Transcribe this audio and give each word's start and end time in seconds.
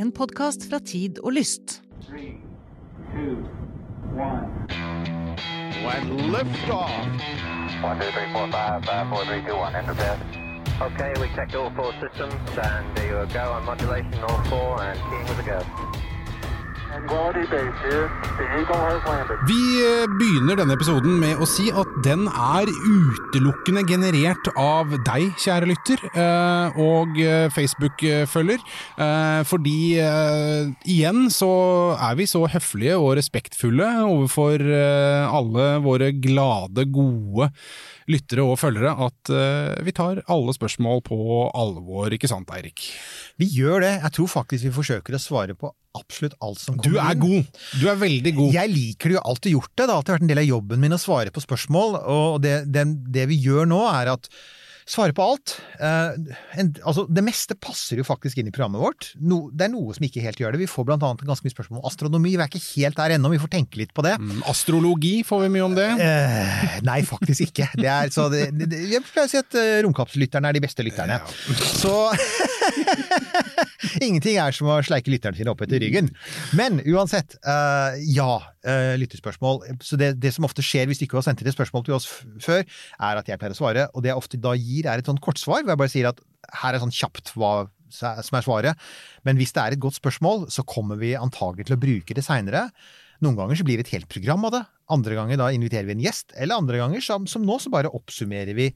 En 0.00 0.12
podkast 0.12 0.62
fra 0.70 0.78
Tid 0.78 1.18
og 1.20 1.32
Lyst. 1.32 1.82
Three, 2.08 2.40
two, 3.12 3.36
one. 4.16 4.48
and 5.84 6.20
liftoff. 6.32 6.88
One, 7.84 8.00
two, 8.00 8.10
three, 8.14 8.32
four, 8.32 8.48
five, 8.50 8.84
five, 8.86 9.08
four, 9.10 9.24
three, 9.26 9.42
two, 9.44 9.56
one. 9.56 9.76
Okay, 10.86 11.12
we 11.20 11.28
checked 11.36 11.54
all 11.54 11.70
four 11.76 11.92
systems, 12.00 12.32
and 12.56 12.96
there 12.96 13.20
you 13.20 13.26
go 13.34 13.44
on 13.52 13.66
modulation, 13.66 14.14
all 14.24 14.42
four, 14.44 14.82
and 14.82 14.98
keying 15.10 15.28
with 15.28 15.38
a 15.38 15.46
go. 15.50 16.09
Vi 19.46 19.60
eh, 19.78 20.06
begynner 20.18 20.58
denne 20.58 20.74
episoden 20.74 21.20
med 21.22 21.38
å 21.38 21.46
si 21.46 21.68
at 21.70 21.90
den 22.02 22.24
er 22.28 22.66
utelukkende 22.66 23.84
generert 23.86 24.50
av 24.58 24.96
deg, 25.06 25.28
kjære 25.38 25.68
lytter, 25.70 26.02
eh, 26.10 26.80
og 26.82 27.20
eh, 27.22 27.46
Facebook-følger. 27.54 28.64
Fordi 29.46 29.76
igjen 30.90 31.30
så 31.32 31.52
er 31.94 32.18
vi 32.18 32.26
så 32.30 32.42
høflige 32.50 32.98
og 32.98 33.14
respektfulle 33.18 33.86
overfor 34.08 34.64
alle 34.66 35.70
våre 35.84 36.10
glade, 36.18 36.84
gode 36.92 37.50
lyttere 38.10 38.44
og 38.44 38.58
følgere 38.60 38.92
at 39.06 39.32
eh, 39.34 39.80
vi 39.86 39.94
tar 39.96 40.22
alle 40.30 40.54
spørsmål 40.56 41.02
på 41.06 41.18
alvor, 41.56 42.12
ikke 42.14 42.30
sant 42.30 42.50
Eirik? 42.54 42.86
Vi 43.40 43.48
gjør 43.54 43.84
det. 43.86 43.92
Jeg 44.02 44.16
tror 44.16 44.30
faktisk 44.34 44.66
vi 44.66 44.74
forsøker 44.74 45.16
å 45.16 45.22
svare 45.22 45.56
på 45.58 45.72
absolutt 45.98 46.36
alt 46.44 46.60
som 46.62 46.78
kommer. 46.78 46.92
Du 46.92 47.00
er 47.02 47.18
god! 47.18 47.60
Du 47.80 47.88
er 47.90 47.98
veldig 48.00 48.34
god. 48.36 48.54
Jeg 48.54 48.74
liker 48.74 49.10
det 49.10 49.18
jo 49.18 49.26
alltid 49.32 49.56
gjort 49.56 49.72
det. 49.72 49.82
Det 49.82 49.90
har 49.90 49.98
alltid 50.00 50.16
vært 50.16 50.26
en 50.26 50.32
del 50.32 50.42
av 50.44 50.50
jobben 50.50 50.82
min 50.84 50.96
å 50.96 51.02
svare 51.02 51.34
på 51.34 51.44
spørsmål, 51.44 52.00
og 52.14 52.40
det, 52.44 52.56
det, 52.70 52.86
det 53.14 53.28
vi 53.30 53.40
gjør 53.46 53.70
nå 53.70 53.84
er 53.90 54.14
at 54.14 54.30
Svare 54.90 55.14
på 55.14 55.22
alt. 55.22 55.52
Eh, 55.78 56.34
en, 56.58 56.70
altså, 56.82 57.04
det 57.06 57.22
meste 57.22 57.54
passer 57.54 58.00
jo 58.00 58.06
faktisk 58.06 58.40
inn 58.40 58.48
i 58.50 58.54
programmet 58.54 58.82
vårt. 58.82 59.10
No, 59.22 59.44
det 59.54 59.68
er 59.68 59.72
noe 59.74 59.94
som 59.94 60.06
ikke 60.06 60.24
helt 60.24 60.40
gjør 60.42 60.56
det. 60.56 60.64
Vi 60.64 60.70
får 60.70 60.88
blant 60.88 61.04
annet 61.06 61.22
ganske 61.28 61.46
mye 61.46 61.54
spørsmål 61.54 61.78
om 61.78 61.86
astronomi. 61.86 62.32
Vi 62.34 62.42
er 62.42 62.50
ikke 62.50 62.64
helt 62.82 62.98
der 62.98 63.14
ennå, 63.14 63.30
vi 63.30 63.38
får 63.38 63.52
tenke 63.54 63.78
litt 63.78 63.94
på 63.94 64.02
det. 64.06 64.16
Mm, 64.18 64.42
Astrologi, 64.50 65.12
får 65.26 65.44
vi 65.44 65.52
mye 65.54 65.68
om 65.68 65.78
det? 65.78 65.86
Eh, 66.02 66.80
nei, 66.88 66.98
faktisk 67.06 67.46
ikke. 67.46 67.70
Det 67.78 67.86
er, 67.86 68.10
så 68.10 68.26
det, 68.32 68.48
det, 68.58 68.82
jeg 68.96 69.06
pleier 69.06 69.30
å 69.30 69.30
si 69.30 69.38
at 69.38 69.60
uh, 69.60 69.78
romkapsellytterne 69.86 70.50
er 70.50 70.58
de 70.58 70.64
beste 70.66 70.86
lytterne. 70.86 71.20
Så 71.78 71.94
Ingenting 74.04 74.38
er 74.42 74.54
som 74.54 74.68
å 74.70 74.80
sleike 74.84 75.12
lytterne 75.12 75.38
sine 75.38 75.52
opp 75.52 75.62
etter 75.64 75.80
ryggen. 75.82 76.10
Men 76.58 76.80
uansett, 76.82 77.38
eh, 77.46 78.00
ja, 78.14 78.40
uh, 78.68 78.94
lytterspørsmål. 79.00 79.62
Så 79.84 79.98
det, 80.00 80.12
det 80.22 80.32
som 80.36 80.46
ofte 80.48 80.64
skjer 80.64 80.88
hvis 80.90 81.00
du 81.00 81.06
ikke 81.06 81.18
har 81.20 81.26
sendt 81.26 81.42
inn 81.42 81.50
et 81.50 81.56
spørsmål 81.56 81.86
til 81.86 81.96
oss 81.98 82.08
før, 82.44 82.64
er 82.64 83.20
at 83.20 83.28
jeg 83.30 83.40
pleier 83.40 83.56
å 83.56 83.60
svare, 83.60 83.88
og 83.94 84.04
det 84.04 84.12
jeg 84.12 84.22
ofte 84.22 84.40
da 84.40 84.54
gir, 84.58 84.88
er 84.88 85.02
et 85.02 85.10
sånn 85.10 85.20
kortsvar, 85.22 85.62
hvor 85.62 85.74
jeg 85.74 85.82
bare 85.82 85.92
sier 85.92 86.10
at 86.12 86.24
her 86.62 86.76
er 86.76 86.82
sånn 86.82 86.94
kjapt 86.94 87.34
hva 87.36 87.54
som 87.90 88.38
er 88.38 88.46
svaret. 88.46 88.90
Men 89.26 89.38
hvis 89.40 89.52
det 89.56 89.62
er 89.62 89.74
et 89.74 89.82
godt 89.82 89.98
spørsmål, 89.98 90.46
så 90.52 90.64
kommer 90.68 91.00
vi 91.00 91.16
antagelig 91.18 91.68
til 91.68 91.76
å 91.76 91.82
bruke 91.82 92.16
det 92.16 92.24
seinere. 92.26 92.68
Noen 93.24 93.36
ganger 93.36 93.58
så 93.58 93.66
blir 93.66 93.80
det 93.80 93.88
et 93.88 93.96
helt 93.98 94.08
program 94.10 94.46
av 94.48 94.54
det. 94.54 94.62
Andre 94.90 95.18
ganger 95.18 95.40
da 95.40 95.50
inviterer 95.54 95.88
vi 95.88 95.98
en 95.98 96.06
gjest. 96.06 96.32
Eller 96.38 96.56
andre 96.56 96.80
ganger, 96.80 97.04
som, 97.04 97.26
som 97.28 97.44
nå, 97.44 97.58
så 97.60 97.72
bare 97.72 97.92
oppsummerer 97.92 98.56
vi. 98.56 98.70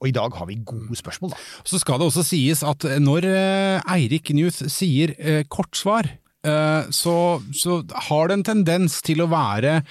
Og 0.00 0.08
i 0.08 0.14
dag 0.16 0.32
har 0.36 0.48
vi 0.48 0.58
gode 0.64 0.96
spørsmål, 0.96 1.34
da. 1.34 1.40
Så 1.68 1.80
skal 1.80 2.00
det 2.00 2.08
også 2.08 2.24
sies 2.24 2.62
at 2.64 2.86
når 3.00 3.26
eh, 3.28 3.92
Eirik 3.96 4.32
Newth 4.36 4.64
sier 4.72 5.12
eh, 5.18 5.42
kortsvar, 5.48 6.08
så, 6.40 7.14
så 7.52 7.82
har 8.08 8.30
det 8.30 8.38
en 8.38 8.46
tendens 8.46 9.00
til 9.04 9.20
å 9.20 9.28
være 9.28 9.82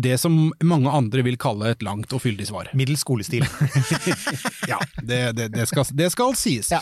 det 0.00 0.16
som 0.18 0.48
mange 0.64 0.90
andre 0.90 1.22
vil 1.26 1.36
kalle 1.40 1.74
et 1.74 1.84
langt 1.84 2.12
og 2.16 2.22
fyldig 2.24 2.48
svar. 2.48 2.70
Middels 2.74 3.04
skolestil. 3.04 3.44
Ja, 4.70 4.78
det, 5.02 5.20
det, 5.36 5.50
det, 5.52 5.66
skal, 5.68 5.84
det 5.92 6.08
skal 6.14 6.32
sies. 6.40 6.70
Ja. 6.72 6.80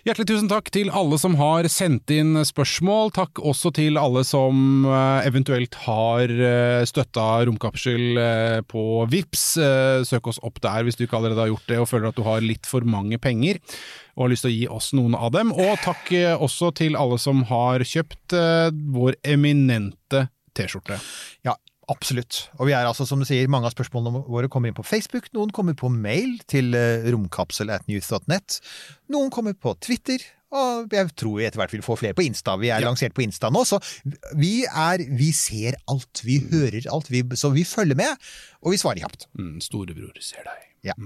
Hjertelig 0.00 0.30
tusen 0.30 0.48
takk 0.48 0.70
til 0.72 0.88
alle 0.96 1.18
som 1.20 1.34
har 1.36 1.66
sendt 1.68 2.08
inn 2.14 2.38
spørsmål. 2.48 3.10
Takk 3.12 3.42
også 3.44 3.68
til 3.76 3.98
alle 4.00 4.22
som 4.24 4.86
eh, 4.88 5.26
eventuelt 5.28 5.76
har 5.82 6.32
eh, 6.32 6.84
støtta 6.88 7.26
Romkapsel 7.44 8.16
eh, 8.16 8.60
på 8.64 9.04
VIPS. 9.12 9.44
Søk 10.08 10.30
oss 10.32 10.40
opp 10.46 10.62
der 10.64 10.86
hvis 10.86 10.96
du 10.96 11.04
ikke 11.04 11.18
allerede 11.20 11.44
har 11.44 11.52
gjort 11.52 11.68
det 11.68 11.82
og 11.82 11.90
føler 11.90 12.08
at 12.08 12.16
du 12.16 12.24
har 12.24 12.40
litt 12.40 12.64
for 12.70 12.86
mange 12.88 13.20
penger 13.20 13.60
og 14.16 14.24
har 14.24 14.32
lyst 14.32 14.46
til 14.46 14.54
å 14.54 14.56
gi 14.56 14.66
oss 14.80 14.88
noen 14.96 15.18
av 15.18 15.34
dem. 15.36 15.52
Og 15.52 15.76
takk 15.84 16.08
også 16.40 16.72
til 16.80 16.96
alle 16.96 17.20
som 17.20 17.44
har 17.52 17.84
kjøpt 17.84 18.36
vår 18.96 19.20
eminente 19.36 20.30
T-skjorte. 20.56 20.96
Ja, 21.44 21.58
absolutt. 21.90 22.44
Og 22.58 22.68
vi 22.70 22.74
er 22.76 22.86
altså, 22.88 23.04
som 23.08 23.20
du 23.20 23.26
sier, 23.28 23.48
mange 23.50 23.66
av 23.68 23.74
spørsmålene 23.74 24.22
våre 24.30 24.48
kommer 24.52 24.70
inn 24.70 24.76
på 24.78 24.84
Facebook, 24.86 25.26
noen 25.36 25.50
kommer 25.54 25.74
på 25.78 25.90
mail 25.92 26.38
til 26.50 26.72
eh, 26.78 27.08
romkapsel 27.12 27.72
at 27.74 27.88
news.net, 27.90 28.60
noen 29.12 29.32
kommer 29.34 29.56
på 29.58 29.74
Twitter, 29.82 30.22
og 30.50 30.90
jeg 30.90 31.12
tror 31.14 31.36
vi 31.38 31.44
etter 31.46 31.60
hvert 31.60 31.74
vil 31.76 31.84
få 31.86 31.94
flere 32.00 32.16
på 32.18 32.24
Insta. 32.26 32.56
Vi 32.58 32.70
er 32.72 32.80
Ja. 32.82 32.88
lansert 32.88 33.14
på 33.14 33.22
Insta 33.22 33.52
nå, 33.54 33.62
så 33.68 33.78
vi 34.34 34.64
er 34.66 34.98
Vi 35.18 35.30
ser 35.36 35.76
alt, 35.86 36.22
vi 36.26 36.40
hører 36.50 36.88
alt, 36.90 37.10
vi, 37.10 37.22
så 37.38 37.52
vi 37.54 37.62
følger 37.62 37.94
med, 38.00 38.16
og 38.62 38.72
vi 38.74 38.80
svarer 38.82 39.04
kjapt. 39.04 39.28
Mm, 39.38 39.60
storebror 39.62 40.18
ser 40.20 40.42
deg. 40.48 40.69
Ja. 40.86 40.96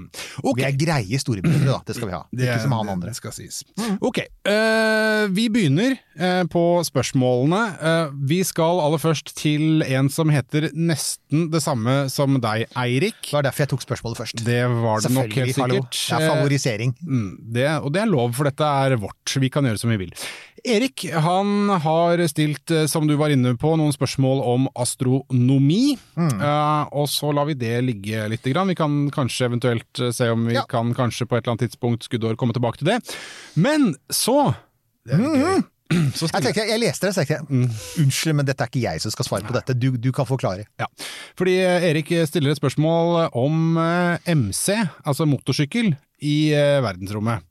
Okay. 0.42 0.60
Vi 0.60 0.66
er 0.68 0.78
greie 0.78 1.20
storebrødre, 1.20 1.66
da. 1.66 1.80
Det 1.86 1.96
skal 1.96 2.10
vi 2.10 2.14
ha. 2.14 2.22
Det 2.30 2.48
Ikke 2.48 2.62
som 2.66 2.76
han 2.78 2.94
andre. 2.94 3.10
Det 3.10 3.18
skal 3.18 3.34
sies. 3.34 3.62
Ok, 4.00 4.24
Uh, 4.44 5.24
vi 5.32 5.46
begynner 5.48 5.94
uh, 6.20 6.44
på 6.52 6.62
spørsmålene. 6.84 7.60
Uh, 7.80 8.12
vi 8.28 8.42
skal 8.44 8.82
aller 8.84 9.00
først 9.00 9.32
til 9.38 9.80
en 9.88 10.10
som 10.12 10.28
heter 10.28 10.66
nesten 10.76 11.46
det 11.52 11.62
samme 11.64 11.94
som 12.12 12.36
deg, 12.44 12.66
Eirik. 12.76 13.22
Det 13.30 13.38
var 13.38 13.46
derfor 13.46 13.64
jeg 13.64 13.70
tok 13.72 13.86
spørsmålet 13.86 14.20
først. 14.20 14.42
Det 14.44 14.60
var 14.68 15.00
det 15.00 15.14
nok 15.16 15.32
helt 15.40 15.56
sikkert. 15.56 15.96
Det 15.96 16.18
er 16.18 16.28
favorisering. 16.28 16.92
Mm, 17.00 17.30
det, 17.56 17.70
og 17.80 17.94
det 17.96 18.02
er 18.04 18.10
lov, 18.12 18.34
for 18.36 18.50
dette 18.50 18.68
er 18.84 18.98
vårt. 19.00 19.38
Vi 19.40 19.48
kan 19.48 19.64
gjøre 19.64 19.80
som 19.80 19.94
vi 19.94 20.02
vil. 20.04 20.12
Erik 20.64 21.06
han 21.12 21.72
har 21.84 22.20
stilt, 22.28 22.72
som 22.88 23.08
du 23.08 23.16
var 23.20 23.32
inne 23.32 23.52
på, 23.60 23.74
noen 23.76 23.92
spørsmål 23.92 24.38
om 24.48 24.68
astronomi. 24.80 25.96
Mm. 26.16 26.40
Og 26.96 27.08
så 27.12 27.32
lar 27.36 27.48
vi 27.50 27.56
det 27.60 27.74
ligge 27.84 28.28
litt. 28.32 28.44
Grann. 28.48 28.72
Vi 28.72 28.76
kan 28.76 28.94
kanskje 29.12 29.48
eventuelt 29.50 29.63
eh, 29.72 30.10
se 30.12 30.28
om 30.30 30.46
vi 30.46 30.54
Ja. 30.54 30.64
kan 30.68 30.92
kanskje 30.94 31.26
på 31.26 31.36
et 31.36 31.44
eller 31.46 31.54
annet 31.56 31.70
tidspunkt 31.70 32.04
skuddår 32.08 32.36
komme 32.36 32.52
tilbake 32.56 32.78
til 32.78 32.86
det. 32.92 32.98
Men 33.56 33.94
så 34.12 34.54
det. 35.06 35.18
Så 36.16 36.26
Jeg, 36.32 36.42
tenkte, 36.42 36.62
jeg 36.66 36.80
leste 36.80 37.06
det, 37.06 37.12
så 37.14 37.22
tenkte 37.22 37.36
jeg 37.36 37.70
unnskyld, 38.00 38.34
men 38.34 38.46
dette 38.48 38.64
er 38.64 38.70
ikke 38.72 38.80
jeg 38.82 39.00
som 39.04 39.12
skal 39.12 39.26
svare 39.28 39.44
på 39.46 39.52
dette. 39.54 39.74
Du, 39.78 39.90
du 40.00 40.10
kan 40.16 40.26
forklare. 40.26 40.64
Ja, 40.80 40.86
fordi 41.38 41.58
eh, 41.60 41.84
Erik 41.90 42.08
stiller 42.26 42.50
et 42.54 42.58
spørsmål 42.58 43.28
om 43.36 43.76
eh, 43.78 44.32
MC, 44.34 44.74
altså 45.04 45.26
motorsykkel, 45.28 45.92
i 46.24 46.36
verdensrommet. 46.80 47.44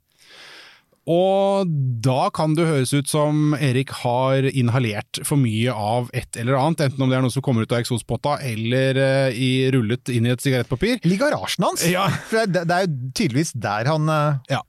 Og 1.09 1.67
da 2.03 2.29
kan 2.31 2.53
det 2.55 2.67
høres 2.69 2.93
ut 2.95 3.09
som 3.11 3.55
Erik 3.57 3.91
har 4.03 4.45
inhalert 4.47 5.19
for 5.27 5.39
mye 5.39 5.73
av 5.73 6.07
et 6.15 6.39
eller 6.39 6.55
annet, 6.55 6.85
enten 6.87 7.03
om 7.03 7.11
det 7.11 7.17
er 7.17 7.25
noe 7.25 7.33
som 7.33 7.43
kommer 7.43 7.65
ut 7.65 7.75
av 7.75 7.81
eksospotta 7.83 8.37
eller 8.47 8.99
eh, 9.03 9.35
i, 9.35 9.51
rullet 9.73 10.13
inn 10.13 10.29
i 10.29 10.31
et 10.31 10.43
sigarettpapir. 10.43 11.01
Eller 11.01 11.17
i 11.17 11.19
garasjen 11.19 11.67
hans. 11.67 11.83
Ja. 11.91 12.07
For 12.29 12.47
det, 12.47 12.63
det 12.69 12.77
er 12.77 12.87
jo 12.87 13.11
tydeligvis 13.19 13.55
der 13.57 13.91
han 13.91 14.07
eh, 14.11 14.53
Ja. 14.55 14.63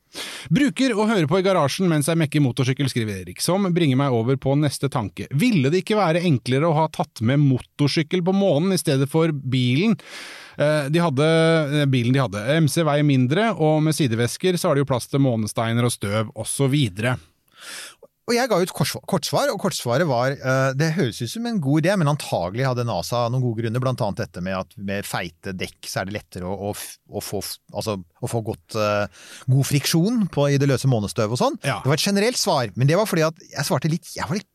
Bruker 0.54 0.92
å 0.94 1.08
høre 1.10 1.26
på 1.26 1.40
i 1.40 1.42
garasjen 1.46 1.88
mens 1.90 2.06
jeg 2.06 2.18
mekker 2.20 2.42
motorsykkel, 2.44 2.86
skriver 2.90 3.24
Erik, 3.24 3.40
som 3.42 3.66
bringer 3.74 3.98
meg 3.98 4.14
over 4.14 4.38
på 4.38 4.54
neste 4.58 4.90
tanke. 4.92 5.26
Ville 5.34 5.72
det 5.72 5.82
ikke 5.82 5.98
være 5.98 6.22
enklere 6.22 6.70
å 6.70 6.76
ha 6.76 6.84
tatt 6.94 7.22
med 7.26 7.42
motorsykkel 7.42 8.22
på 8.26 8.34
månen 8.36 8.76
i 8.76 8.78
stedet 8.78 9.10
for 9.10 9.34
bilen? 9.34 9.96
Eh, 10.58 10.88
De 10.94 11.02
hadde, 11.02 11.28
eh, 11.80 11.86
bilen 11.90 12.14
de 12.14 12.22
hadde. 12.22 12.44
MC 12.64 12.82
veier 12.86 13.06
mindre, 13.06 13.50
og 13.58 13.82
med 13.82 13.96
sidevesker 13.96 14.58
så 14.60 14.70
har 14.70 14.76
de 14.76 14.84
jo 14.84 14.90
plass 14.90 15.08
til 15.10 15.22
månesteiner 15.24 15.86
og 15.86 15.94
støv 15.94 16.30
osv. 16.34 16.76
Og 18.24 18.32
jeg 18.32 18.48
ga 18.48 18.56
ut 18.56 18.72
kortsvar, 18.72 19.50
og 19.52 19.58
kortsvaret 19.60 20.08
var 20.08 20.32
eh, 20.32 20.70
Det 20.78 20.94
høres 20.96 21.20
ut 21.20 21.28
som 21.28 21.44
en 21.48 21.58
god 21.60 21.82
idé, 21.82 21.92
men 22.00 22.08
antagelig 22.08 22.64
hadde 22.64 22.86
NASA 22.88 23.26
noen 23.28 23.44
gode 23.44 23.60
grunner, 23.60 23.82
blant 23.84 24.00
annet 24.00 24.22
dette 24.22 24.40
med 24.44 24.56
at 24.56 24.72
med 24.80 25.04
feite 25.04 25.52
dekk 25.52 25.90
så 25.90 26.00
er 26.00 26.08
det 26.08 26.16
lettere 26.16 26.48
å, 26.48 26.70
å, 26.70 26.72
å, 26.72 27.20
få, 27.20 27.42
altså, 27.74 27.98
å 28.00 28.30
få 28.30 28.40
godt, 28.46 28.78
uh, 28.80 29.28
god 29.52 29.68
friksjon 29.68 30.24
på, 30.32 30.48
i 30.54 30.56
det 30.60 30.70
løse 30.70 30.88
månestøvet 30.88 31.36
og 31.36 31.42
sånn. 31.42 31.60
Ja. 31.66 31.82
Det 31.84 31.92
var 31.92 32.00
et 32.00 32.08
generelt 32.08 32.40
svar, 32.40 32.72
men 32.80 32.88
det 32.88 32.96
var 32.96 33.10
fordi 33.10 33.26
at 33.28 33.44
jeg 33.44 33.68
svarte 33.68 33.92
litt 33.92 34.08
Jeg 34.16 34.28
var 34.30 34.40
litt 34.40 34.48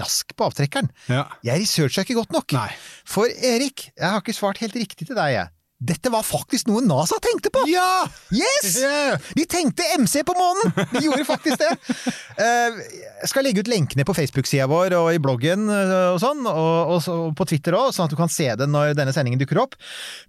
rask 0.00 0.34
på 0.36 0.46
avtrekkeren. 0.48 0.90
Ja. 1.10 1.26
Jeg 1.46 1.62
researcha 1.64 2.04
ikke 2.06 2.18
godt 2.20 2.32
nok. 2.34 2.52
Nei. 2.56 2.68
For 3.08 3.28
Erik, 3.30 3.90
jeg 3.96 4.06
har 4.08 4.20
ikke 4.22 4.36
svart 4.36 4.60
helt 4.62 4.76
riktig 4.78 5.08
til 5.10 5.16
deg, 5.18 5.34
jeg. 5.36 5.50
Dette 5.80 6.10
var 6.12 6.20
faktisk 6.28 6.68
noe 6.68 6.82
NASA 6.84 7.16
tenkte 7.24 7.48
på! 7.54 7.62
Ja! 7.70 8.02
Yes! 8.36 8.74
Yeah! 8.82 9.16
De 9.32 9.46
tenkte 9.48 9.86
MC 9.96 10.20
på 10.28 10.34
månen! 10.36 10.74
De 10.92 11.00
gjorde 11.06 11.24
faktisk 11.28 11.62
det. 11.62 11.70
Eh, 12.40 12.76
Jeg 13.20 13.28
skal 13.28 13.44
legge 13.44 13.60
ut 13.64 13.68
lenkene 13.68 14.04
på 14.08 14.14
Facebook-sida 14.16 14.64
vår 14.70 14.94
og 14.96 15.08
i 15.12 15.18
bloggen 15.20 15.66
eh, 15.72 15.90
og 16.14 16.20
sånn, 16.22 16.44
og, 16.48 16.94
og 16.96 17.34
på 17.36 17.44
Twitter 17.50 17.76
òg, 17.76 17.90
sånn 17.92 18.06
at 18.08 18.14
du 18.14 18.16
kan 18.20 18.32
se 18.32 18.46
det 18.56 18.68
når 18.68 18.94
denne 18.96 19.12
sendingen 19.12 19.40
dukker 19.40 19.60
opp. 19.60 19.76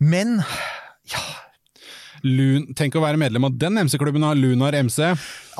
Men 0.04 0.40
ja 1.12 1.24
Lun, 2.28 2.68
tenk 2.78 2.96
å 2.96 3.04
være 3.04 3.20
medlem 3.20 3.48
av 3.48 3.56
den 3.60 3.80
MC-klubben 3.82 4.26
av 4.28 4.38
Lunar 4.38 4.76
MC. 4.78 5.02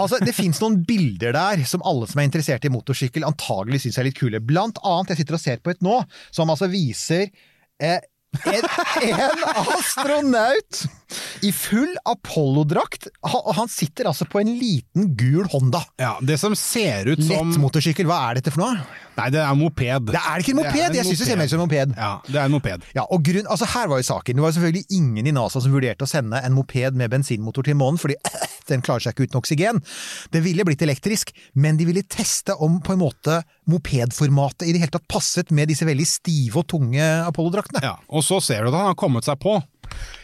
Altså, 0.02 0.20
Det 0.24 0.36
fins 0.36 0.62
noen 0.62 0.80
bilder 0.88 1.36
der 1.36 1.66
som 1.70 1.84
alle 1.88 2.10
som 2.10 2.22
er 2.22 2.30
interessert 2.30 2.66
i 2.68 2.74
motorsykkel 2.74 3.26
antagelig 3.28 3.84
syns 3.86 4.00
er 4.02 4.10
litt 4.10 4.20
kule. 4.20 4.42
Blant 4.44 4.82
annet, 4.86 5.14
jeg 5.14 5.24
sitter 5.24 5.38
og 5.40 5.44
ser 5.44 5.62
på 5.64 5.74
et 5.74 5.82
nå, 5.86 6.00
som 6.34 6.52
altså 6.54 6.70
viser 6.72 7.28
eh, 7.82 8.00
en, 8.48 8.68
en 9.10 9.46
astronaut 9.76 10.84
I 11.46 11.52
full 11.56 11.92
Apollo-drakt. 12.08 13.08
Han 13.58 13.70
sitter 13.72 14.10
altså 14.12 14.28
på 14.30 14.42
en 14.42 14.52
liten 14.60 15.12
gul 15.20 15.48
Honda. 15.52 15.84
Ja, 16.02 16.16
Det 16.22 16.40
som 16.40 16.56
ser 16.56 17.12
ut 17.14 17.24
som 17.24 17.52
Lettmotorsykkel, 17.52 18.08
hva 18.10 18.20
er 18.30 18.40
dette 18.40 18.54
for 18.54 18.64
noe? 18.64 18.82
Nei, 19.18 19.28
det 19.34 19.42
er 19.44 19.56
moped. 19.60 20.12
Det 20.14 20.22
er 20.22 20.42
ikke 20.42 20.54
en 20.56 20.62
moped! 20.62 20.86
en 20.86 20.96
Jeg 20.96 21.06
syns 21.10 21.20
det 21.22 21.28
ser 21.28 21.40
mer 21.40 21.50
ut 21.50 21.54
som 21.54 21.60
en 21.60 21.66
moped. 21.68 21.96
Ja, 21.98 22.12
det 22.28 22.38
er 22.40 22.48
en 22.48 22.56
moped. 22.56 22.86
Ja, 22.96 23.04
og 23.12 23.26
grunn, 23.28 23.50
altså 23.52 23.68
Her 23.74 23.92
var 23.92 24.00
jo 24.02 24.08
saken. 24.08 24.40
Det 24.40 24.46
var 24.46 24.56
selvfølgelig 24.56 24.86
ingen 24.98 25.28
i 25.28 25.34
NASA 25.36 25.62
som 25.62 25.74
vurderte 25.76 26.08
å 26.08 26.10
sende 26.10 26.40
en 26.42 26.56
moped 26.56 26.98
med 26.98 27.12
bensinmotor 27.12 27.68
til 27.68 27.78
månen, 27.80 28.00
fordi 28.02 28.16
den 28.72 28.84
klarer 28.86 29.04
seg 29.04 29.16
ikke 29.16 29.28
uten 29.28 29.42
oksygen. 29.42 29.82
Det 30.32 30.44
ville 30.46 30.66
blitt 30.68 30.82
elektrisk, 30.86 31.34
men 31.60 31.78
de 31.80 31.90
ville 31.90 32.06
teste 32.08 32.56
om 32.64 32.80
på 32.82 32.96
en 32.96 33.04
måte 33.04 33.42
mopedformatet 33.72 34.68
i 34.68 34.74
det 34.74 34.84
hele 34.86 34.96
tatt 34.96 35.10
passet 35.12 35.52
med 35.52 35.70
disse 35.72 35.86
veldig 35.88 36.08
stive 36.08 36.62
og 36.64 36.70
tunge 36.72 37.04
Apollo-draktene. 37.28 37.84
Ja, 37.84 37.98
Og 38.10 38.24
så 38.26 38.40
ser 38.44 38.64
du 38.64 38.72
at 38.72 38.80
han 38.80 38.92
har 38.94 39.00
kommet 39.00 39.28
seg 39.28 39.40
på. 39.44 39.60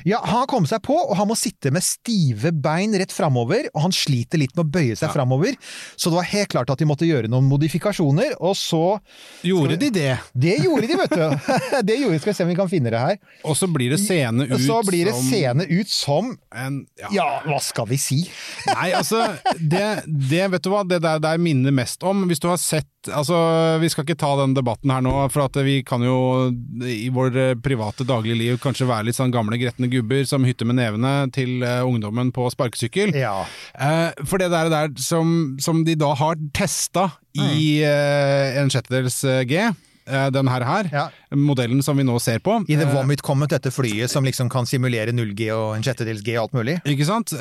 Ja, 0.07 0.21
Han 0.23 0.43
har 0.43 0.47
kommet 0.47 0.71
seg 0.71 0.81
på, 0.85 0.95
og 0.95 1.15
han 1.19 1.27
må 1.27 1.35
sitte 1.35 1.71
med 1.73 1.83
stive 1.83 2.53
bein 2.53 2.93
rett 2.95 3.11
framover, 3.11 3.67
og 3.73 3.87
han 3.87 3.95
sliter 3.95 4.39
litt 4.39 4.53
med 4.55 4.65
å 4.65 4.71
bøye 4.77 4.95
seg 4.95 5.11
framover, 5.11 5.57
så 5.95 6.11
det 6.11 6.19
var 6.19 6.29
helt 6.31 6.51
klart 6.53 6.71
at 6.71 6.79
de 6.79 6.87
måtte 6.87 7.07
gjøre 7.07 7.31
noen 7.31 7.47
modifikasjoner, 7.49 8.37
og 8.39 8.55
så 8.57 8.99
Gjorde 9.43 9.75
de 9.81 9.89
det? 9.93 10.13
Det 10.33 10.55
gjorde 10.63 10.87
de, 10.87 10.99
vet 11.01 11.15
du! 11.17 11.25
Det 11.87 11.97
gjorde 11.99 12.15
de, 12.15 12.21
Skal 12.21 12.31
vi 12.31 12.37
se 12.37 12.45
om 12.45 12.51
vi 12.51 12.57
kan 12.57 12.69
finne 12.71 12.91
det 12.93 13.01
her. 13.01 13.17
Og 13.43 13.57
så 13.57 13.67
blir 13.71 13.91
det 13.93 13.99
seende 14.01 14.47
ut 14.47 14.55
som 14.55 14.65
så 14.67 14.79
blir 14.87 15.09
det 15.09 15.15
som 15.15 15.27
seende 15.31 15.65
ut 15.67 15.91
som 15.91 16.31
en 16.55 16.79
ja. 16.99 17.09
Ja, 17.13 17.27
hva 17.45 17.59
skal 17.63 17.87
vi 17.89 17.99
si? 18.01 18.19
Nei, 18.69 18.91
altså, 18.97 19.21
det, 19.59 19.85
det 20.05 20.45
vet 20.53 20.65
du 20.65 20.71
hva, 20.73 20.83
det 20.87 21.01
der, 21.03 21.21
der 21.23 21.41
minner 21.41 21.73
mest 21.75 22.03
om 22.07 22.25
Hvis 22.29 22.41
du 22.43 22.49
har 22.51 22.59
sett 22.61 22.89
Altså, 23.07 23.37
vi 23.79 23.87
skal 23.91 24.03
ikke 24.03 24.17
ta 24.19 24.33
den 24.41 24.51
debatten 24.57 24.91
her 24.91 25.03
nå, 25.05 25.13
for 25.31 25.45
at 25.45 25.55
vi 25.63 25.77
kan 25.87 26.03
jo 26.03 26.17
i 26.83 27.07
vår 27.13 27.37
eh, 27.39 27.53
private 27.63 28.03
dagligliv 28.07 28.57
kanskje 28.59 28.87
være 28.89 29.07
litt 29.07 29.15
sånn 29.15 29.31
gamle 29.31 29.55
gretne 29.61 29.89
gubber 29.91 30.23
som 30.29 30.45
hytter 30.47 30.67
med 30.69 30.77
nevene 30.79 31.11
til 31.35 31.63
eh, 31.65 31.81
ungdommen 31.87 32.31
på 32.35 32.45
sparkesykkel. 32.53 33.11
Ja. 33.17 33.41
Eh, 33.73 34.11
for 34.27 34.41
det 34.41 34.51
der, 34.53 34.69
der 34.73 34.93
som, 35.01 35.57
som 35.63 35.83
de 35.87 35.95
da 35.99 36.13
har 36.19 36.35
testa 36.57 37.09
i 37.37 37.81
eh, 37.85 38.57
en 38.61 38.71
sjettedels 38.73 39.19
G, 39.49 39.67
den 40.07 40.47
her, 40.47 40.63
her 40.63 40.87
Ja. 40.93 41.01
modellen 41.35 41.81
som 41.83 41.97
vi 41.99 42.05
nå 42.07 42.13
ser 42.23 42.39
på 42.39 42.61
I 42.71 42.77
The 42.79 42.85
Vomit 42.93 43.19
Comet, 43.27 43.51
dette 43.51 43.73
flyet 43.75 44.07
som 44.09 44.23
liksom 44.23 44.47
kan 44.49 44.63
simulere 44.69 45.11
0G 45.11 45.49
og 45.51 45.73
en 45.75 45.83
sjettedels 45.83 46.23
G 46.23 46.37
og 46.37 46.45
alt 46.45 46.55
mulig. 46.55 46.77
Ikke 46.87 47.03
sant? 47.09 47.33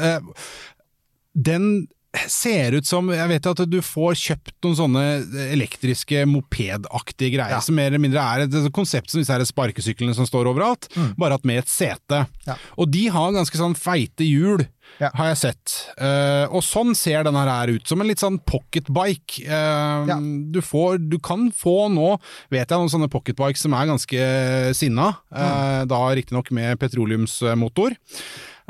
Den 1.37 1.87
ser 2.33 2.75
ut 2.79 2.87
som 2.89 3.09
Jeg 3.13 3.29
vet 3.29 3.47
at 3.51 3.63
du 3.71 3.79
får 3.85 4.15
kjøpt 4.21 4.55
noen 4.65 4.77
sånne 4.79 5.05
elektriske 5.53 6.25
mopedaktige 6.29 7.35
greier, 7.37 7.57
Ja. 7.57 7.61
som 7.61 7.75
mer 7.79 7.87
eller 7.93 8.03
mindre 8.03 8.21
er 8.23 8.45
et, 8.47 8.73
konsept 8.73 9.11
som 9.11 9.21
disse 9.21 9.47
sparkesyklene 9.53 10.15
som 10.15 10.27
står 10.27 10.47
overalt, 10.53 10.89
bare 11.19 11.35
at 11.35 11.45
med 11.45 11.59
et 11.65 11.69
sete. 11.69 12.25
Mm. 12.27 12.41
Ja. 12.47 12.57
Og 12.79 12.91
de 12.91 13.07
har 13.09 13.33
ganske 13.37 13.57
sånn 13.61 13.77
feite 13.79 14.25
hjul. 14.27 14.67
Ja. 15.01 15.11
Har 15.19 15.27
jeg 15.35 15.37
sett. 15.41 15.73
Uh, 16.01 16.47
og 16.55 16.63
sånn 16.63 16.95
ser 16.97 17.25
denne 17.27 17.43
her 17.45 17.69
ut, 17.75 17.85
som 17.89 18.01
en 18.01 18.07
litt 18.07 18.23
sånn 18.23 18.39
pocketbike. 18.47 19.43
Uh, 19.45 20.07
Ja. 20.07 20.17
du, 20.21 20.61
får, 20.63 20.99
du 21.11 21.19
kan 21.19 21.51
få 21.53 21.91
nå, 21.93 22.15
vet 22.51 22.71
jeg, 22.71 22.79
noen 22.79 22.89
sånne 22.93 23.11
pocketbikes 23.11 23.67
som 23.67 23.75
er 23.75 23.91
ganske 23.91 24.75
sinna. 24.79 25.17
Uh, 25.35 25.85
da 25.91 26.01
riktignok 26.15 26.51
med 26.55 26.79
petroleumsmotor. 26.79 27.97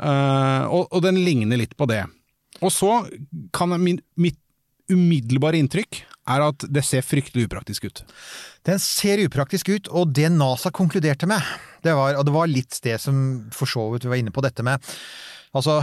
Uh, 0.01 0.65
og, 0.69 0.87
og 0.91 1.01
den 1.05 1.21
ligner 1.23 1.57
litt 1.61 1.77
på 1.77 1.87
det. 1.89 2.03
Og 2.63 2.73
så 2.73 2.91
kan 3.55 3.75
min, 3.81 4.01
mitt 4.17 4.39
umiddelbare 4.91 5.59
inntrykk 5.59 6.01
er 6.27 6.43
at 6.43 6.65
det 6.71 6.83
ser 6.85 7.05
fryktelig 7.05 7.47
upraktisk 7.47 7.87
ut. 7.87 8.03
Den 8.67 8.79
ser 8.83 9.21
upraktisk 9.23 9.69
ut, 9.71 9.89
og 9.91 10.11
det 10.15 10.29
NASA 10.33 10.71
konkluderte 10.75 11.29
med, 11.29 11.43
det 11.83 11.95
var, 11.95 12.17
og 12.19 12.27
det 12.27 12.35
var 12.35 12.51
litt 12.51 12.79
det 12.83 12.97
som 13.03 13.17
for 13.55 13.69
så 13.69 13.85
vidt 13.93 14.07
vi 14.07 14.11
var 14.11 14.21
inne 14.23 14.35
på 14.35 14.43
dette 14.45 14.65
med 14.65 14.83
Altså, 15.55 15.79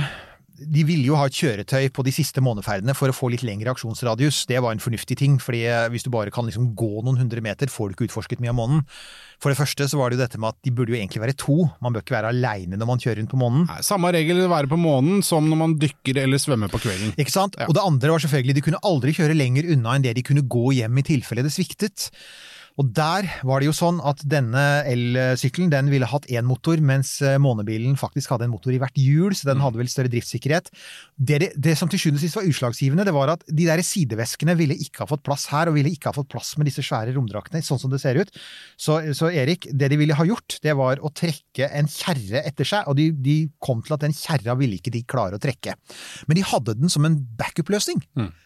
de 0.54 0.84
ville 0.86 1.08
jo 1.08 1.16
ha 1.18 1.26
et 1.26 1.34
kjøretøy 1.34 1.88
på 1.94 2.04
de 2.06 2.12
siste 2.14 2.42
måneferdene 2.44 2.94
for 2.94 3.10
å 3.10 3.16
få 3.16 3.30
litt 3.32 3.42
lengre 3.46 3.72
aksjonsradius. 3.72 4.44
Det 4.46 4.60
var 4.62 4.74
en 4.74 4.82
fornuftig 4.82 5.16
ting, 5.18 5.38
fordi 5.42 5.64
eh, 5.66 5.88
hvis 5.90 6.06
du 6.06 6.12
bare 6.14 6.30
kan 6.34 6.46
liksom 6.46 6.70
gå 6.78 7.02
noen 7.02 7.18
hundre 7.18 7.42
meter, 7.42 7.70
får 7.72 7.90
du 7.90 7.96
ikke 7.96 8.08
utforsket 8.08 8.42
mye 8.42 8.52
av 8.52 8.58
månen. 8.60 8.84
For 9.42 9.50
det 9.50 9.58
første 9.58 9.88
så 9.90 9.98
var 9.98 10.10
det 10.10 10.18
jo 10.18 10.22
dette 10.22 10.38
med 10.38 10.54
at 10.54 10.60
de 10.62 10.72
burde 10.74 10.94
jo 10.94 11.00
egentlig 11.00 11.24
være 11.24 11.36
to. 11.42 11.58
Man 11.82 11.96
bør 11.96 12.06
ikke 12.06 12.16
være 12.16 12.30
aleine 12.30 12.78
når 12.78 12.90
man 12.92 13.02
kjører 13.02 13.20
rundt 13.20 13.34
på 13.34 13.42
månen. 13.42 13.66
Nei, 13.70 13.82
Samme 13.86 14.14
regel 14.14 14.44
å 14.44 14.50
være 14.52 14.70
på 14.70 14.78
månen 14.78 15.26
som 15.26 15.50
når 15.50 15.62
man 15.64 15.76
dykker 15.82 16.22
eller 16.22 16.42
svømmer 16.42 16.70
på 16.70 16.84
kvelden. 16.86 17.16
Ikke 17.18 17.34
sant? 17.34 17.58
Ja. 17.58 17.66
Og 17.66 17.74
det 17.74 17.84
andre 17.84 18.14
var 18.14 18.22
selvfølgelig, 18.22 18.58
de 18.60 18.66
kunne 18.68 18.84
aldri 18.86 19.16
kjøre 19.18 19.36
lenger 19.36 19.74
unna 19.74 19.98
enn 19.98 20.06
det 20.06 20.14
de 20.20 20.26
kunne 20.26 20.46
gå 20.46 20.76
hjem 20.78 21.02
i 21.02 21.08
tilfelle 21.10 21.44
det 21.44 21.54
sviktet. 21.54 22.12
Og 22.80 22.88
der 22.90 23.28
var 23.46 23.62
det 23.62 23.68
jo 23.68 23.74
sånn 23.76 24.00
at 24.02 24.18
denne 24.26 24.62
elsykkelen 24.90 25.70
den 25.70 25.90
ville 25.92 26.08
hatt 26.10 26.24
én 26.26 26.42
motor, 26.48 26.80
mens 26.82 27.20
eh, 27.22 27.36
månebilen 27.38 27.94
faktisk 28.00 28.32
hadde 28.34 28.48
en 28.48 28.52
motor 28.54 28.74
i 28.74 28.80
hvert 28.82 28.96
hjul, 28.98 29.30
så 29.38 29.46
den 29.52 29.62
hadde 29.62 29.78
vel 29.78 29.90
større 29.92 30.10
driftssikkerhet. 30.10 30.72
Det, 31.14 31.52
det 31.54 31.76
som 31.78 31.90
til 31.92 32.02
sjuende 32.02 32.18
og 32.18 32.24
sist 32.24 32.34
var 32.40 32.48
utslagsgivende, 32.50 33.06
det 33.06 33.14
var 33.14 33.30
at 33.36 33.44
de 33.46 33.68
der 33.68 33.82
sideveskene 33.86 34.56
ville 34.58 34.74
ikke 34.74 35.04
ha 35.04 35.10
fått 35.12 35.22
plass 35.22 35.46
her, 35.52 35.70
og 35.70 35.78
ville 35.78 35.92
ikke 35.94 36.10
ha 36.10 36.16
fått 36.16 36.32
plass 36.34 36.56
med 36.58 36.66
disse 36.66 36.82
svære 36.82 37.14
romdraktene, 37.14 37.62
sånn 37.62 37.78
som 37.78 37.94
det 37.94 38.02
ser 38.02 38.18
ut. 38.18 38.34
Så, 38.74 38.98
så 39.14 39.30
Erik, 39.30 39.70
det 39.70 39.92
de 39.94 40.00
ville 40.02 40.18
ha 40.18 40.26
gjort, 40.26 40.58
det 40.66 40.74
var 40.74 40.98
å 40.98 41.12
trekke 41.14 41.70
en 41.78 41.86
kjerre 41.94 42.42
etter 42.42 42.66
seg, 42.72 42.90
og 42.90 42.98
de, 42.98 43.12
de 43.14 43.36
kom 43.62 43.86
til 43.86 43.94
at 43.94 44.02
den 44.02 44.18
kjerra 44.18 44.58
ville 44.58 44.80
ikke 44.82 44.94
de 44.98 45.04
klare 45.06 45.38
å 45.38 45.42
trekke. 45.46 45.78
Men 46.26 46.40
de 46.42 46.48
hadde 46.50 46.74
den 46.82 46.90
som 46.90 47.06
en 47.06 47.20
backup-løsning, 47.38 48.02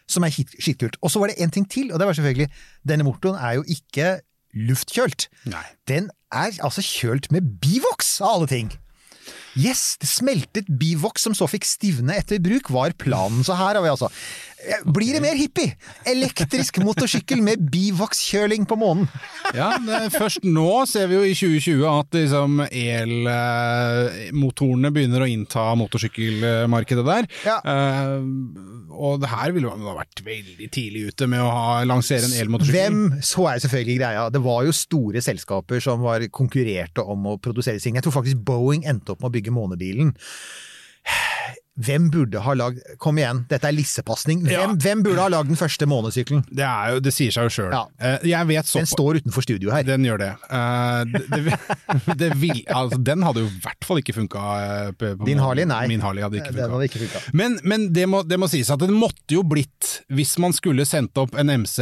som 0.09 0.25
er 0.25 0.33
skitt- 0.37 0.53
skittkult. 0.61 1.01
Og 1.01 1.09
så 1.09 1.17
var 1.21 1.33
det 1.33 1.41
en 1.41 1.51
ting 1.53 1.65
til, 1.69 1.89
og 1.89 1.97
det 1.97 2.05
var 2.09 2.17
selvfølgelig 2.17 2.51
Denne 2.89 3.03
motoren 3.05 3.37
er 3.41 3.57
jo 3.59 3.65
ikke 3.69 4.18
luftkjølt. 4.53 5.27
Nei. 5.49 5.65
Den 5.87 6.09
er 6.31 6.55
altså 6.65 6.83
kjølt 6.85 7.31
med 7.33 7.57
bivoks, 7.61 8.19
av 8.21 8.39
alle 8.39 8.49
ting. 8.51 8.71
Yes, 9.59 9.97
det 9.99 10.07
smeltet 10.07 10.69
bivoks 10.79 11.23
som 11.27 11.35
så 11.35 11.43
fikk 11.49 11.65
stivne 11.67 12.13
etter 12.19 12.39
bruk, 12.43 12.69
var 12.71 12.91
planen. 12.99 13.43
Så 13.43 13.53
her 13.59 13.75
har 13.75 13.83
vi 13.83 13.89
altså 13.91 14.09
Blir 14.91 15.13
det 15.15 15.21
mer 15.23 15.35
hippie? 15.39 15.71
Elektrisk 16.07 16.77
motorsykkel 16.83 17.41
med 17.43 17.59
bivokskjøling 17.71 18.65
på 18.67 18.75
månen. 18.79 19.07
Ja, 19.55 19.77
det, 19.79 20.11
Først 20.11 20.43
nå 20.43 20.85
ser 20.89 21.07
vi 21.11 21.15
jo 21.15 21.23
i 21.23 21.33
2020 21.35 21.85
at 21.87 22.13
liksom 22.17 22.59
elmotorene 22.67 24.91
begynner 24.95 25.21
å 25.23 25.27
innta 25.31 25.75
motorsykkelmarkedet 25.79 27.05
der. 27.07 27.23
Ja. 27.47 27.57
Eh, 27.63 28.19
og 28.99 29.21
det 29.23 29.31
her 29.31 29.53
ville 29.55 29.71
man 29.71 29.95
vært 30.01 30.19
veldig 30.25 30.67
tidlig 30.75 31.05
ute 31.13 31.27
med 31.31 31.39
å 31.43 31.49
ha, 31.49 31.83
lansere 31.87 32.25
en 32.27 32.35
elmotorsykkel. 32.43 32.79
Hvem 32.79 32.97
så 33.25 33.41
er 33.53 33.57
selvfølgelig 33.63 33.97
greia. 34.01 34.23
Det 34.33 34.41
var 34.43 34.65
jo 34.67 34.73
store 34.75 35.21
selskaper 35.23 35.79
som 35.83 36.01
var 36.03 36.19
konkurrerte 36.35 37.01
om 37.03 37.25
å 37.31 37.37
produsere 37.41 37.79
ting. 37.79 37.95
Jeg 37.95 38.03
tror 38.05 38.17
faktisk 38.19 38.37
Boeing 38.45 38.83
endte 38.89 39.11
opp 39.15 39.21
med 39.23 39.29
å 39.31 39.35
bygge 39.37 39.48
månebilen. 39.53 40.13
Hvem 41.79 42.09
burde 42.11 42.41
ha 42.43 42.53
lagd 42.59 42.81
Kom 42.99 43.15
igjen, 43.21 43.45
dette 43.47 43.69
er 43.69 43.71
lissepasning. 43.71 44.41
Hvem, 44.43 44.51
Ja. 44.51 44.65
hvem 44.83 44.99
burde 45.05 45.21
ha 45.23 45.29
lagd 45.31 45.47
den 45.47 45.55
første 45.55 45.87
månesykkelen? 45.87 46.41
Det, 46.51 46.65
jo, 46.91 46.97
det 46.99 47.13
sier 47.15 47.31
seg 47.31 47.47
jo 47.47 47.53
sjøl. 47.55 47.71
Ja. 47.71 48.41
Den 48.73 48.89
står 48.89 49.21
utenfor 49.21 49.45
studio 49.45 49.71
her. 49.71 49.85
Den 49.87 50.03
gjør 50.03 50.19
det. 50.19 50.29
Eh, 50.51 51.05
det, 51.07 51.55
det, 52.19 52.29
vil, 52.43 52.59
altså, 52.67 52.99
den 52.99 53.23
hadde 53.23 53.45
jo 53.45 53.47
i 53.47 53.61
hvert 53.63 53.87
fall 53.87 54.03
ikke 54.03 54.17
funka. 54.17 54.43
Din 55.23 55.39
Harley, 55.39 55.63
nei. 55.71 55.85
Min 55.87 56.03
Harley 56.03 56.25
hadde 56.27 56.41
ikke 56.41 56.51
Den 56.51 56.65
funka. 56.67 56.75
hadde 56.75 56.89
ikke 56.91 57.03
funka. 57.05 57.23
Men, 57.39 57.57
men 57.63 57.87
det, 57.95 58.09
må, 58.11 58.25
det 58.27 58.41
må 58.43 58.51
sies 58.51 58.69
at 58.75 58.83
det 58.83 58.91
måtte 58.91 59.39
jo 59.39 59.45
blitt, 59.47 60.01
hvis 60.11 60.35
man 60.43 60.51
skulle 60.59 60.83
sendt 60.85 61.15
opp 61.23 61.31
en 61.39 61.47
MC, 61.63 61.79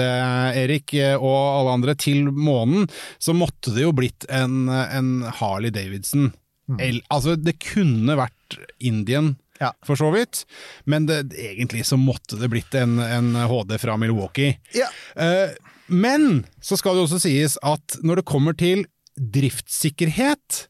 Erik, 0.61 0.93
og 1.17 1.33
alle 1.41 1.73
andre, 1.73 1.97
til 1.97 2.29
månen, 2.29 2.85
så 3.17 3.33
måtte 3.33 3.73
det 3.73 3.81
jo 3.89 3.95
blitt 3.97 4.29
en, 4.29 4.67
en 4.69 5.15
Harley 5.41 5.73
Davidson. 5.73 6.29
Mm. 6.67 6.79
El, 6.83 7.01
altså, 7.13 7.35
det 7.39 7.57
kunne 7.63 8.17
vært 8.19 8.57
Indian. 8.79 9.35
Ja. 9.57 9.71
For 9.85 9.97
så 9.97 10.11
vidt, 10.13 10.43
men 10.85 11.07
det, 11.09 11.31
egentlig 11.33 11.81
så 11.89 11.97
måtte 11.97 12.37
det 12.37 12.51
blitt 12.53 12.75
en, 12.77 12.99
en 13.01 13.31
HD 13.49 13.73
fra 13.81 13.95
Milwaukee. 13.97 14.59
Ja. 14.77 14.85
Eh, 15.17 15.55
men 15.87 16.43
så 16.61 16.77
skal 16.77 16.97
det 16.97 17.07
også 17.07 17.21
sies 17.23 17.57
at 17.65 17.97
når 18.05 18.21
det 18.21 18.27
kommer 18.29 18.53
til 18.57 18.85
driftssikkerhet 19.17 20.67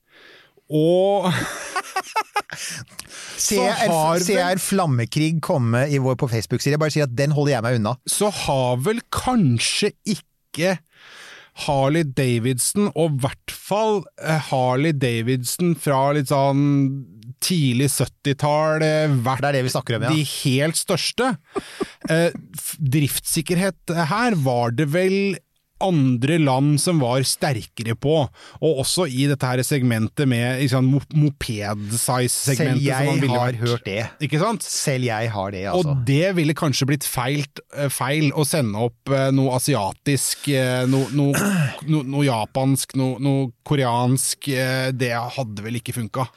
og 0.72 1.28
så 3.48 3.64
har 3.68 4.24
ser 4.24 4.62
flammekrig 4.62 5.38
komme 5.44 5.86
i 5.92 6.00
vår 6.02 6.18
på 6.20 6.30
Facebook-side, 6.32 6.80
bare 6.80 6.94
sier 6.94 7.08
at 7.08 7.16
den 7.18 7.36
holder 7.36 7.58
jeg 7.58 7.66
meg 7.66 7.80
unna. 7.82 7.98
så 8.08 8.32
har 8.46 8.80
vel 8.84 9.02
kanskje 9.14 9.92
ikke 10.08 10.78
Harley 11.66 12.06
Davidson, 12.06 12.92
og 12.94 13.16
i 13.16 13.22
hvert 13.26 13.54
fall 13.54 14.02
eh, 14.22 14.50
Harley 14.52 14.94
Davidson 14.94 15.76
fra 15.82 16.12
litt 16.16 16.30
sånn 16.30 16.66
tidlig 17.44 17.90
70-tall, 17.94 18.84
eh, 18.86 19.16
vært 19.26 19.44
Det 19.44 19.50
er 19.50 19.58
det 19.58 19.64
om, 19.98 20.06
ja. 20.08 20.14
de 20.14 20.28
helt 20.44 20.80
største. 20.80 21.36
Eh, 22.08 22.32
driftssikkerhet 22.80 23.92
her 24.08 24.36
var 24.40 24.72
det 24.72 24.86
vel 24.94 25.34
andre 25.84 26.38
land 26.42 26.80
som 26.82 27.00
var 27.04 27.22
sterkere 27.28 27.96
på, 28.00 28.16
og 28.62 28.80
også 28.84 29.06
i 29.10 29.28
dette 29.30 29.46
her 29.46 29.62
segmentet 29.68 30.28
med 30.28 30.64
mo- 30.84 31.02
moped-size-segmentet. 31.14 32.58
Selv 32.58 33.24
jeg 33.24 33.30
har 33.32 33.58
hørt 33.62 33.86
det. 33.86 34.00
Ikke 34.28 34.40
sant? 34.42 34.64
Selv 34.66 35.08
jeg 35.08 35.30
har 35.34 35.52
det, 35.54 35.66
altså. 35.70 35.94
Og 35.94 36.04
det 36.08 36.32
ville 36.38 36.56
kanskje 36.58 36.88
blitt 36.90 37.06
feilt, 37.08 37.62
eh, 37.76 37.90
feil 37.94 38.32
å 38.34 38.46
sende 38.48 38.78
opp 38.88 39.10
eh, 39.14 39.30
noe 39.36 39.56
asiatisk, 39.58 40.48
eh, 40.54 40.86
noe, 40.90 41.08
noe, 41.18 41.34
noe, 41.88 42.04
noe 42.08 42.26
japansk, 42.28 42.96
noe, 43.00 43.18
noe 43.24 43.52
koreansk. 43.68 44.48
Det 44.98 45.12
hadde 45.12 45.64
vel 45.66 45.76
ikke 45.80 45.94
funka. 45.96 46.28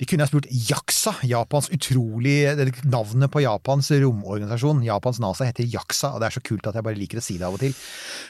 De 0.00 0.06
kunne 0.08 0.24
ha 0.26 0.30
spurt 0.30 0.48
Jaksa, 0.50 1.14
Japans 1.28 1.70
utrolig 1.70 2.56
det- 2.58 2.68
Navnet 2.90 3.30
på 3.30 3.42
Japans 3.44 3.90
romorganisasjon, 3.90 4.82
Japans 4.84 5.20
NASA, 5.20 5.44
heter 5.46 5.64
Jaksa, 5.70 6.14
og 6.14 6.20
det 6.20 6.26
er 6.30 6.40
så 6.40 6.42
kult 6.42 6.66
at 6.66 6.74
jeg 6.74 6.82
bare 6.86 6.98
liker 6.98 7.18
å 7.20 7.22
si 7.22 7.36
det 7.38 7.46
av 7.46 7.54
og 7.54 7.60
til. 7.62 7.74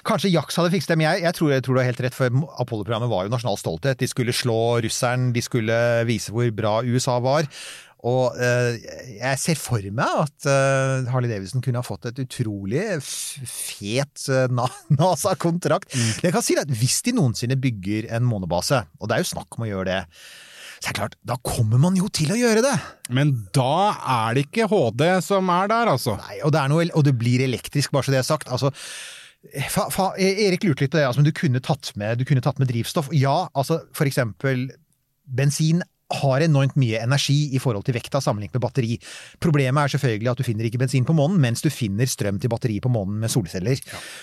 Kanskje 0.04 0.30
Jaksa 0.32 0.59
hadde 0.60 0.72
fikset 0.74 0.92
det, 0.92 0.98
men 1.00 1.08
jeg, 1.08 1.24
jeg, 1.26 1.36
tror, 1.36 1.52
jeg 1.54 1.66
tror 1.66 1.76
du 1.76 1.82
har 1.82 1.90
helt 1.90 2.02
rett, 2.06 2.16
for 2.16 2.40
Apollo-programmet 2.62 3.10
var 3.12 3.26
jo 3.26 3.34
nasjonal 3.34 3.60
stolthet. 3.60 4.00
De 4.00 4.08
skulle 4.10 4.34
slå 4.36 4.60
russeren, 4.84 5.30
de 5.36 5.44
skulle 5.44 5.78
vise 6.08 6.34
hvor 6.34 6.50
bra 6.56 6.80
USA 6.86 7.18
var. 7.24 7.48
Og 8.08 8.36
eh, 8.40 8.78
jeg 9.18 9.40
ser 9.42 9.58
for 9.60 9.84
meg 9.92 10.20
at 10.22 10.46
eh, 10.48 11.08
Harley 11.12 11.28
Davidson 11.28 11.60
kunne 11.64 11.82
ha 11.82 11.84
fått 11.84 12.08
et 12.08 12.22
utrolig 12.22 12.84
fet 13.04 14.24
eh, 14.32 14.46
NASA-kontrakt. 15.00 15.92
Jeg 16.24 16.32
kan 16.32 16.44
si 16.44 16.56
at 16.60 16.70
Hvis 16.70 17.02
de 17.04 17.12
noensinne 17.16 17.60
bygger 17.60 18.08
en 18.16 18.24
månebase, 18.28 18.86
og 19.00 19.10
det 19.10 19.18
er 19.18 19.24
jo 19.24 19.32
snakk 19.34 19.58
om 19.58 19.66
å 19.66 19.70
gjøre 19.74 19.90
det, 19.90 20.00
så 20.80 20.88
er 20.88 20.94
det 20.94 20.96
klart, 20.96 21.16
da 21.28 21.36
kommer 21.44 21.80
man 21.82 21.96
jo 21.98 22.08
til 22.08 22.32
å 22.32 22.38
gjøre 22.40 22.64
det. 22.64 22.72
Men 23.12 23.34
da 23.52 23.92
er 24.00 24.36
det 24.38 24.46
ikke 24.46 24.70
HD 24.70 25.04
som 25.26 25.50
er 25.52 25.68
der, 25.68 25.90
altså. 25.92 26.16
Nei, 26.22 26.38
og 26.40 26.54
det, 26.54 26.62
er 26.62 26.72
noe, 26.72 26.86
og 26.96 27.04
det 27.04 27.18
blir 27.20 27.44
elektrisk, 27.44 27.92
bare 27.92 28.08
så 28.08 28.14
det 28.14 28.22
er 28.22 28.30
sagt. 28.30 28.48
Altså, 28.48 28.72
fa, 29.72 29.86
fa, 29.92 30.10
Erik 30.20 30.64
lurte 30.66 30.84
litt 30.84 30.92
på 30.92 31.00
det, 31.00 31.06
altså, 31.08 31.22
men 31.22 31.30
du 31.30 31.36
kunne, 31.36 31.62
tatt 31.64 31.92
med, 32.00 32.20
kunne 32.28 32.44
tatt 32.44 32.60
med 32.60 32.70
drivstoff. 32.70 33.10
Ja, 33.16 33.48
altså 33.54 33.80
for 33.96 34.08
eksempel 34.10 34.68
bensin 35.30 35.84
har 36.10 36.44
enormt 36.44 36.76
mye 36.80 37.00
energi 37.04 37.54
i 37.54 37.60
forhold 37.62 37.86
til 37.86 37.96
vekta 37.96 38.20
sammenlignet 38.22 38.56
med 38.56 38.64
batteri. 38.64 38.96
Problemet 39.42 39.84
er 39.84 39.94
selvfølgelig 39.94 40.30
at 40.32 40.40
du 40.40 40.46
finner 40.46 40.68
ikke 40.68 40.80
bensin 40.82 41.06
på 41.06 41.16
månen, 41.16 41.38
mens 41.42 41.62
du 41.64 41.70
finner 41.72 42.08
strøm 42.10 42.40
til 42.42 42.50
batteri 42.52 42.80
på 42.82 42.90
månen 42.92 43.20
med 43.22 43.32
solceller. 43.32 43.80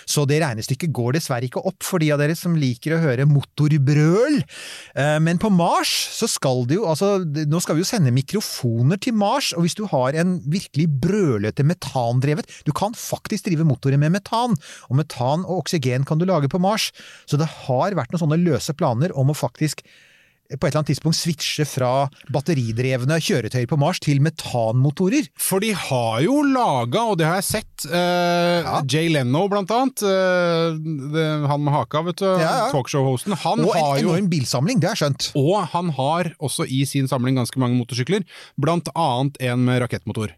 Så 0.08 0.26
det 0.28 0.40
regnestykket 0.42 0.92
går 0.94 1.16
dessverre 1.18 1.48
ikke 1.48 1.64
opp 1.68 1.86
for 1.86 2.02
de 2.02 2.10
av 2.14 2.20
dere 2.22 2.36
som 2.38 2.56
liker 2.58 2.96
å 2.96 3.02
høre 3.02 3.28
motorbrøl. 3.28 4.40
Eh, 4.94 5.18
Men 5.24 5.40
på 5.40 5.50
Mars 5.52 5.92
så 6.14 6.28
skal 6.30 6.66
det 6.68 6.78
jo, 6.78 6.86
altså 6.90 7.18
nå 7.24 7.62
skal 7.64 7.78
vi 7.78 7.84
jo 7.84 7.88
sende 7.88 8.14
mikrofoner 8.14 9.00
til 9.00 9.16
Mars, 9.18 9.52
og 9.56 9.64
hvis 9.64 9.78
du 9.78 9.84
har 9.90 10.16
en 10.18 10.38
virkelig 10.48 10.88
brølete 11.02 11.64
metandrevet 11.66 12.48
Du 12.66 12.72
kan 12.76 12.94
faktisk 12.96 13.46
drive 13.46 13.66
motorer 13.66 13.98
med 14.00 14.12
metan, 14.14 14.56
og 14.88 14.98
metan 14.98 15.44
og 15.46 15.64
oksygen 15.64 16.04
kan 16.08 16.20
du 16.20 16.26
lage 16.28 16.50
på 16.50 16.60
Mars. 16.62 16.90
Så 17.28 17.38
det 17.40 17.48
har 17.66 17.96
vært 17.96 18.12
noen 18.12 18.24
sånne 18.24 18.40
løse 18.40 18.74
planer 18.76 19.14
om 19.18 19.32
å 19.32 19.36
faktisk 19.36 19.84
på 20.48 20.64
et 20.64 20.70
eller 20.70 20.80
annet 20.80 20.90
tidspunkt 20.94 21.18
switche 21.18 21.64
fra 21.68 21.90
batteridrevne 22.32 23.18
kjøretøyer 23.20 23.68
på 23.68 23.76
Mars 23.80 24.00
til 24.00 24.22
metanmotorer. 24.24 25.26
For 25.36 25.60
de 25.60 25.74
har 25.76 26.22
jo 26.24 26.38
laga, 26.46 27.02
og 27.12 27.18
det 27.20 27.26
har 27.28 27.36
jeg 27.42 27.48
sett, 27.50 27.84
eh, 27.92 28.64
Ja. 28.64 28.80
Jay 28.88 29.08
Leno 29.12 29.46
blant 29.48 29.68
annet, 29.70 30.02
eh, 30.02 30.78
det, 31.12 31.26
han 31.52 31.62
med 31.64 31.72
haka, 31.74 32.02
vet 32.02 32.16
du, 32.16 32.24
Ja, 32.24 32.38
ja. 32.40 32.72
talkshow-hosten, 32.72 33.36
han 33.36 33.60
Og 33.60 33.74
har 33.74 33.98
en 33.98 34.02
jo 34.02 34.14
enorm 34.14 34.30
bilsamling, 34.30 34.80
det 34.80 34.88
har 34.88 34.96
jeg 34.96 35.12
skjønt. 35.12 35.30
Og 35.36 35.68
han 35.68 35.90
har 35.90 36.32
også 36.40 36.64
i 36.66 36.84
sin 36.88 37.06
samling 37.06 37.36
ganske 37.36 37.58
mange 37.60 37.76
motorsykler, 37.76 38.24
blant 38.58 38.88
annet 38.96 39.36
en 39.40 39.64
med 39.64 39.82
rakettmotor. 39.82 40.32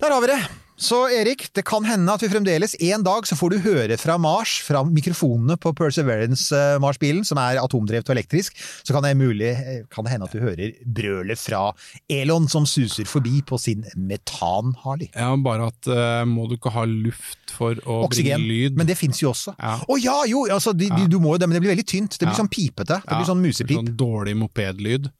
Der 0.00 0.10
har 0.14 0.20
vi 0.20 0.26
det! 0.28 0.40
Så 0.80 0.96
Erik, 1.12 1.42
det 1.52 1.60
kan 1.68 1.84
hende 1.84 2.08
at 2.16 2.22
vi 2.24 2.30
fremdeles 2.32 2.72
en 2.80 3.02
dag 3.04 3.26
så 3.28 3.36
får 3.36 3.52
du 3.52 3.56
høre 3.66 3.96
fra 4.00 4.14
Mars, 4.16 4.54
fra 4.64 4.80
mikrofonene 4.88 5.58
på 5.60 5.74
Perseverance-Mars-bilen, 5.76 7.20
som 7.28 7.36
er 7.42 7.58
atomdrevet 7.60 8.08
og 8.08 8.14
elektrisk, 8.16 8.56
så 8.80 8.94
kan 8.96 9.04
det, 9.04 9.12
mulig, 9.20 9.50
kan 9.92 10.06
det 10.06 10.14
hende 10.14 10.24
at 10.30 10.32
du 10.32 10.40
hører 10.40 10.72
brølet 10.88 11.36
fra 11.40 11.66
Elon 12.08 12.48
som 12.48 12.64
suser 12.68 13.04
forbi 13.04 13.42
på 13.44 13.58
sin 13.60 13.84
metan-Harley. 13.92 15.10
Ja, 15.12 15.34
bare 15.36 15.68
at 15.68 15.90
uh, 15.92 16.24
må 16.28 16.48
du 16.48 16.56
ikke 16.56 16.72
ha 16.72 16.86
luft 16.88 17.52
for 17.58 17.76
å 17.84 18.00
Oksygen, 18.06 18.40
bringe 18.40 18.48
lyd? 18.48 18.80
men 18.80 18.88
det 18.88 18.96
fins 18.96 19.20
jo 19.20 19.34
også. 19.34 19.52
Å 19.60 19.60
Ja. 19.60 20.00
ja, 20.00 20.18
jo, 20.32 20.46
altså, 20.48 20.72
de, 20.72 20.88
de, 20.96 21.04
du 21.12 21.18
må 21.20 21.36
jo 21.36 21.42
det, 21.44 21.50
men 21.50 21.58
det 21.58 21.64
blir 21.66 21.74
veldig 21.74 21.88
tynt. 21.92 22.16
Det 22.16 22.24
blir 22.24 22.32
Ja. 22.32 22.40
sånn 22.40 22.48
pipete. 22.48 23.02
Det 23.04 23.18
blir 23.20 23.28
sånn 23.28 23.44
musepip. 23.44 23.76
Sånn 23.82 23.96
dårlig 24.00 24.38
mopedlyd. 24.40 25.12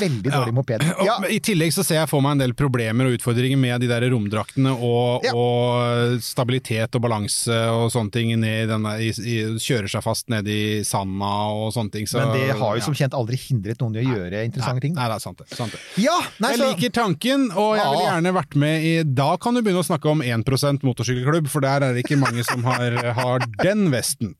Veldig 0.00 0.30
dårlig 0.32 0.54
moped. 0.56 0.82
Og 0.96 1.04
Ja, 1.06 1.16
I 1.30 1.38
tillegg 1.44 1.72
så 1.74 1.84
ser 1.86 2.00
jeg 2.00 2.08
for 2.10 2.24
meg 2.24 2.36
en 2.36 2.42
del 2.44 2.54
problemer 2.58 3.06
og 3.08 3.16
utfordringer 3.18 3.58
med 3.60 3.80
de 3.84 3.88
der 3.90 4.06
romdraktene 4.10 4.72
og, 4.72 5.24
Ja. 5.26 5.32
og 5.36 6.20
stabilitet 6.24 6.94
og 6.96 7.02
balanse 7.04 7.56
og 7.70 7.90
sånne 7.92 8.12
ting 8.14 8.32
ned 8.40 8.68
denne, 8.72 8.96
i, 9.02 9.10
i, 9.10 9.36
kjører 9.62 9.90
seg 9.92 10.02
fast 10.04 10.28
nede 10.32 10.50
i 10.50 10.82
sanda 10.86 11.32
og 11.54 11.72
sånne 11.76 11.92
ting. 11.92 12.08
Så, 12.10 12.18
men 12.22 12.32
det 12.34 12.56
har 12.56 12.76
jo 12.76 12.82
ja. 12.82 12.86
som 12.88 12.96
kjent 12.96 13.16
aldri 13.16 13.38
hindret 13.40 13.80
noen 13.84 13.98
i 14.00 14.04
å 14.04 14.16
gjøre 14.16 14.44
interessante 14.48 14.86
ting. 14.86 14.96
Nei, 14.96 15.08
det 15.12 15.18
er 15.18 15.24
sant 15.26 15.42
det. 15.42 15.48
Sant 15.54 15.76
det. 15.76 15.82
Ja, 16.02 16.16
nei, 16.42 16.54
Jeg 16.54 16.62
så 16.62 16.70
liker 16.72 16.96
tanken, 17.02 17.50
og 17.52 17.76
jeg 17.76 17.84
ville 17.84 18.04
Ja. 18.06 18.14
gjerne 18.16 18.34
vært 18.36 18.56
med 18.56 18.84
i 18.84 18.94
Da 19.16 19.36
kan 19.36 19.54
du 19.54 19.62
begynne 19.62 19.84
å 19.84 19.86
snakke 19.86 20.10
om 20.10 20.22
1 20.22 20.82
motorsykkelklubb, 20.82 21.48
for 21.48 21.60
der 21.60 21.82
er 21.82 21.94
det 21.94 22.04
ikke 22.04 22.18
mange 22.20 22.44
som 22.44 22.64
har, 22.64 22.96
har 23.14 23.46
den 23.62 23.90
vesten. 23.92 24.34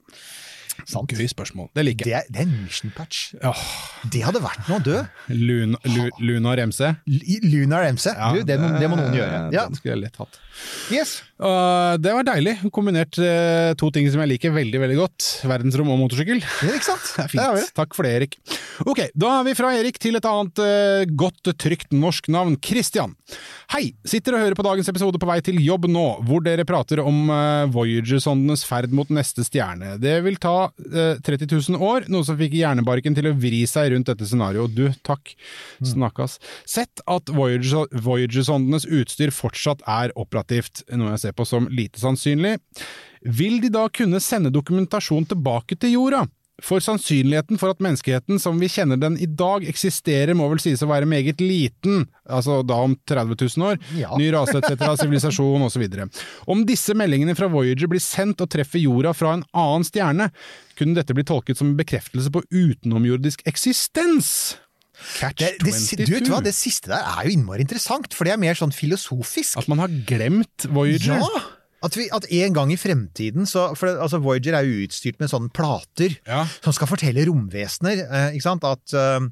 Sant. 0.86 1.10
Gøy 1.10 1.26
spørsmål. 1.30 1.68
Det 1.74 1.82
liker 1.82 2.10
jeg. 2.10 2.22
er, 2.22 2.32
det 2.32 2.42
er 2.42 2.46
en 2.46 2.56
mission 2.62 2.92
patch. 2.94 3.32
Oh. 3.42 3.62
Det 4.12 4.22
hadde 4.22 4.42
vært 4.44 4.68
noe 4.70 4.78
å 4.78 4.84
dø. 4.86 5.00
Luna, 5.34 5.80
Lu, 5.90 6.02
Lunar 6.22 6.62
MC. 6.62 6.82
Lunar 7.46 7.88
MC. 7.90 8.12
du, 8.14 8.42
det, 8.46 8.58
må, 8.62 8.70
det 8.78 8.90
må 8.92 8.98
noen 9.00 9.16
gjøre. 9.18 9.40
Ja. 9.54 9.66
Den 9.66 9.78
skulle 9.78 9.96
jeg 9.96 10.04
lett 10.04 10.20
hatt. 10.22 10.38
Yes. 10.94 11.18
Uh, 11.42 11.98
det 12.00 12.14
var 12.14 12.24
deilig. 12.28 12.54
Kombinert 12.72 13.18
uh, 13.20 13.74
to 13.78 13.90
ting 13.92 14.06
som 14.12 14.22
jeg 14.22 14.36
liker 14.36 14.54
veldig 14.54 14.82
veldig 14.86 14.98
godt. 15.02 15.28
Verdensrom 15.50 15.90
og 15.92 16.00
motorsykkel. 16.04 16.40
Ja, 16.40 16.72
ikke 16.78 16.88
sant? 16.92 17.10
Det 17.12 17.26
er 17.26 17.32
fint. 17.34 17.42
Det 17.42 17.66
er. 17.66 17.74
Takk 17.82 17.98
for 17.98 18.06
det, 18.06 18.14
Erik. 18.20 18.38
Ok, 18.86 19.02
da 19.18 19.34
er 19.40 19.50
vi 19.50 19.56
fra 19.58 19.74
Erik 19.76 20.00
til 20.02 20.16
et 20.20 20.30
annet 20.30 20.62
uh, 20.62 21.02
godt, 21.18 21.52
trygt 21.60 21.92
norsk 21.96 22.30
navn. 22.32 22.56
Christian. 22.62 23.16
Hei! 23.72 23.90
Sitter 24.06 24.36
og 24.36 24.44
hører 24.44 24.54
på 24.54 24.62
dagens 24.62 24.88
episode 24.92 25.18
på 25.18 25.26
vei 25.26 25.40
til 25.44 25.56
jobb 25.58 25.88
nå, 25.90 26.04
hvor 26.26 26.42
dere 26.44 26.62
prater 26.68 27.00
om 27.02 27.30
eh, 27.34 27.64
Voyager-sondenes 27.74 28.62
ferd 28.66 28.92
mot 28.94 29.10
neste 29.10 29.42
stjerne. 29.46 29.96
Det 29.98 30.20
vil 30.22 30.38
ta 30.42 30.68
eh, 30.68 30.75
30 30.76 31.48
000 31.72 31.80
år, 31.82 32.04
noe 32.12 32.24
som 32.26 32.36
fikk 32.38 32.58
hjernebarken 32.58 33.16
til 33.16 33.30
å 33.30 33.34
vri 33.36 33.62
seg 33.68 33.92
rundt 33.94 34.10
dette 34.10 34.28
scenarioet. 34.28 34.74
Du, 34.76 34.84
takk. 35.06 35.32
Snakkas. 35.80 36.38
Sett 36.68 37.00
at 37.08 37.32
Voyager- 37.32 37.88
Voyager-sondenes 37.92 38.86
utstyr 38.86 39.32
fortsatt 39.34 39.80
er 39.88 40.12
operativt, 40.16 40.84
noe 40.92 41.14
jeg 41.14 41.24
ser 41.26 41.36
på 41.36 41.46
som 41.48 41.68
lite 41.72 42.02
sannsynlig. 42.02 42.58
Vil 43.26 43.60
de 43.64 43.72
da 43.72 43.88
kunne 43.88 44.20
sende 44.22 44.52
dokumentasjon 44.54 45.26
tilbake 45.32 45.78
til 45.80 45.96
jorda? 45.96 46.26
For 46.64 46.80
sannsynligheten 46.80 47.58
for 47.60 47.74
at 47.74 47.82
menneskeheten 47.84 48.38
som 48.40 48.56
vi 48.56 48.70
kjenner 48.72 48.96
den 48.96 49.18
i 49.20 49.26
dag 49.28 49.66
eksisterer, 49.68 50.32
må 50.32 50.46
vel 50.48 50.60
sies 50.62 50.80
å 50.80 50.88
være 50.88 51.08
meget 51.08 51.42
liten, 51.44 52.06
altså 52.24 52.62
da 52.64 52.78
om 52.86 52.94
30 53.08 53.36
000 53.58 53.66
år. 53.66 53.80
Ja. 53.98 54.16
Ny 54.16 54.30
rase 54.32 54.56
etc., 54.62 54.86
sivilisasjon 55.02 55.66
osv. 55.66 55.84
Om 56.48 56.64
disse 56.68 56.96
meldingene 56.96 57.36
fra 57.36 57.50
Voyager 57.52 57.90
blir 57.92 58.00
sendt 58.00 58.40
og 58.40 58.48
treffer 58.54 58.80
jorda 58.80 59.12
fra 59.16 59.34
en 59.36 59.44
annen 59.52 59.84
stjerne, 59.84 60.30
kunne 60.80 60.96
dette 60.96 61.16
bli 61.16 61.26
tolket 61.28 61.60
som 61.60 61.74
en 61.74 61.76
bekreftelse 61.80 62.32
på 62.32 62.46
utenomjordisk 62.48 63.44
eksistens? 63.48 64.56
Catch 65.18 65.42
Det, 65.42 65.58
det, 65.60 65.76
22. 65.76 66.06
du 66.08 66.14
vet 66.14 66.32
hva, 66.32 66.40
det 66.40 66.54
siste 66.56 66.88
der 66.88 67.04
er 67.04 67.28
jo 67.28 67.36
innmari 67.36 67.66
interessant, 67.66 68.16
for 68.16 68.24
det 68.24 68.32
er 68.32 68.40
mer 68.40 68.56
sånn 68.56 68.72
filosofisk. 68.72 69.60
At 69.60 69.68
man 69.68 69.84
har 69.84 69.92
glemt 70.08 70.70
Voyager? 70.72 71.20
Ja! 71.20 71.44
At, 71.86 71.96
vi, 71.98 72.08
at 72.12 72.26
en 72.42 72.54
gang 72.56 72.72
i 72.74 72.78
fremtiden 72.80 73.46
så 73.48 73.68
For 73.78 73.92
altså 73.94 74.18
Voyager 74.24 74.56
er 74.58 74.66
jo 74.66 74.84
utstyrt 74.86 75.20
med 75.22 75.30
sånne 75.32 75.52
plater 75.54 76.16
Ja. 76.26 76.42
som 76.64 76.74
skal 76.74 76.88
fortelle 76.90 77.24
romvesener 77.28 78.02
eh, 78.06 78.28
ikke 78.36 78.46
sant? 78.48 78.64
at 78.66 78.94
eh, 78.96 79.26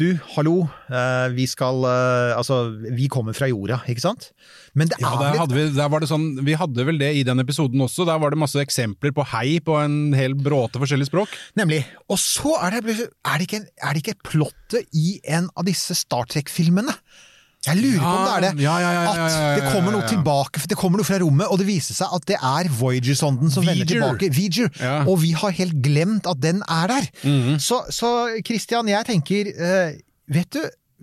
du, 0.00 0.06
hallo, 0.34 0.56
eh, 0.90 1.28
vi 1.36 1.46
skal 1.50 1.84
eh, 1.86 2.32
Altså, 2.34 2.58
vi 2.96 3.06
kommer 3.12 3.36
fra 3.36 3.46
jorda, 3.50 3.80
ikke 3.90 4.02
sant? 4.02 4.30
Men 4.74 4.90
det 4.90 4.98
Ja, 4.98 5.12
er 5.14 5.20
der 5.22 5.30
vel 5.36 5.42
hadde 5.44 5.58
vi, 5.58 5.66
der 5.76 5.90
var 5.92 6.02
det 6.02 6.08
sånn, 6.10 6.24
vi 6.46 6.56
hadde 6.58 6.86
vel 6.88 6.98
det 6.98 7.12
i 7.20 7.22
den 7.26 7.38
episoden 7.44 7.84
også. 7.84 8.06
Der 8.08 8.18
var 8.18 8.34
det 8.34 8.40
masse 8.42 8.58
eksempler 8.62 9.12
på 9.14 9.22
hei 9.30 9.60
på 9.64 9.76
en 9.82 9.98
hel 10.18 10.34
bråte 10.34 10.80
forskjellige 10.82 11.12
språk. 11.12 11.36
Nemlig. 11.60 11.84
Og 12.10 12.18
så 12.18 12.56
er 12.64 12.74
det, 12.80 12.96
er 13.22 13.38
det, 13.38 13.46
ikke, 13.46 13.60
er 13.78 13.94
det 13.94 14.02
ikke 14.02 14.18
plottet 14.32 14.90
i 14.98 15.20
en 15.30 15.46
av 15.54 15.68
disse 15.68 15.94
Star 15.98 16.26
Trek-filmene? 16.32 16.96
Jeg 17.64 17.80
lurer 17.80 18.00
på 18.02 18.12
om 18.12 18.24
det 18.24 18.32
er 18.34 18.44
det. 18.44 18.62
Ja, 18.64 18.74
ja, 18.82 18.90
ja, 18.92 19.02
At 19.14 19.60
det 19.60 19.72
kommer 19.72 19.94
noe 19.94 20.04
tilbake, 20.08 20.60
for 20.60 20.70
det 20.70 20.76
kommer 20.80 21.00
noe 21.00 21.08
fra 21.08 21.18
rommet, 21.22 21.48
og 21.48 21.60
det 21.62 21.68
viser 21.68 21.96
seg 21.96 22.12
at 22.12 22.26
det 22.28 22.36
er 22.36 22.68
Voyager-sonden 22.80 23.52
som 23.52 23.64
vender 23.66 23.88
tilbake. 23.88 24.28
Viger. 24.34 24.68
Og 25.08 25.22
vi 25.22 25.32
har 25.38 25.54
helt 25.56 25.78
glemt 25.84 26.28
at 26.30 26.40
den 26.44 26.60
er 26.68 26.92
der. 26.92 27.08
Så, 27.62 27.80
så 27.94 28.10
Christian, 28.44 28.90
jeg 28.92 29.08
tenker 29.08 29.52
uh, 29.56 29.94
Vet 30.34 30.48
du, 30.56 30.62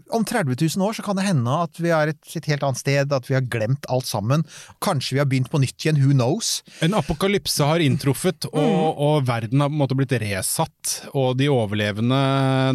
om 0.10 0.25
30 0.25 0.55
000 0.77 0.88
år 0.88 0.93
så 0.98 1.03
kan 1.05 1.15
det 1.20 1.25
hende 1.27 1.53
at 1.63 1.77
vi 1.81 1.89
er 1.93 2.12
et, 2.13 2.20
et 2.36 2.46
helt 2.50 2.63
annet 2.63 2.81
sted, 2.81 3.12
at 3.13 3.29
vi 3.29 3.36
har 3.38 3.46
glemt 3.46 3.86
alt 3.91 4.05
sammen. 4.10 4.43
Kanskje 4.81 5.13
vi 5.15 5.22
har 5.22 5.29
begynt 5.29 5.51
på 5.51 5.62
nytt 5.62 5.77
igjen, 5.86 6.00
who 6.01 6.12
knows? 6.15 6.63
En 6.81 6.93
apokalypse 6.98 7.63
har 7.63 7.79
inntruffet, 7.84 8.46
og, 8.51 8.62
Mm. 8.62 8.98
og 9.08 9.25
verden 9.27 9.60
har 9.62 9.70
på 9.70 9.74
en 9.75 9.81
måte 9.81 9.96
blitt 9.98 10.13
resatt. 10.22 11.08
Og 11.13 11.38
de 11.38 11.48
overlevende 11.51 12.22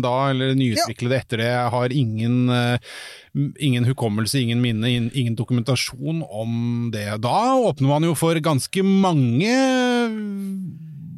da, 0.03 0.15
eller 0.31 0.55
nyutviklede 0.59 1.17
etter 1.21 1.37
det, 1.43 1.53
har 1.73 1.93
ingen, 1.93 2.49
eh, 2.51 2.79
ingen 3.61 3.85
hukommelse, 3.85 4.41
ingen 4.41 4.61
minne, 4.63 4.89
ingen, 4.89 5.11
ingen 5.15 5.37
dokumentasjon 5.37 6.23
om 6.29 6.91
det. 6.93 7.21
Da 7.21 7.55
åpner 7.57 7.89
man 7.89 8.03
jo 8.09 8.15
for 8.15 8.35
ganske 8.41 8.83
mange 8.85 9.53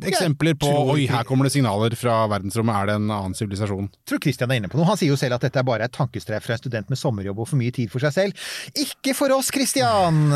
eksempler 0.07 0.57
på 0.59 0.71
tror 0.71 0.93
oi, 0.95 1.07
her 1.11 1.27
kommer 1.29 1.49
det 1.49 1.53
signaler 1.55 1.95
fra 1.99 2.21
verdensrommet, 2.31 2.77
er 2.77 2.91
det 2.91 2.97
en 3.01 3.11
annen 3.11 3.37
sivilisasjon? 3.39 3.91
Tror 4.09 4.23
Christian 4.23 4.53
er 4.53 4.61
inne 4.61 4.71
på 4.71 4.79
noe. 4.79 4.89
Han 4.89 4.99
sier 5.01 5.13
jo 5.13 5.19
selv 5.21 5.39
at 5.39 5.47
dette 5.47 5.61
er 5.61 5.67
bare 5.67 5.89
et 5.89 5.95
tankestreif 5.95 6.47
fra 6.47 6.57
en 6.57 6.63
student 6.63 6.93
med 6.93 7.01
sommerjobb 7.01 7.43
og 7.45 7.51
for 7.51 7.61
mye 7.61 7.75
tid 7.75 7.93
for 7.93 8.05
seg 8.05 8.15
selv. 8.15 8.49
Ikke 8.79 9.15
for 9.19 9.35
oss, 9.37 9.53
Christian! 9.55 10.29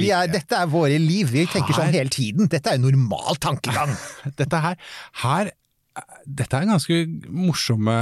Vi 0.00 0.12
er, 0.14 0.30
dette 0.30 0.58
er 0.58 0.70
våre 0.70 0.98
liv. 1.00 1.32
Vi 1.32 1.46
tenker 1.50 1.76
sånn 1.76 1.94
hele 1.94 2.12
tiden. 2.12 2.50
Dette 2.50 2.72
er 2.72 2.80
jo 2.80 2.88
normal 2.88 3.40
tankegang. 3.42 3.94
Dette 4.40 4.62
her, 4.62 4.78
her 5.24 5.52
dette 6.26 6.56
er 6.56 6.64
en 6.64 6.72
ganske 6.74 6.96
morsomme, 7.32 7.94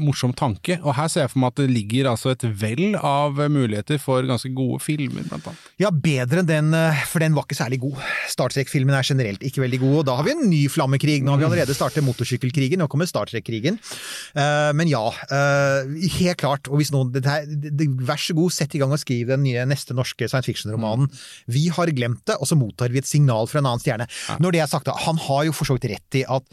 morsom 0.00 0.32
tanke, 0.36 0.78
og 0.80 0.94
her 0.96 1.10
ser 1.10 1.24
jeg 1.24 1.32
for 1.32 1.42
meg 1.42 1.52
at 1.52 1.60
det 1.62 1.68
ligger 1.72 2.08
altså 2.12 2.32
et 2.32 2.44
vell 2.60 2.94
av 2.96 3.38
muligheter 3.52 4.00
for 4.02 4.24
ganske 4.26 4.50
gode 4.56 4.80
filmer, 4.84 5.26
blant 5.28 5.50
annet. 5.50 5.66
Ja, 5.82 5.90
bedre 5.92 6.42
enn 6.42 6.48
den, 6.48 6.70
eh, 6.76 7.02
for 7.10 7.22
den 7.22 7.36
var 7.36 7.46
ikke 7.46 7.58
særlig 7.58 7.80
god. 7.82 8.00
Star 8.30 8.54
Trek-filmen 8.54 8.96
er 8.96 9.06
generelt 9.06 9.44
ikke 9.46 9.64
veldig 9.64 9.80
god, 9.82 9.96
og 10.00 10.06
da 10.08 10.16
har 10.18 10.26
vi 10.26 10.34
en 10.36 10.50
ny 10.50 10.62
flammekrig. 10.72 11.18
Nå 11.24 11.34
har 11.34 11.42
vi 11.42 11.48
allerede 11.50 11.76
startet 11.76 12.06
motorsykkelkrigen, 12.06 12.80
nå 12.80 12.88
kommer 12.92 13.10
Star 13.10 13.30
Trek-krigen. 13.30 13.78
Eh, 14.34 14.70
men 14.78 14.90
ja, 14.90 15.04
eh, 15.30 15.90
helt 16.20 16.40
klart. 16.40 16.70
Og 16.70 16.80
hvis 16.80 16.94
noen, 16.94 17.12
vær 17.12 18.20
så 18.20 18.36
god, 18.36 18.54
sett 18.54 18.74
i 18.74 18.82
gang 18.82 18.94
og 18.94 19.02
skriv 19.02 19.30
den 19.34 19.44
nye 19.46 19.66
neste 19.68 19.96
norske 19.96 20.28
science 20.28 20.48
fiction-romanen. 20.48 21.10
Vi 21.50 21.68
har 21.68 21.92
glemt 21.94 22.24
det, 22.26 22.38
og 22.40 22.48
så 22.48 22.58
mottar 22.58 22.92
vi 22.92 23.02
et 23.02 23.08
signal 23.08 23.50
fra 23.50 23.60
en 23.60 23.70
annen 23.72 23.82
stjerne. 23.82 24.08
Når 24.40 24.56
det 24.56 24.64
er 24.64 24.70
sagt, 24.70 24.90
han 25.06 25.20
har 25.28 25.46
jo 25.48 25.56
for 25.56 25.68
så 25.68 25.76
vidt 25.76 25.90
rett 25.92 26.20
i 26.22 26.26
at 26.28 26.44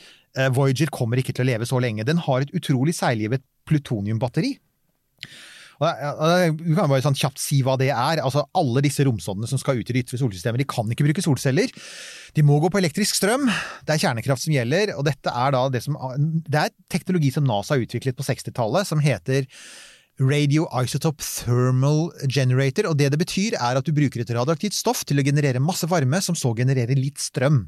Voyager 0.54 0.92
kommer 0.94 1.22
ikke 1.22 1.34
til 1.36 1.46
å 1.46 1.50
leve 1.52 1.68
så 1.70 1.82
lenge. 1.84 2.06
Den 2.08 2.22
har 2.26 2.44
et 2.44 2.54
utrolig 2.58 2.96
seiglivet 2.98 3.46
plutoniumbatteri. 3.68 4.56
Du 5.78 6.74
kan 6.74 6.90
bare 6.90 7.04
sånn 7.06 7.18
kjapt 7.18 7.42
si 7.42 7.60
hva 7.66 7.76
det 7.78 7.92
er. 7.94 8.22
Altså, 8.24 8.44
Alle 8.58 8.82
disse 8.86 9.06
romsondene 9.06 9.50
som 9.50 9.62
skal 9.62 9.78
ut 9.80 9.90
i 9.92 9.96
det 9.96 10.06
ytre 10.06 10.20
solsystemet, 10.22 10.64
de 10.64 10.70
kan 10.70 10.90
ikke 10.90 11.06
bruke 11.06 11.24
solceller. 11.26 11.74
De 12.34 12.46
må 12.46 12.58
gå 12.62 12.72
på 12.74 12.82
elektrisk 12.82 13.20
strøm. 13.20 13.46
Det 13.86 13.96
er 13.96 14.04
kjernekraft 14.08 14.46
som 14.46 14.56
gjelder. 14.56 14.96
og 14.98 15.06
dette 15.06 15.30
er 15.30 15.54
da 15.54 15.68
Det 15.70 15.84
som, 15.86 15.98
det 16.18 16.64
er 16.64 16.74
teknologi 16.90 17.32
som 17.32 17.46
NASA 17.46 17.76
har 17.76 17.86
utviklet 17.86 18.18
på 18.18 18.26
60-tallet, 18.26 18.90
som 18.90 19.04
heter 19.04 19.46
Radio 20.18 20.66
Isotope 20.74 21.22
Thermal 21.22 22.08
Generator. 22.26 22.88
og 22.90 22.98
Det 22.98 23.12
det 23.14 23.20
betyr, 23.22 23.54
er 23.54 23.78
at 23.78 23.86
du 23.86 23.94
bruker 23.94 24.24
et 24.24 24.32
radioaktivt 24.34 24.74
stoff 24.74 25.04
til 25.06 25.22
å 25.22 25.26
generere 25.26 25.62
masse 25.62 25.86
varme, 25.86 26.18
som 26.26 26.34
så 26.34 26.56
genererer 26.58 26.98
litt 26.98 27.22
strøm. 27.22 27.68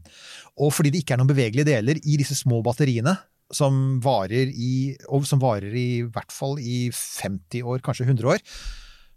Og 0.57 0.73
fordi 0.73 0.89
det 0.89 1.03
ikke 1.03 1.13
er 1.13 1.21
noen 1.21 1.29
bevegelige 1.29 1.69
deler 1.69 1.99
i 2.01 2.17
disse 2.17 2.33
små 2.39 2.63
batteriene, 2.65 3.13
som 3.53 3.99
varer 4.01 4.49
i, 4.49 4.97
som 5.25 5.41
varer 5.41 5.73
i 5.77 6.01
hvert 6.09 6.33
fall 6.33 6.57
i 6.57 6.89
50 6.89 7.65
år, 7.65 7.83
kanskje 7.85 8.07
100 8.09 8.33
år, 8.33 8.41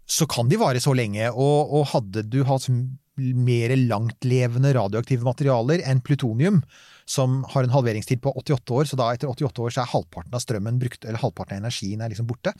så 0.05 0.27
kan 0.29 0.49
de 0.49 0.59
vare 0.61 0.81
så 0.83 0.93
lenge. 0.93 1.31
Og, 1.33 1.73
og 1.73 1.89
hadde 1.89 2.25
du 2.29 2.43
hatt 2.45 2.69
mer 3.17 3.73
langtlevende 3.77 4.73
radioaktive 4.77 5.25
materialer 5.25 5.81
enn 5.89 6.01
plutonium, 6.05 6.61
som 7.09 7.41
har 7.49 7.65
en 7.65 7.73
halveringstid 7.73 8.21
på 8.21 8.33
88 8.45 8.77
år, 8.77 8.89
så 8.89 8.99
da 8.99 9.09
etter 9.13 9.29
88 9.29 9.65
år 9.65 9.73
så 9.73 9.81
er 9.81 9.91
halvparten 9.93 10.37
av 10.37 10.41
strømmen 10.45 10.77
brukt, 10.81 11.05
eller 11.05 11.21
halvparten 11.21 11.57
av 11.57 11.65
energien 11.65 12.01
er 12.01 12.13
liksom 12.13 12.29
borte, 12.29 12.53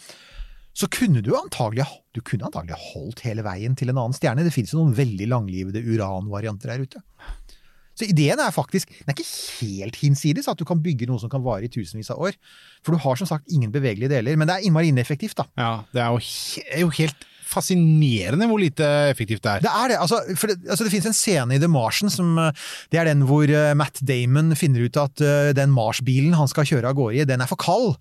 så 0.74 0.90
kunne 0.90 1.22
du 1.22 1.32
antagelig, 1.38 1.86
du 2.18 2.22
kunne 2.26 2.48
antagelig 2.50 2.80
holdt 2.82 3.22
hele 3.28 3.46
veien 3.46 3.76
til 3.78 3.92
en 3.92 4.00
annen 4.00 4.16
stjerne. 4.18 4.46
Det 4.46 4.54
finnes 4.56 4.74
jo 4.74 4.82
noen 4.82 4.96
veldig 4.98 5.28
langlivede 5.30 5.84
uranvarianter 5.86 6.74
der 6.74 6.86
ute. 6.86 7.04
Så 7.94 8.08
ideen 8.10 8.40
er 8.42 8.50
faktisk 8.50 8.90
Den 8.90 9.12
er 9.12 9.14
ikke 9.14 9.28
helt 9.60 10.00
hinsides 10.02 10.48
at 10.50 10.58
du 10.58 10.66
kan 10.66 10.80
bygge 10.82 11.06
noe 11.06 11.22
som 11.22 11.30
kan 11.30 11.44
vare 11.46 11.68
i 11.68 11.70
tusenvis 11.70 12.10
av 12.10 12.24
år. 12.26 12.40
For 12.82 12.96
du 12.96 13.04
har 13.04 13.20
som 13.20 13.30
sagt 13.30 13.54
ingen 13.54 13.74
bevegelige 13.74 14.10
deler, 14.16 14.40
men 14.40 14.50
det 14.50 14.56
er 14.56 14.66
innmari 14.66 14.90
ineffektivt, 14.90 15.38
da. 15.38 15.46
Ja, 15.60 15.74
det 15.94 16.02
er 16.02 16.16
jo, 16.16 16.24
he 16.24 16.66
er 16.74 16.84
jo 16.88 16.90
helt 16.98 17.30
fascinerende 17.54 18.48
hvor 18.50 18.62
lite 18.62 18.88
effektivt 19.12 19.44
det 19.46 19.52
er. 19.52 19.64
Det 19.66 19.72
er 19.72 19.94
det. 19.94 20.00
Altså, 20.02 20.22
for 20.40 20.50
det, 20.50 20.58
altså, 20.66 20.88
det 20.88 20.94
finnes 20.94 21.12
en 21.12 21.18
scene 21.18 21.54
i 21.54 21.62
The 21.62 21.70
Martian 21.70 22.10
som 22.10 22.38
eh, 22.42 22.66
Det 22.90 23.02
er 23.02 23.12
den 23.12 23.26
hvor 23.30 23.46
eh, 23.46 23.76
Matt 23.78 24.02
Damon 24.02 24.56
finner 24.58 24.88
ut 24.88 24.98
at 24.98 25.22
eh, 25.22 25.52
den 25.54 25.74
Mars-bilen 25.76 26.34
han 26.38 26.50
skal 26.50 26.66
kjøre 26.66 26.90
av 26.90 26.98
gårde 26.98 27.22
i, 27.22 27.28
den 27.30 27.46
er 27.46 27.52
for 27.52 27.62
kald. 27.62 27.94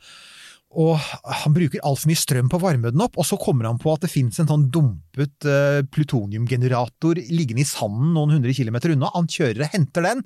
Og 0.81 0.97
han 0.97 1.53
bruker 1.53 1.83
altfor 1.85 2.09
mye 2.09 2.17
strøm 2.21 2.49
på 2.49 2.57
å 2.57 2.63
varme 2.63 2.93
den 2.95 3.03
opp, 3.05 3.19
og 3.21 3.27
så 3.29 3.37
kommer 3.41 3.69
han 3.69 3.81
på 3.83 3.93
at 3.93 4.07
det 4.07 4.13
finnes 4.13 4.39
en 4.41 4.49
sånn 4.49 4.69
dumpet 4.73 5.45
uh, 5.45 5.83
plutoniumgenerator 5.93 7.19
liggende 7.29 7.61
i 7.65 7.69
sanden 7.69 8.15
noen 8.17 8.39
hundre 8.39 8.55
kilometer 8.57 8.95
unna. 8.95 9.11
Han 9.13 9.29
kjører 9.29 9.67
og 9.67 9.75
henter 9.75 10.07
den, 10.07 10.23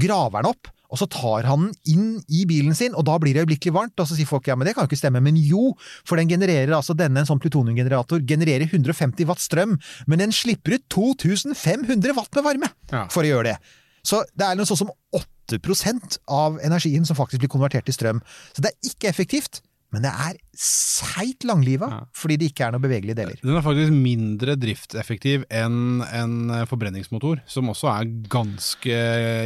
graver 0.00 0.40
den 0.40 0.52
opp, 0.54 0.70
og 0.92 1.00
så 1.00 1.08
tar 1.08 1.46
han 1.48 1.66
den 1.70 1.76
inn 1.88 2.08
i 2.28 2.42
bilen 2.48 2.76
sin, 2.76 2.92
og 2.96 3.06
da 3.08 3.14
blir 3.20 3.32
det 3.36 3.44
øyeblikkelig 3.46 3.72
varmt. 3.72 3.96
Og 3.96 4.08
så 4.08 4.16
sier 4.16 4.28
folk 4.28 4.48
ja, 4.48 4.56
men 4.60 4.68
det 4.68 4.74
kan 4.76 4.84
jo 4.84 4.90
ikke 4.90 5.00
stemme. 5.00 5.22
Men 5.24 5.38
jo, 5.40 5.70
for 6.08 6.20
den 6.20 6.28
genererer 6.28 6.74
altså 6.76 6.92
denne, 6.96 7.22
en 7.22 7.28
sånn 7.28 7.40
plutoniumgenerator, 7.40 8.20
genererer 8.28 8.68
150 8.68 9.28
watt 9.28 9.40
strøm, 9.40 9.78
men 10.04 10.20
den 10.20 10.34
slipper 10.36 10.76
ut 10.76 10.84
2500 10.92 12.12
watt 12.18 12.32
med 12.36 12.44
varme 12.48 12.72
Ja. 12.92 13.06
for 13.08 13.24
å 13.24 13.30
gjøre 13.30 13.54
det. 13.54 13.56
Så 14.04 14.20
det 14.36 14.44
er 14.44 14.58
noe 14.58 14.68
sånn 14.68 14.82
som 14.82 14.92
8% 15.16 16.18
av 16.28 16.60
energien 16.60 17.06
som 17.08 17.16
faktisk 17.16 17.40
blir 17.44 17.52
konvertert 17.52 17.88
til 17.88 17.96
strøm. 17.96 18.20
Så 18.52 18.60
det 18.64 18.72
er 18.74 18.90
ikke 18.92 19.08
effektivt. 19.08 19.62
Men 19.92 20.02
det 20.06 20.12
er 20.12 20.38
seigt 20.56 21.44
langliva, 21.44 21.88
Ja. 21.90 22.00
fordi 22.16 22.38
det 22.40 22.50
ikke 22.52 22.66
er 22.66 22.72
noen 22.72 22.82
bevegelige 22.86 23.18
deler. 23.18 23.36
Den 23.42 23.56
er 23.56 23.62
faktisk 23.64 23.92
mindre 23.92 24.56
driftseffektiv 24.56 25.44
enn 25.50 26.00
en 26.12 26.66
forbrenningsmotor, 26.66 27.42
som 27.46 27.68
også 27.68 27.90
er 27.92 28.04
ganske 28.32 28.96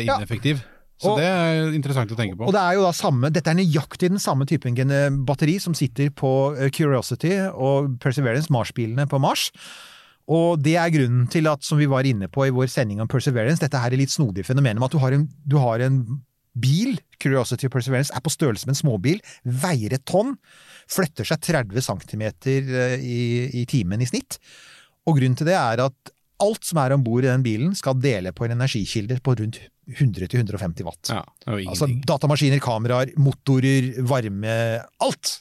ineffektiv. 0.06 0.62
Så 0.98 1.10
Og- 1.10 1.18
det 1.18 1.26
er 1.26 1.72
interessant 1.76 2.10
å 2.10 2.16
tenke 2.16 2.36
på. 2.38 2.46
Og 2.46 2.52
det 2.54 2.60
er 2.62 2.72
jo 2.74 2.82
da 2.86 2.92
samme, 2.92 3.30
Dette 3.30 3.48
er 3.50 3.54
nøyaktig 3.58 4.08
den 4.08 4.18
samme 4.18 4.46
typen 4.46 4.74
batteri 5.26 5.58
som 5.60 5.74
sitter 5.74 6.08
på 6.08 6.56
eh, 6.56 6.70
Curiosity 6.70 7.36
og 7.52 7.98
Perseverance, 8.00 8.48
Mars-bilene 8.48 9.06
på 9.06 9.20
Mars. 9.20 9.50
Og 10.26 10.60
det 10.62 10.74
er 10.76 10.90
grunnen 10.90 11.28
til 11.28 11.46
at, 11.46 11.62
som 11.62 11.78
vi 11.78 11.86
var 11.86 12.02
inne 12.02 12.28
på 12.28 12.46
i 12.46 12.50
vår 12.50 12.66
sending 12.68 13.00
om 13.00 13.06
Perseverance, 13.08 13.60
dette 13.60 13.78
her 13.78 13.92
er 13.92 13.96
litt 14.00 14.08
snodig 14.10 14.44
fenomenet 14.46 14.78
med 14.80 14.84
at 14.84 14.90
du 14.90 14.98
har 14.98 15.12
en, 15.12 15.28
du 15.46 15.58
har 15.58 15.80
en 15.80 16.00
bil, 16.56 16.96
Curiosity 17.22 17.68
Perseverance, 17.72 18.12
er 18.16 18.24
på 18.24 18.32
størrelse 18.32 18.66
med 18.68 18.74
en 18.76 18.80
småbil, 18.80 19.20
veier 19.44 19.94
et 19.96 20.04
tonn, 20.08 20.34
flytter 20.90 21.28
seg 21.28 21.42
30 21.44 21.84
cm 21.84 22.26
i, 22.56 23.20
i 23.60 23.64
timen 23.68 24.02
i 24.02 24.08
snitt. 24.08 24.38
Og 25.06 25.18
grunnen 25.18 25.36
til 25.38 25.48
det 25.50 25.56
er 25.58 25.84
at 25.84 26.12
alt 26.42 26.66
som 26.68 26.80
er 26.82 26.92
om 26.92 27.04
bord 27.04 27.24
i 27.24 27.30
den 27.30 27.44
bilen, 27.44 27.74
skal 27.78 27.96
dele 28.00 28.32
på 28.36 28.44
en 28.44 28.56
energikilde 28.58 29.20
på 29.24 29.36
rundt 29.38 29.60
100-150 29.86 30.84
watt. 30.84 31.12
ja, 31.12 31.22
Altså 31.70 31.86
datamaskiner, 32.08 32.60
kameraer, 32.60 33.12
motorer, 33.22 33.92
varme 34.08 34.56
Alt! 35.04 35.36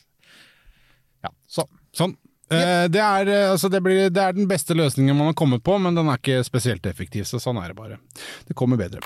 Ja, 1.26 1.32
så 1.50 1.66
Sånn. 1.96 2.12
Eh, 2.52 2.86
Det 2.92 3.00
er, 3.02 3.28
eh, 3.32 3.50
altså 3.52 3.70
det, 3.72 3.80
blir, 3.82 4.10
det 4.14 4.22
er 4.22 4.36
den 4.36 4.48
beste 4.52 4.76
løsningen 4.76 5.16
man 5.18 5.32
har 5.32 5.38
kommet 5.40 5.64
på, 5.64 5.78
men 5.82 5.96
den 5.96 6.10
er 6.12 6.20
ikke 6.20 6.44
spesielt 6.46 6.86
effektiv, 6.86 7.24
så 7.26 7.40
sånn 7.42 7.58
er 7.62 7.72
det 7.72 7.78
bare. 7.80 7.98
Det 8.46 8.56
kommer 8.60 8.78
bedre. 8.78 9.00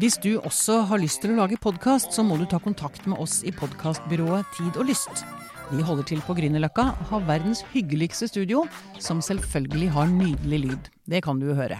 Hvis 0.00 0.16
du 0.18 0.40
også 0.40 0.80
har 0.88 0.98
lyst 0.98 1.20
til 1.22 1.34
å 1.34 1.38
lage 1.38 1.58
podkast, 1.62 2.10
så 2.14 2.24
må 2.26 2.34
du 2.40 2.44
ta 2.50 2.58
kontakt 2.62 3.04
med 3.06 3.20
oss 3.22 3.42
i 3.46 3.52
podkastbyrået 3.54 4.48
Tid 4.56 4.78
og 4.80 4.88
Lyst. 4.88 5.22
Vi 5.70 5.84
holder 5.86 6.06
til 6.08 6.22
på 6.26 6.34
Grünerløkka 6.34 6.88
har 7.10 7.28
verdens 7.28 7.62
hyggeligste 7.70 8.28
studio, 8.28 8.64
som 8.98 9.22
selvfølgelig 9.22 9.92
har 9.94 10.10
nydelig 10.10 10.60
lyd. 10.64 10.90
Det 11.06 11.22
kan 11.24 11.38
du 11.38 11.46
jo 11.52 11.58
høre. 11.58 11.78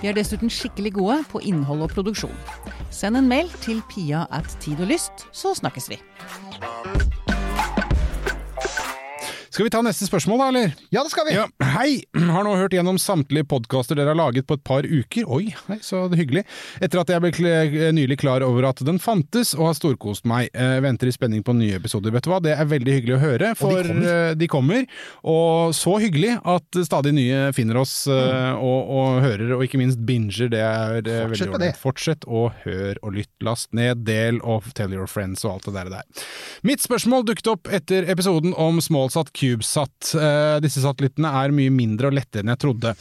Vi 0.00 0.10
er 0.10 0.16
dessuten 0.16 0.50
skikkelig 0.50 0.96
gode 0.98 1.20
på 1.30 1.42
innhold 1.46 1.86
og 1.86 1.94
produksjon. 1.94 2.34
Send 2.90 3.20
en 3.20 3.30
mail 3.30 3.52
til 3.62 3.84
pia 3.92 4.26
at 4.34 4.50
tid 4.64 4.80
og 4.82 4.90
lyst, 4.90 5.28
så 5.30 5.54
snakkes 5.54 5.92
vi. 5.92 6.00
Skal 9.50 9.66
vi 9.66 9.70
ta 9.74 9.80
neste 9.82 10.06
spørsmål, 10.06 10.38
da, 10.38 10.44
eller? 10.52 10.74
Ja, 10.94 11.02
det 11.02 11.10
skal 11.10 11.26
vi! 11.26 11.32
Ja, 11.34 11.48
hei! 11.74 12.04
Har 12.14 12.44
nå 12.46 12.52
hørt 12.54 12.70
gjennom 12.76 13.00
samtlige 13.02 13.48
podkaster 13.50 13.98
dere 13.98 14.12
har 14.12 14.18
laget 14.20 14.46
på 14.46 14.54
et 14.54 14.62
par 14.62 14.86
uker. 14.86 15.24
Oi, 15.26 15.48
hei, 15.66 15.78
så 15.82 16.04
hyggelig. 16.14 16.44
Etter 16.78 17.00
at 17.02 17.10
jeg 17.10 17.24
ble 17.24 17.54
nylig 17.96 18.20
klar 18.22 18.44
over 18.46 18.68
at 18.68 18.78
den 18.86 19.00
fantes, 19.02 19.50
og 19.58 19.66
har 19.72 19.74
storkost 19.74 20.22
meg. 20.30 20.52
Eh, 20.54 20.76
venter 20.84 21.10
i 21.10 21.14
spenning 21.16 21.42
på 21.42 21.56
nye 21.58 21.80
episoder. 21.80 22.14
Vet 22.14 22.28
du 22.28 22.30
hva, 22.30 22.38
det 22.44 22.52
er 22.54 22.68
veldig 22.70 22.94
hyggelig 22.94 23.16
å 23.16 23.18
høre, 23.24 23.50
for 23.58 23.74
de 23.82 23.88
kommer. 23.90 24.12
eh, 24.12 24.36
de 24.38 24.48
kommer. 24.54 24.86
Og 25.34 25.74
så 25.74 25.96
hyggelig 26.04 26.36
at 26.54 26.80
stadig 26.86 27.16
nye 27.18 27.42
finner 27.56 27.82
oss 27.82 27.96
eh, 28.06 28.54
og, 28.54 28.94
og 29.00 29.18
hører, 29.26 29.56
og 29.58 29.66
ikke 29.66 29.82
minst 29.82 29.98
binger. 30.06 30.46
Det 30.54 30.62
er 30.62 30.94
Fortsett 31.02 31.26
veldig 31.50 31.58
ålreit. 31.58 31.82
Fortsett 31.82 32.28
å 32.30 32.44
høre 32.62 32.94
og 33.02 33.18
lytt. 33.18 33.32
Last 33.42 33.72
ned, 33.74 34.06
del 34.06 34.38
og 34.46 34.70
tell 34.78 34.94
your 34.94 35.10
friends 35.10 35.42
og 35.42 35.56
alt 35.58 35.74
det 35.74 35.88
der. 35.90 36.24
Mitt 36.62 36.86
spørsmål 36.86 37.26
dukket 37.32 37.50
opp 37.56 37.70
etter 37.74 38.06
episoden 38.14 38.54
om 38.54 38.78
Smallsat 38.84 39.34
CubeSat. 39.40 40.14
Eh, 40.14 40.56
disse 40.64 40.84
satellittene 40.84 41.32
er 41.42 41.54
mye 41.56 41.72
mindre 41.74 42.10
og 42.10 42.18
lettere 42.18 42.44
enn 42.44 42.52
jeg 42.54 42.64
trodde. 42.66 42.94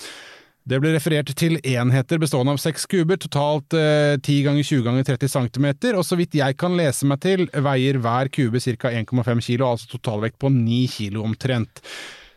Det 0.69 0.77
ble 0.77 0.91
referert 0.93 1.31
til 1.39 1.55
enheter 1.65 2.19
bestående 2.21 2.53
av 2.53 2.59
seks 2.61 2.83
kuber, 2.91 3.17
totalt 3.17 3.73
eh, 3.73 4.19
10 4.19 4.43
ganger 4.45 4.67
20 4.67 4.85
ganger 4.85 5.07
30 5.07 5.31
cm, 5.33 5.67
og 5.95 6.03
så 6.05 6.17
vidt 6.19 6.37
jeg 6.37 6.57
kan 6.61 6.75
lese 6.77 7.07
meg 7.09 7.23
til, 7.25 7.47
veier 7.65 7.97
hver 8.03 8.29
kube 8.29 8.61
ca. 8.61 8.91
1,5 8.91 9.41
kg, 9.47 9.63
altså 9.71 9.89
totalvekt 9.95 10.37
på 10.43 10.51
9 10.53 10.81
kg 10.93 11.21
omtrent. 11.23 11.81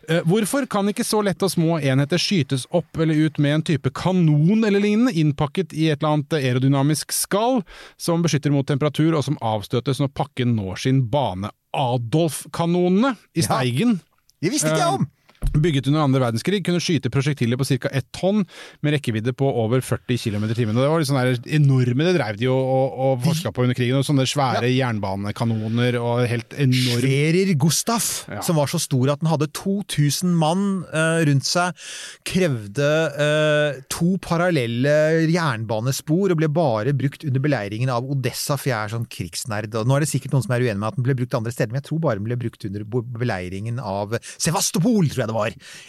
Eh, 0.09 0.23
Hvorfor 0.25 0.65
kan 0.65 0.89
ikke 0.89 1.05
så 1.05 1.21
lette 1.23 1.45
og 1.45 1.53
små 1.53 1.77
enheter 1.77 2.19
skytes 2.19 2.65
opp 2.75 2.97
eller 2.97 3.21
ut 3.27 3.37
med 3.37 3.59
en 3.59 3.65
type 3.69 3.93
kanon 3.95 4.65
eller 4.65 4.81
lignende, 4.81 5.13
innpakket 5.13 5.75
i 5.75 5.91
et 5.91 6.01
eller 6.01 6.17
annet 6.17 6.37
aerodynamisk 6.39 7.13
skall, 7.15 7.61
som 8.01 8.25
beskytter 8.25 8.55
mot 8.55 8.67
temperatur 8.67 9.13
og 9.13 9.27
som 9.29 9.37
avstøtes 9.45 10.01
når 10.01 10.11
pakken 10.17 10.57
når 10.57 10.87
sin 10.87 11.05
bane? 11.13 11.53
Adolf-kanonene 11.73 13.15
i 13.33 13.41
Ja. 13.41 13.47
Steigen 13.47 14.01
Det 14.41 14.51
visste 14.51 14.69
ikke 14.73 14.83
jeg 14.83 14.99
om! 14.99 15.07
Bygget 15.53 15.87
under 15.87 16.01
andre 16.07 16.21
verdenskrig, 16.23 16.63
kunne 16.65 16.81
skyte 16.81 17.11
prosjektiler 17.13 17.59
på 17.59 17.65
ca. 17.67 17.89
ett 17.93 18.07
tonn, 18.15 18.41
med 18.81 18.95
rekkevidde 18.95 19.33
på 19.37 19.45
over 19.45 19.81
40 19.85 20.17
km 20.17 20.45
i 20.49 20.55
timen. 20.57 20.77
Og 20.77 20.81
det 20.83 20.89
var 20.89 21.03
liksom 21.03 21.19
der 21.19 21.37
enorme, 21.57 22.07
det 22.07 22.15
drev 22.17 22.37
de 22.39 22.47
jo 22.47 22.55
og, 22.55 22.95
og 23.05 23.21
forska 23.27 23.51
på 23.53 23.65
under 23.67 23.77
krigen. 23.77 23.99
og 23.99 24.07
Sånne 24.07 24.25
svære 24.29 24.69
jernbanekanoner 24.73 25.97
og 26.01 26.23
helt 26.29 26.55
enorm 26.57 27.03
Schwerer 27.03 27.53
Gustaf, 27.59 28.07
Ja. 28.31 28.41
som 28.41 28.55
var 28.57 28.67
så 28.71 28.79
stor 28.81 29.11
at 29.13 29.21
den 29.21 29.29
hadde 29.29 29.49
2000 29.53 30.33
mann 30.39 30.85
eh, 30.93 31.21
rundt 31.29 31.45
seg, 31.45 31.77
krevde 32.25 32.89
eh, 33.13 33.81
to 33.93 34.15
parallelle 34.23 34.95
jernbanespor 35.29 36.33
og 36.33 36.39
ble 36.41 36.49
bare 36.53 36.93
brukt 36.97 37.23
under 37.27 37.43
beleiringen 37.43 37.91
av 37.93 38.07
Odessa, 38.09 38.57
for 38.57 38.71
jeg 38.71 38.77
er 38.79 38.93
sånn 38.95 39.07
krigsnerd. 39.11 39.73
Og 39.79 39.87
nå 39.89 39.97
er 39.97 40.05
det 40.05 40.09
sikkert 40.11 40.33
noen 40.35 40.45
som 40.47 40.55
er 40.55 40.65
uenig 40.65 40.79
med 40.81 40.89
at 40.91 40.97
den 40.99 41.05
ble 41.07 41.17
brukt 41.21 41.37
andre 41.37 41.53
steder, 41.53 41.73
men 41.73 41.81
jeg 41.83 41.89
tror 41.91 42.01
bare 42.07 42.19
den 42.21 42.27
ble 42.27 42.39
brukt 42.41 42.65
under 42.67 42.85
beleiringen 43.21 43.79
av 43.83 44.17
Sevastopol, 44.37 45.07
tror 45.11 45.23
jeg 45.23 45.27
det 45.27 45.32
var, 45.32 45.32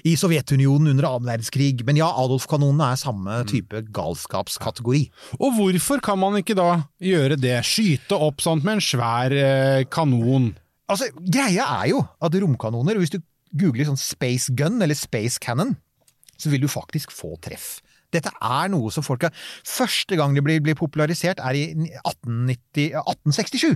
i 0.07 0.15
Sovjetunionen 0.19 0.93
under 0.95 1.09
annen 1.11 1.29
verdenskrig. 1.29 1.85
Men 1.87 1.99
ja, 2.01 2.09
Adolf-kanonene 2.23 2.91
er 2.93 3.01
samme 3.01 3.39
type 3.51 3.85
galskapskategori. 3.95 5.05
Og 5.41 5.57
hvorfor 5.59 6.03
kan 6.05 6.21
man 6.21 6.41
ikke 6.41 6.57
da 6.59 6.71
gjøre 7.03 7.39
det? 7.41 7.57
Skyte 7.69 8.19
opp 8.19 8.45
sånt 8.45 8.67
med 8.67 8.79
en 8.79 8.85
svær 8.85 9.35
eh, 9.37 9.87
kanon? 9.93 10.53
Altså, 10.91 11.09
greia 11.17 11.69
er 11.81 11.95
jo 11.95 12.03
at 12.21 12.37
romkanoner, 12.43 12.99
hvis 13.01 13.15
du 13.15 13.21
googler 13.57 13.89
sånn 13.89 14.01
Space 14.01 14.53
Gun 14.57 14.83
eller 14.85 14.99
Space 14.99 15.41
Cannon, 15.41 15.77
så 16.37 16.51
vil 16.53 16.65
du 16.65 16.71
faktisk 16.71 17.15
få 17.15 17.37
treff. 17.43 17.79
Dette 18.15 18.33
er 18.35 18.71
noe 18.73 18.93
som 18.95 19.05
folk 19.07 19.27
har 19.27 19.35
Første 19.65 20.17
gang 20.19 20.35
det 20.37 20.43
blir, 20.45 20.61
blir 20.65 20.77
popularisert, 20.79 21.41
er 21.43 21.57
i 21.59 21.65
1890, 22.01 22.95
1867. 23.01 23.75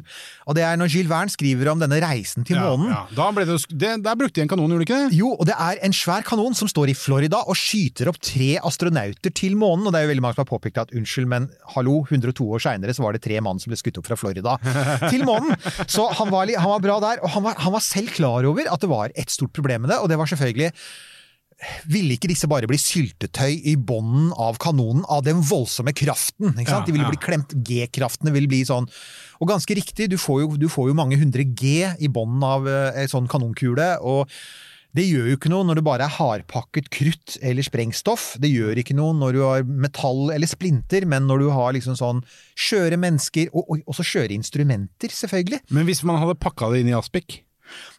Og 0.48 0.56
det 0.58 0.64
er 0.66 0.78
når 0.78 0.92
Gilles 0.92 1.10
Verne 1.10 1.32
skriver 1.32 1.70
om 1.72 1.82
denne 1.82 1.98
reisen 2.02 2.46
til 2.48 2.60
månen. 2.60 2.92
Ja, 2.92 3.02
ja. 3.08 3.16
Da 3.18 3.28
ble 3.34 3.46
det, 3.48 3.58
det, 3.72 3.92
der 4.04 4.18
brukte 4.18 4.38
de 4.40 4.44
en 4.46 4.52
kanon, 4.52 4.70
gjorde 4.74 4.84
de 4.84 4.88
ikke 4.88 5.00
det? 5.06 5.18
Jo, 5.18 5.32
og 5.34 5.48
det 5.48 5.56
er 5.56 5.80
en 5.86 5.96
svær 5.96 6.26
kanon 6.26 6.56
som 6.58 6.70
står 6.70 6.92
i 6.92 6.96
Florida 6.98 7.40
og 7.48 7.58
skyter 7.58 8.10
opp 8.12 8.20
tre 8.22 8.54
astronauter 8.70 9.34
til 9.34 9.56
månen. 9.58 9.88
Og 9.88 9.94
det 9.94 10.02
er 10.02 10.08
jo 10.08 10.12
veldig 10.12 10.26
mange 10.26 10.38
som 10.38 10.44
har 10.44 10.50
påpekt 10.52 10.80
at 10.82 10.94
unnskyld, 10.96 11.28
men 11.30 11.50
hallo, 11.74 12.00
102 12.06 12.48
år 12.58 12.64
seinere 12.68 12.96
så 12.96 13.04
var 13.06 13.16
det 13.16 13.24
tre 13.26 13.40
mann 13.44 13.60
som 13.62 13.72
ble 13.72 13.80
skutt 13.80 14.00
opp 14.00 14.08
fra 14.10 14.18
Florida 14.20 14.56
til 15.12 15.26
månen. 15.28 15.54
Så 15.86 16.08
han 16.20 16.32
var, 16.34 16.50
han 16.54 16.74
var 16.76 16.84
bra 16.84 16.98
der, 17.04 17.22
og 17.24 17.34
han 17.36 17.46
var, 17.48 17.58
han 17.64 17.76
var 17.76 17.84
selv 17.84 18.14
klar 18.16 18.48
over 18.48 18.68
at 18.68 18.84
det 18.84 18.90
var 18.90 19.14
et 19.14 19.32
stort 19.32 19.54
problem 19.56 19.86
med 19.86 19.94
det, 19.94 20.02
og 20.02 20.10
det 20.10 20.18
var 20.20 20.30
selvfølgelig 20.30 20.72
ville 21.90 22.14
ikke 22.14 22.30
disse 22.30 22.48
bare 22.50 22.68
bli 22.70 22.78
syltetøy 22.78 23.56
i 23.66 23.74
bånden 23.76 24.30
av 24.38 24.60
kanonen 24.62 25.04
av 25.10 25.24
den 25.26 25.42
voldsomme 25.42 25.94
kraften? 25.96 26.52
ikke 26.54 26.70
sant? 26.70 26.86
Ja, 26.86 26.86
De 26.86 26.94
ville 26.94 27.08
ja. 27.08 27.12
bli 27.12 27.22
klemt, 27.22 27.56
G-kraftene 27.66 28.34
ville 28.34 28.50
bli 28.50 28.62
sånn. 28.68 28.88
Og 29.42 29.50
ganske 29.50 29.74
riktig, 29.78 30.10
du 30.12 30.18
får 30.20 30.44
jo, 30.44 30.54
du 30.60 30.68
får 30.70 30.92
jo 30.92 30.98
mange 30.98 31.18
hundre 31.18 31.46
G 31.46 31.90
i 31.98 32.10
bånden 32.10 32.46
av 32.46 32.68
eh, 32.70 33.04
sånn 33.10 33.30
kanonkule. 33.30 33.96
og 34.00 34.30
det 34.96 35.04
gjør 35.04 35.26
jo 35.28 35.36
ikke 35.36 35.50
noe 35.52 35.66
når 35.68 35.78
det 35.78 35.84
bare 35.84 36.06
er 36.08 36.14
hardpakket 36.16 36.88
krutt 36.90 37.34
eller 37.44 37.66
sprengstoff. 37.66 38.30
Det 38.40 38.48
gjør 38.48 38.80
ikke 38.80 38.96
noe 38.96 39.12
når 39.14 39.36
du 39.36 39.42
har 39.44 39.66
metall 39.68 40.32
eller 40.34 40.48
splinter, 40.48 41.04
men 41.06 41.28
når 41.28 41.44
du 41.44 41.50
har 41.52 41.74
liksom 41.76 41.98
sånn 41.98 42.22
skjøre 42.58 42.96
mennesker, 43.00 43.52
og, 43.52 43.68
og 43.68 43.92
også 43.92 44.06
skjøre 44.08 44.34
instrumenter, 44.34 45.12
selvfølgelig. 45.12 45.60
Men 45.76 45.86
hvis 45.86 46.00
man 46.08 46.18
hadde 46.22 46.38
pakka 46.40 46.72
det 46.72 46.82
inn 46.82 46.90
i 46.94 46.96
aspik? 46.96 47.42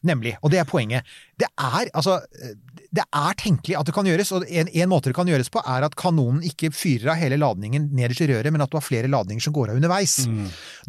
Nemlig, 0.05 0.35
og 0.41 0.53
det 0.53 0.61
er 0.61 0.67
poenget. 0.69 1.07
Det 1.39 1.47
er, 1.49 1.89
altså, 1.93 2.19
det 2.89 3.03
er 3.05 3.37
tenkelig 3.39 3.77
at 3.79 3.89
det 3.89 3.95
kan 3.95 4.07
gjøres, 4.07 4.31
og 4.35 4.45
en, 4.47 4.69
en 4.69 4.91
måte 4.91 5.11
det 5.11 5.17
kan 5.17 5.29
gjøres 5.29 5.51
på 5.53 5.61
er 5.61 5.85
at 5.87 5.97
kanonen 5.99 6.41
ikke 6.47 6.71
fyrer 6.75 7.13
av 7.13 7.19
hele 7.21 7.39
ladningen 7.39 7.89
nederst 7.95 8.23
i 8.25 8.29
røret, 8.31 8.51
men 8.53 8.63
at 8.65 8.71
du 8.71 8.79
har 8.79 8.85
flere 8.85 9.11
ladninger 9.11 9.43
som 9.45 9.55
går 9.55 9.73
av 9.73 9.81
underveis. 9.81 10.17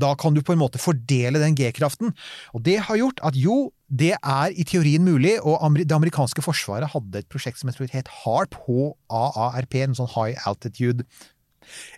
Da 0.01 0.15
kan 0.21 0.37
du 0.37 0.43
på 0.47 0.57
en 0.57 0.63
måte 0.63 0.81
fordele 0.83 1.43
den 1.43 1.59
G-kraften. 1.59 2.15
Og 2.57 2.65
det 2.67 2.79
har 2.89 3.01
gjort 3.01 3.23
at 3.31 3.39
jo, 3.39 3.71
det 3.91 4.15
er 4.17 4.55
i 4.55 4.67
teorien 4.69 5.05
mulig, 5.05 5.37
og 5.43 5.79
det 5.81 5.97
amerikanske 5.97 6.45
forsvaret 6.47 6.93
hadde 6.95 7.23
et 7.23 7.31
prosjekt 7.31 7.61
som 7.61 7.71
het 7.71 8.15
HARP, 8.23 8.57
H-A-A-R-P, 8.67 9.81
en 9.85 9.99
sånn 9.99 10.13
high 10.15 10.49
altitude. 10.49 11.07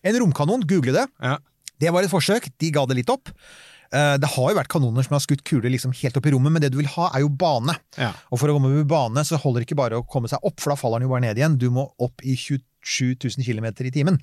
En 0.03 0.19
romkanon, 0.19 0.65
google 0.69 0.97
det. 0.97 1.07
Ja. 1.23 1.39
Det 1.83 1.91
var 1.91 2.05
et 2.05 2.13
forsøk, 2.13 2.49
de 2.63 2.71
ga 2.75 2.85
det 2.87 3.01
litt 3.01 3.13
opp. 3.13 3.33
Eh, 3.93 4.17
Det 4.19 4.31
har 4.35 4.51
jo 4.51 4.57
vært 4.59 4.71
kanoner 4.73 5.05
som 5.05 5.15
har 5.19 5.21
skutt 5.25 5.45
kuler 5.45 5.71
liksom 5.71 5.93
helt 6.01 6.17
opp 6.17 6.27
i 6.27 6.33
rommet, 6.33 6.53
men 6.55 6.63
det 6.65 6.73
du 6.73 6.79
vil 6.81 6.89
ha 6.95 7.11
er 7.15 7.21
jo 7.25 7.29
bane. 7.29 7.75
Ja. 7.99 8.13
Og 8.33 8.41
for 8.41 8.49
å 8.49 8.57
komme 8.57 8.73
med 8.73 8.89
bane 8.89 9.25
så 9.29 9.37
holder 9.41 9.61
det 9.61 9.69
ikke 9.69 9.81
bare 9.83 10.01
å 10.01 10.07
komme 10.09 10.29
seg 10.33 10.41
opp, 10.43 10.61
for 10.61 10.73
da 10.73 10.77
faller 10.81 10.99
den 11.03 11.09
jo 11.09 11.15
bare 11.15 11.27
ned 11.27 11.37
igjen. 11.41 11.59
Du 11.61 11.69
må 11.71 11.91
opp 12.01 12.25
i 12.25 12.35
27 12.37 13.17
000 13.21 13.45
km 13.45 13.69
i 13.85 13.93
timen. 13.95 14.19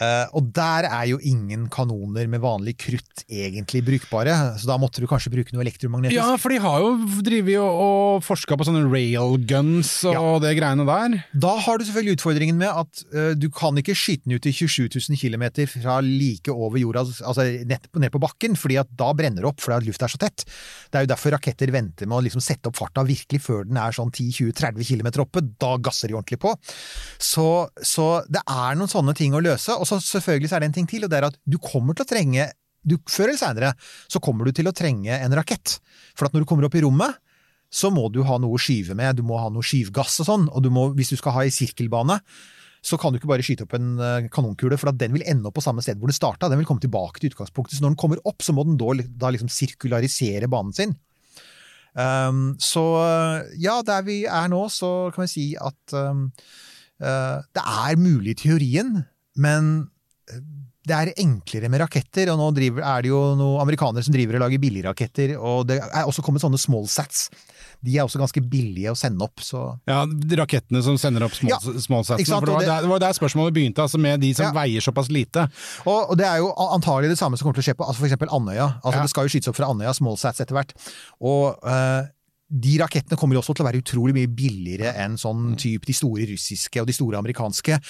Eh, 0.00 0.24
og 0.32 0.46
der 0.56 0.86
er 0.88 1.04
jo 1.10 1.18
ingen 1.20 1.66
kanoner 1.68 2.24
med 2.32 2.40
vanlig 2.40 2.72
krutt 2.80 3.24
egentlig 3.28 3.82
brukbare, 3.84 4.32
så 4.56 4.70
da 4.70 4.78
måtte 4.80 5.02
du 5.02 5.06
kanskje 5.10 5.28
bruke 5.34 5.52
noe 5.52 5.60
elektromagnetisk. 5.66 6.16
Ja, 6.16 6.38
for 6.40 6.48
de 6.54 6.60
har 6.64 6.78
jo 6.80 6.94
drevet 7.20 7.58
og, 7.60 7.82
og 7.82 8.22
forska 8.24 8.56
på 8.56 8.64
sånne 8.64 8.86
railguns 8.88 9.90
og 10.08 10.14
Ja. 10.16 10.22
det 10.46 10.54
greiene 10.56 10.86
der. 10.88 11.18
Da 11.36 11.52
har 11.66 11.76
du 11.78 11.84
selvfølgelig 11.84 12.16
utfordringen 12.16 12.56
med 12.56 12.72
at 12.72 13.02
uh, 13.12 13.34
du 13.36 13.50
kan 13.52 13.76
ikke 13.76 13.92
skyte 13.98 14.24
den 14.24 14.38
ut 14.40 14.48
i 14.48 14.54
27 14.56 14.88
000 14.96 15.20
km 15.20 15.44
fra 15.76 15.98
like 16.00 16.48
over 16.48 16.80
jorda, 16.80 17.04
altså 17.04 17.44
på- 17.92 18.00
ned 18.00 18.10
på 18.16 18.22
bakken, 18.22 18.56
fordi 18.56 18.80
at 18.80 18.88
da 18.96 19.12
brenner 19.12 19.44
det 19.44 19.50
opp 19.52 19.60
fordi 19.60 19.76
at 19.76 19.86
lufta 19.90 20.08
er 20.08 20.14
så 20.16 20.22
tett. 20.24 20.46
Det 20.88 20.98
er 21.02 21.04
jo 21.04 21.12
derfor 21.12 21.36
raketter 21.36 21.68
venter 21.74 22.08
med 22.08 22.16
å 22.16 22.24
liksom 22.24 22.40
sette 22.44 22.72
opp 22.72 22.80
farta 22.80 23.04
virkelig 23.04 23.42
før 23.44 23.68
den 23.68 23.76
er 23.76 23.92
sånn 23.92 24.08
10-20-30 24.12 24.88
km 24.88 25.12
oppe. 25.26 25.44
Da 25.60 25.76
gasser 25.84 26.08
de 26.08 26.16
ordentlig 26.16 26.40
på. 26.42 26.56
Så, 27.20 27.46
så 27.84 28.08
det 28.32 28.40
er 28.48 28.76
noen 28.80 28.88
sånne 28.90 29.14
ting 29.18 29.36
å 29.36 29.42
løse. 29.44 29.76
Og 29.82 29.88
så 29.88 29.98
selvfølgelig 29.98 30.50
så 30.50 30.56
er 30.56 30.64
det 30.64 30.70
en 30.70 30.78
ting 30.80 30.88
til, 30.90 31.04
og 31.04 31.10
det 31.10 31.18
er 31.18 31.28
at 31.28 31.38
du 31.42 31.58
kommer 31.62 31.98
til 31.98 32.06
å 32.06 32.12
trenge 32.14 32.48
du, 32.82 32.96
Før 33.06 33.28
eller 33.28 33.38
seinere 33.38 33.68
så 34.10 34.18
kommer 34.22 34.48
du 34.48 34.56
til 34.56 34.66
å 34.66 34.74
trenge 34.74 35.14
en 35.14 35.34
rakett. 35.38 35.76
For 36.18 36.26
at 36.26 36.34
når 36.34 36.42
du 36.42 36.48
kommer 36.50 36.66
opp 36.66 36.74
i 36.74 36.82
rommet, 36.82 37.20
så 37.72 37.92
må 37.94 38.08
du 38.12 38.20
ha 38.26 38.40
noe 38.42 38.58
å 38.58 38.60
skyve 38.60 38.96
med, 38.98 39.16
du 39.16 39.22
må 39.24 39.38
ha 39.40 39.46
noe 39.52 39.64
skyvgass 39.64 40.18
og 40.24 40.28
sånn, 40.28 40.48
og 40.50 40.64
du 40.64 40.68
må, 40.74 40.88
hvis 40.96 41.12
du 41.14 41.16
skal 41.16 41.36
ha 41.38 41.44
i 41.46 41.54
sirkelbane, 41.54 42.18
så 42.82 42.98
kan 42.98 43.14
du 43.14 43.20
ikke 43.20 43.30
bare 43.30 43.44
skyte 43.46 43.64
opp 43.64 43.76
en 43.78 43.94
eh, 44.02 44.26
kanonkule, 44.34 44.76
for 44.80 44.90
at 44.90 44.98
den 44.98 45.14
vil 45.14 45.24
ende 45.30 45.46
opp 45.48 45.54
på 45.60 45.64
samme 45.64 45.84
sted 45.84 46.00
hvor 46.00 46.10
den 46.10 46.18
starta. 46.18 46.50
Den 46.50 46.58
vil 46.58 46.66
komme 46.66 46.82
tilbake 46.82 47.22
til 47.22 47.30
utgangspunktet. 47.30 47.78
Så 47.78 47.84
når 47.84 47.94
den 47.94 48.00
kommer 48.02 48.20
opp, 48.26 48.42
så 48.42 48.54
må 48.56 48.66
den 48.66 48.74
da, 48.76 49.30
liksom 49.30 49.50
sirkularisere 49.52 50.50
banen 50.50 50.74
sin. 50.74 50.96
Um, 51.94 52.56
så 52.60 52.82
ja, 53.60 53.76
der 53.86 54.02
vi 54.06 54.22
er 54.26 54.50
nå, 54.50 54.64
så 54.72 55.12
kan 55.14 55.26
vi 55.26 55.30
si 55.30 55.46
at 55.60 55.94
um, 55.94 56.26
uh, 57.04 57.38
det 57.54 57.62
er 57.62 58.00
mulig 58.00 58.34
i 58.34 58.40
teorien, 58.42 59.04
men 59.36 59.88
eh, 60.30 60.40
det 60.84 60.96
er 60.96 61.12
enklere 61.22 61.68
med 61.70 61.78
raketter, 61.78 62.26
og 62.32 62.40
nå 62.40 62.48
driver, 62.56 62.82
er 62.82 63.02
det 63.04 63.10
jo 63.12 63.20
noen 63.38 63.60
amerikanere 63.62 64.02
som 64.02 64.12
driver 64.16 64.34
og 64.34 64.40
lager 64.48 64.58
billigraketter, 64.58 65.36
og 65.38 65.68
det 65.68 65.76
er 65.78 66.08
også 66.10 66.24
kommet 66.26 66.42
sånne 66.42 66.58
smallsats. 66.58 67.28
De 67.86 67.94
er 67.98 68.02
også 68.02 68.18
ganske 68.18 68.42
billige 68.50 68.90
å 68.90 68.96
sende 68.98 69.22
opp, 69.22 69.38
så 69.42 69.78
Ja, 69.86 70.00
Rakettene 70.42 70.82
som 70.82 70.98
sender 70.98 71.22
opp 71.26 71.34
small, 71.38 71.50
Ja, 71.54 71.58
smallsatsene. 71.86 72.26
For 72.26 72.46
det 72.46 72.54
var, 72.54 72.60
det- 72.66 72.82
det 72.82 72.90
var 72.90 72.98
der 72.98 73.12
spørsmålet 73.14 73.54
begynte, 73.54 73.78
altså 73.82 73.98
med 73.98 74.20
de 74.20 74.32
som 74.34 74.46
Ja. 74.46 74.52
veier 74.52 74.80
såpass 74.82 75.08
lite. 75.08 75.48
Og, 75.86 76.10
og 76.10 76.16
det 76.18 76.26
er 76.26 76.38
jo 76.38 76.50
antagelig 76.52 77.10
det 77.14 77.18
samme 77.18 77.38
som 77.38 77.46
kommer 77.46 77.62
til 77.62 77.62
å 77.62 77.68
skje 77.70 77.78
på 77.78 77.86
altså 77.86 78.02
eksempel 78.10 78.28
Andøya. 78.34 78.80
Altså 78.82 78.96
Ja. 78.98 79.02
Det 79.02 79.10
skal 79.10 79.24
jo 79.28 79.28
skytes 79.38 79.48
opp 79.48 79.56
fra 79.56 79.66
Andøya, 79.70 79.94
smallsats 79.94 80.40
etter 80.40 80.54
hvert. 80.54 80.74
Og 81.20 81.58
eh, 81.62 82.06
de 82.50 82.78
rakettene 82.78 83.16
kommer 83.16 83.34
jo 83.34 83.40
også 83.40 83.54
til 83.54 83.64
å 83.64 83.70
være 83.70 83.82
utrolig 83.82 84.14
mye 84.14 84.26
billigere 84.34 84.94
enn 84.98 85.14
Mm. 85.14 85.18
sånn 85.22 85.56
type 85.56 85.86
de 85.86 85.92
store 85.92 86.26
russiske 86.26 86.80
og 86.80 86.86
de 86.86 86.92
store 86.92 87.18
amerikanske. 87.22 87.80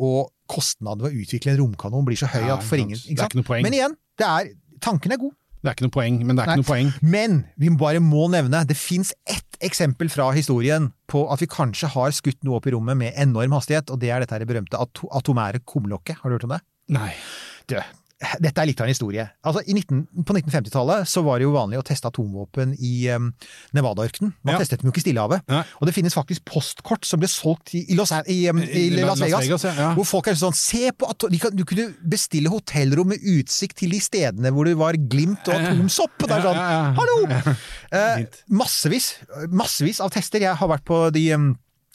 Og 0.00 0.30
kostnaden 0.50 1.04
ved 1.04 1.12
å 1.12 1.24
utvikle 1.24 1.54
en 1.54 1.60
romkanon 1.62 2.06
blir 2.08 2.18
så 2.20 2.30
høy 2.32 2.40
Ja, 2.46 2.56
at 2.56 2.64
for 2.66 2.80
ikke 2.80 2.90
ingen 2.90 3.02
sant. 3.02 3.28
Ikke 3.28 3.40
noe 3.40 3.48
poeng. 3.48 3.66
Men 3.66 3.76
igjen, 3.76 3.98
det 4.20 4.28
er, 4.28 4.50
tanken 4.84 5.14
er 5.14 5.20
god. 5.20 5.36
Det 5.58 5.66
er 5.70 5.74
ikke 5.74 5.86
noe 5.88 5.94
poeng, 5.96 6.18
men 6.22 6.38
det 6.38 6.42
er 6.44 6.50
Nei. 6.50 6.54
ikke 6.54 6.62
noe 6.62 6.68
poeng. 6.70 6.90
Men 7.02 7.38
vi 7.58 7.70
bare 7.80 8.02
må 8.02 8.28
nevne, 8.30 8.62
det 8.68 8.76
fins 8.78 9.10
ett 9.26 9.58
eksempel 9.66 10.10
fra 10.12 10.28
historien 10.36 10.92
på 11.10 11.24
at 11.32 11.42
vi 11.42 11.48
kanskje 11.50 11.90
har 11.96 12.14
skutt 12.14 12.38
noe 12.46 12.60
opp 12.60 12.68
i 12.70 12.74
rommet 12.76 12.98
med 13.00 13.18
enorm 13.18 13.56
hastighet, 13.56 13.90
og 13.90 13.98
det 14.02 14.12
er 14.14 14.22
dette 14.22 14.36
her 14.36 14.46
berømte 14.46 14.78
atomære 14.78 15.64
kumlokket. 15.66 16.20
Har 16.22 16.30
du 16.30 16.38
hørt 16.38 16.46
om 16.46 16.54
det? 16.54 16.60
Nei. 16.94 17.10
Du, 17.68 17.74
dette 18.42 18.58
er 18.58 18.66
litt 18.66 18.80
av 18.82 18.88
en 18.88 18.90
historie. 18.90 19.24
Altså, 19.46 19.60
i 19.70 19.74
19, 19.76 20.24
på 20.26 20.34
1950-tallet 20.34 21.06
så 21.06 21.22
var 21.22 21.38
det 21.38 21.44
jo 21.46 21.52
vanlig 21.54 21.78
å 21.78 21.84
teste 21.86 22.10
atomvåpen 22.10 22.72
i 22.82 23.06
um, 23.14 23.28
Nevada-ørkenen. 23.78 24.32
Man 24.42 24.56
Ja. 24.56 24.58
testet 24.58 24.80
dem 24.82 24.88
jo 24.88 24.92
ikke 24.94 25.04
i 25.04 25.06
Stillehavet. 25.06 25.44
Ja. 25.46 25.60
Og 25.78 25.86
det 25.86 25.94
finnes 25.94 26.16
faktisk 26.18 26.42
postkort 26.50 27.06
som 27.06 27.22
ble 27.22 27.30
solgt 27.30 27.76
i, 27.78 27.84
i, 27.92 27.94
Los, 27.98 28.10
i, 28.26 28.40
um, 28.50 28.58
i, 28.58 28.88
I 28.88 28.90
Las 28.96 29.12
Las 29.12 29.22
Vegas. 29.22 29.46
Vegas, 29.46 29.66
ja. 29.78 29.92
Hvor 29.94 30.08
folk 30.08 30.32
er 30.32 30.38
sånn 30.40 30.56
Se 30.58 30.90
på 30.98 31.06
kan, 31.38 31.54
du 31.54 31.62
kunne 31.68 31.92
bestille 32.02 32.50
hotellrom 32.50 33.12
med 33.14 33.22
utsikt 33.22 33.78
til 33.78 33.94
de 33.94 34.00
stedene 34.02 34.50
hvor 34.50 34.66
det 34.66 34.74
var 34.80 34.98
glimt 34.98 35.46
og 35.46 35.54
atomsopp! 35.54 36.18
Og 36.18 36.28
det 36.28 36.40
er 36.40 36.48
sånn. 36.48 36.60
Hallo! 36.98 37.16
Fint. 38.18 38.42
massevis, 38.50 39.12
massevis 39.54 40.02
av 40.02 40.10
tester. 40.14 40.42
Jeg 40.42 40.58
har 40.58 40.70
vært 40.74 40.84
på 40.88 41.04
de 41.14 41.24
um, 41.38 41.52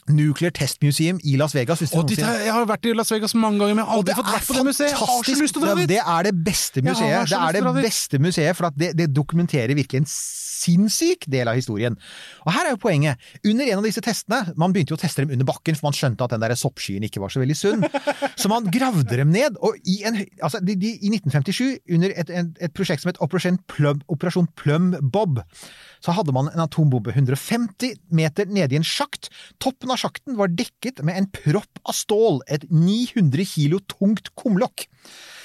Nuclear 0.10 0.52
Test 0.52 0.82
Museum 0.84 1.20
i 1.24 1.36
Las 1.40 1.54
Vegas. 1.56 1.82
Og 1.94 2.08
dit, 2.10 2.20
har- 2.20 2.40
jeg 2.44 2.52
har 2.54 2.66
vært 2.66 2.86
i 2.90 2.94
Las 2.94 3.12
Vegas 3.12 3.34
mange 3.36 3.60
ganger, 3.60 3.76
men 3.76 3.84
jeg 3.86 3.90
har 3.92 3.98
aldri 3.98 4.16
fått 4.20 4.34
vært 4.34 4.48
på 4.48 4.54
det 4.60 4.66
museet. 4.66 4.90
Jeg 4.90 4.98
har 5.00 5.24
så 5.24 5.36
lyst 5.42 5.54
til 5.54 5.62
å 5.64 5.66
dra 5.66 5.76
dit! 5.80 5.88
Det 5.94 6.02
er 6.04 6.24
det 6.30 6.36
beste 6.44 6.82
museet. 6.84 7.30
Det 7.30 7.40
er 7.40 7.52
det 7.62 7.84
beste 7.84 8.20
museet, 8.20 8.56
for 8.56 8.70
det, 8.76 8.94
det 8.98 9.14
dokumenterer 9.14 9.76
virkelig 9.76 10.04
en 10.04 10.10
sinnssyk 10.64 11.26
del 11.32 11.50
av 11.52 11.58
historien. 11.60 11.96
Og 12.46 12.54
her 12.56 12.70
er 12.70 12.76
jo 12.76 12.80
poenget. 12.84 13.20
Under 13.46 13.68
en 13.68 13.82
av 13.82 13.88
disse 13.88 14.02
testene, 14.06 14.54
man 14.60 14.72
begynte 14.76 14.94
jo 14.94 15.00
å 15.00 15.02
teste 15.02 15.24
dem 15.26 15.34
under 15.36 15.48
bakken, 15.50 15.76
for 15.76 15.90
man 15.90 15.98
skjønte 15.98 16.24
at 16.24 16.36
den 16.36 16.44
der 16.46 16.56
soppskyen 16.60 17.04
ikke 17.08 17.20
var 17.24 17.34
så 17.34 17.42
veldig 17.44 17.58
sunn, 17.60 17.84
så 18.40 18.52
man 18.52 18.70
gravde 18.72 19.18
dem 19.20 19.34
ned. 19.36 19.58
Og 19.64 19.76
i, 19.84 20.02
en, 20.08 20.22
altså 20.44 20.62
de, 20.64 20.76
de, 20.80 20.94
i 21.04 21.12
1957, 21.12 21.84
under 21.98 22.16
et, 22.16 22.30
et, 22.32 22.54
et 22.68 22.76
prosjekt 22.76 23.04
som 23.04 23.12
het 23.12 23.20
Operasjon 23.24 23.60
Plum, 23.72 24.02
Operasjon 24.14 24.48
Plum 24.60 24.94
Bob, 25.02 25.42
så 26.04 26.16
hadde 26.16 26.34
man 26.36 26.50
en 26.52 26.64
atombombe 26.66 27.14
150 27.16 27.94
meter 28.12 28.50
nede 28.52 28.76
i 28.76 28.80
en 28.82 28.88
sjakt. 28.88 29.30
Toppen 29.64 29.93
av 29.94 30.02
sjakten 30.02 30.38
var 30.40 30.52
dekket 30.52 31.04
med 31.06 31.20
en 31.20 31.30
propp 31.32 31.82
av 31.86 31.96
stål, 31.98 32.42
et 32.52 32.66
900 32.70 33.46
kilo 33.48 33.80
tungt 33.96 34.34
kumlokk. 34.40 34.88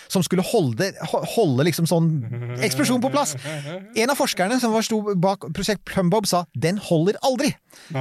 Som 0.09 0.23
skulle 0.25 0.43
holde, 0.47 0.93
holde 1.35 1.67
liksom 1.69 1.87
sånn 1.89 2.09
eksplosjon 2.65 3.03
på 3.05 3.11
plass. 3.13 3.35
En 3.97 4.11
av 4.13 4.17
forskerne 4.19 4.59
som 4.63 4.73
var 4.73 4.87
sto 4.87 5.03
bak 5.15 5.49
prosjekt 5.55 5.85
Plumbob 5.89 6.27
sa 6.27 6.45
'den 6.57 6.79
holder 6.79 7.19
aldri'. 7.23 7.55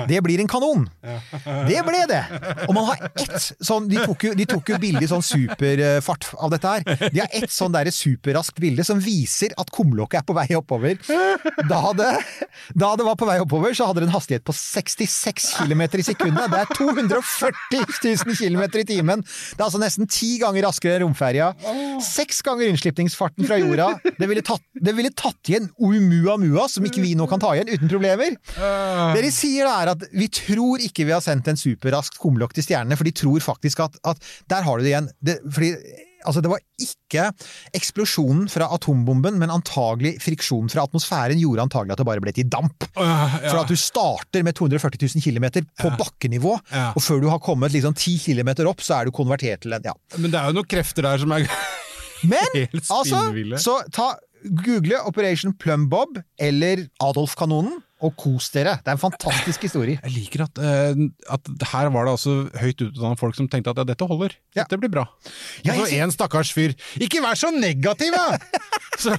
Det 0.08 0.22
blir 0.24 0.40
en 0.40 0.48
kanon. 0.48 0.88
Det 1.68 1.82
ble 1.86 2.00
det! 2.10 2.24
Og 2.68 2.74
man 2.74 2.86
har 2.90 2.98
ett 3.16 3.52
sånn 3.62 3.88
De 3.88 4.00
tok 4.06 4.24
jo, 4.24 4.34
de 4.34 4.46
tok 4.50 4.70
jo 4.70 4.78
bilde 4.82 5.04
i 5.04 5.10
sånn 5.10 5.22
superfart 5.22 6.32
av 6.42 6.52
dette 6.52 6.68
her. 6.68 7.12
De 7.14 7.20
har 7.20 7.30
ett 7.32 7.52
sånn 7.54 7.72
derre 7.76 7.92
superraskt 7.94 8.58
bilde 8.60 8.84
som 8.88 9.00
viser 9.00 9.54
at 9.58 9.70
kumlokket 9.72 10.22
er 10.22 10.26
på 10.28 10.34
vei 10.38 10.48
oppover. 10.58 10.98
Da 11.70 11.94
det, 11.94 12.10
da 12.74 12.96
det 12.96 13.06
var 13.06 13.16
på 13.20 13.28
vei 13.30 13.38
oppover, 13.44 13.74
så 13.78 13.86
hadde 13.90 14.02
det 14.02 14.10
en 14.10 14.16
hastighet 14.16 14.44
på 14.48 14.56
66 14.56 15.54
km 15.60 15.82
i 16.00 16.04
sekundet. 16.08 16.50
Det 16.52 16.60
er 16.64 16.74
240 16.74 17.86
000 18.26 18.36
km 18.40 18.64
i 18.82 18.86
timen! 18.88 19.22
Det 19.24 19.60
er 19.62 19.68
altså 19.68 19.82
nesten 19.82 20.08
ti 20.10 20.38
ganger 20.42 20.68
raskere 20.68 21.02
romferja. 21.04 21.54
Seks 22.04 22.42
ganger 22.46 22.72
innslipningsfarten 22.72 23.48
fra 23.48 23.60
jorda. 23.62 23.90
Det 24.18 24.30
ville 24.30 24.44
tatt, 24.46 24.64
det 24.74 24.94
ville 24.98 25.12
tatt 25.16 25.52
igjen 25.52 25.70
Oumuamua, 25.78 26.68
som 26.72 26.86
ikke 26.88 27.04
vi 27.04 27.14
nå 27.18 27.28
kan 27.30 27.42
ta 27.44 27.54
igjen 27.56 27.72
uten 27.74 27.92
problemer. 27.92 28.36
Det 28.58 29.24
de 29.24 29.32
sier 29.34 29.70
er 29.70 29.94
at 29.94 30.08
vi 30.16 30.30
tror 30.34 30.84
ikke 30.84 31.08
vi 31.08 31.16
har 31.16 31.24
sendt 31.24 31.50
en 31.52 31.60
superraskt 31.60 32.20
kumlokk 32.22 32.56
til 32.58 32.68
stjernene, 32.68 32.98
for 33.00 33.08
de 33.08 33.16
tror 33.16 33.44
faktisk 33.44 33.86
at, 33.86 33.98
at 34.08 34.28
Der 34.50 34.66
har 34.66 34.78
du 34.78 34.86
det 34.86 34.94
igjen. 34.94 35.10
Det, 35.24 35.40
fordi 35.54 35.76
Altså, 36.28 36.42
det 36.44 36.50
var 36.52 36.62
ikke 36.82 37.28
eksplosjonen 37.78 38.48
fra 38.52 38.68
atombomben, 38.76 39.38
men 39.40 39.54
antagelig 39.54 40.18
friksjonen 40.24 40.72
fra 40.72 40.84
atmosfæren 40.88 41.40
gjorde 41.40 41.68
antagelig 41.68 41.96
at 41.96 42.02
det 42.02 42.08
bare 42.10 42.24
ble 42.24 42.34
til 42.36 42.50
damp. 42.52 42.88
Ja, 42.98 43.14
For 43.46 43.62
at 43.62 43.72
du 43.72 43.78
starter 43.80 44.44
med 44.44 44.58
240 44.58 45.00
000 45.16 45.24
km 45.24 45.48
på 45.80 45.94
bakkenivå, 46.00 46.58
uh. 46.58 46.92
og 46.98 47.04
før 47.04 47.24
du 47.24 47.30
har 47.32 47.42
kommet 47.44 47.76
liksom 47.76 47.96
10 47.96 48.18
km 48.26 48.68
opp, 48.68 48.84
så 48.84 49.00
er 49.00 49.08
du 49.08 49.16
konvertert 49.16 49.64
til 49.64 49.78
en 49.78 49.88
ja. 49.88 49.96
Men 50.18 50.34
det 50.34 50.42
er 50.42 50.52
jo 50.52 50.60
noen 50.60 50.72
krefter 50.76 51.08
der 51.08 51.22
som 51.22 51.32
er 51.38 51.48
Men 52.24 52.68
altså, 52.98 53.20
så 53.58 53.82
ta 53.94 54.14
google 54.66 55.02
Operation 55.06 55.54
Plumbob 55.54 56.18
eller 56.40 56.86
Adolf-kanonen, 57.04 57.82
og 58.06 58.14
kos 58.20 58.52
dere. 58.54 58.76
Det 58.84 58.92
er 58.92 58.98
en 58.98 59.02
fantastisk 59.02 59.64
historie. 59.66 59.98
Jeg 60.04 60.14
liker 60.14 60.44
at, 60.46 60.60
uh, 60.62 61.00
at 61.34 61.50
her 61.72 61.90
var 61.96 62.06
det 62.06 62.14
altså 62.14 62.36
høyt 62.62 62.84
utdannet 62.86 63.22
folk 63.22 63.38
som 63.38 63.48
tenkte 63.50 63.74
at 63.74 63.82
ja, 63.82 63.88
dette 63.90 64.06
holder. 64.10 64.36
Ja. 64.54 64.66
Dette 64.68 64.78
blir 64.82 64.92
bra. 64.94 65.08
Ja, 65.66 65.74
Og 65.74 65.88
så 65.88 65.98
en 66.02 66.14
stakkars 66.14 66.52
fyr 66.54 66.74
Ikke 67.02 67.22
vær 67.24 67.38
så 67.38 67.50
negativ, 67.54 68.14
da! 68.14 68.38
Som 68.98 69.14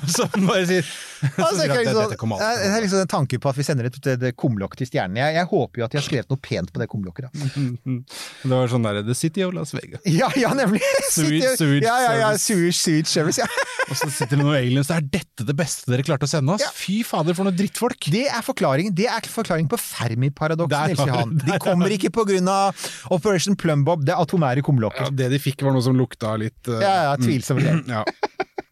bare 0.48 0.64
sier 0.66 0.82
så 0.86 1.28
Altså, 1.42 1.64
jeg 1.64 1.70
det- 1.70 1.78
liksom, 1.84 1.98
Dette 2.08 2.18
kommer 2.18 2.40
det 2.40 2.46
aldri 2.48 2.68
er 2.70 2.82
liksom 2.84 3.00
en 3.02 3.10
tanke 3.10 3.38
på 3.42 3.50
at 3.50 3.58
vi 3.58 3.64
sender 3.66 3.86
et, 3.88 3.98
et, 4.06 4.24
kumlokk 4.38 4.74
til 4.78 4.86
stjernene. 4.86 5.18
Jeg, 5.20 5.34
jeg 5.38 5.48
håper 5.50 5.80
jo 5.80 5.84
at 5.86 5.94
de 5.94 5.98
har 5.98 6.06
skrevet 6.06 6.30
noe 6.30 6.40
pent 6.42 6.72
på 6.74 6.82
det 6.82 6.88
kumlokket. 6.90 7.28
Da. 7.28 7.50
Det 8.48 8.50
var 8.52 8.70
sånn 8.70 8.86
derre 8.86 9.02
The 9.06 9.16
City 9.18 9.42
of 9.46 9.54
Las 9.56 9.74
Vegas. 9.74 10.02
Ja, 10.06 10.28
ja, 10.38 10.52
nemlig! 10.56 10.82
Sewage- 11.14 11.56
Service. 11.58 11.86
ja, 11.86 11.96
ja, 12.06 12.12
ja, 12.22 12.30
Sweet, 12.38 12.74
sewage, 12.78 12.78
sewage 12.78 13.10
service. 13.10 13.42
Ja. 13.42 13.48
Og 13.88 13.96
så 13.98 14.10
sitter 14.12 14.36
det 14.36 14.44
noen 14.44 14.58
aliens 14.58 14.90
der. 14.90 15.02
Er 15.02 15.10
dette 15.18 15.46
det 15.48 15.56
beste 15.58 15.90
dere 15.90 16.06
klarte 16.06 16.28
å 16.28 16.30
sende 16.30 16.54
oss? 16.54 16.66
Fy 16.76 17.00
fader, 17.06 17.34
for 17.38 17.48
noen 17.48 17.56
drittfolk! 17.58 18.10
Det 18.14 18.26
er 18.28 18.44
forklaring 18.68 18.94
Det 18.94 19.08
er 19.08 19.28
forklaring 19.32 19.68
på 19.70 19.78
Fermi-paradokset, 19.80 20.92
Nils 20.92 21.04
Johan. 21.08 21.34
De 21.44 21.58
kommer 21.62 21.94
ikke 21.94 22.12
av 22.48 22.88
Operation 23.10 23.56
Plumbob, 23.56 24.04
det 24.04 24.14
atomære 24.14 24.62
kumlokker. 24.62 25.08
Ja, 25.08 25.10
det 25.10 25.30
de 25.32 25.38
fikk, 25.42 25.62
var 25.62 25.72
noe 25.72 25.82
som 25.84 25.96
lukta 25.96 26.36
litt 26.36 26.68
uh, 26.68 26.80
Ja, 26.82 26.96
ja, 27.10 27.16
tvilsomt. 27.16 27.62
Mm, 27.64 27.84
Ja. 27.88 28.04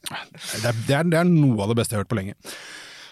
Det, 0.06 0.68
er, 0.68 0.74
det, 0.86 0.94
er, 0.94 1.06
det 1.10 1.18
er 1.18 1.26
noe 1.26 1.64
av 1.64 1.72
det 1.72 1.80
beste 1.80 1.94
jeg 1.94 1.98
har 1.98 2.04
hørt 2.04 2.12
på 2.12 2.18
lenge. 2.20 2.36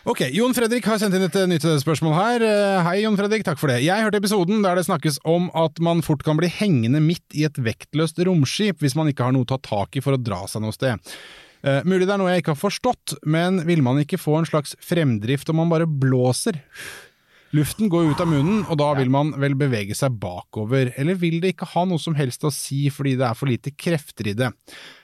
Ok, 0.06 0.20
Jon 0.36 0.52
Fredrik 0.54 0.84
har 0.86 0.98
sendt 1.00 1.16
inn 1.16 1.24
et 1.24 1.36
eh, 1.40 1.46
nytt 1.48 1.64
spørsmål 1.80 2.12
her. 2.14 2.42
Eh, 2.44 2.80
Hei, 2.84 2.98
Jon 3.02 3.16
Fredrik, 3.16 3.42
takk 3.46 3.56
for 3.58 3.72
det. 3.72 3.78
Jeg 3.86 4.04
hørte 4.04 4.20
episoden 4.20 4.60
der 4.62 4.76
det 4.76 4.84
snakkes 4.84 5.16
om 5.24 5.48
at 5.56 5.80
man 5.82 6.04
fort 6.04 6.22
kan 6.26 6.36
bli 6.36 6.50
hengende 6.52 7.00
midt 7.02 7.24
i 7.34 7.46
et 7.48 7.56
vektløst 7.56 8.20
romskip 8.28 8.84
hvis 8.84 8.94
man 9.00 9.08
ikke 9.10 9.24
har 9.26 9.34
noe 9.34 9.46
å 9.46 9.50
ta 9.54 9.58
tak 9.64 9.96
i 9.96 10.04
for 10.04 10.14
å 10.14 10.20
dra 10.20 10.42
seg 10.50 10.62
noe 10.62 10.76
sted. 10.76 11.00
Eh, 11.64 11.80
mulig 11.88 12.04
det 12.04 12.12
er 12.12 12.20
noe 12.20 12.34
jeg 12.34 12.42
ikke 12.42 12.52
har 12.52 12.60
forstått, 12.60 13.16
men 13.24 13.62
vil 13.64 13.80
man 13.84 14.02
ikke 14.02 14.20
få 14.20 14.36
en 14.36 14.48
slags 14.48 14.74
fremdrift 14.84 15.48
om 15.48 15.62
man 15.62 15.72
bare 15.72 15.88
blåser? 15.88 16.60
Luften 17.54 17.88
går 17.88 18.10
ut 18.10 18.20
av 18.20 18.26
munnen, 18.26 18.64
og 18.66 18.76
da 18.80 18.88
vil 18.98 19.12
man 19.14 19.30
vel 19.38 19.54
bevege 19.56 19.94
seg 19.94 20.16
bakover, 20.20 20.90
eller 20.98 21.16
vil 21.20 21.38
det 21.40 21.52
ikke 21.54 21.68
ha 21.70 21.84
noe 21.86 22.02
som 22.02 22.16
helst 22.18 22.42
å 22.44 22.50
si 22.52 22.88
fordi 22.90 23.14
det 23.20 23.28
er 23.28 23.38
for 23.38 23.48
lite 23.48 23.70
krefter 23.78 24.32
i 24.32 24.34
det? 24.36 24.50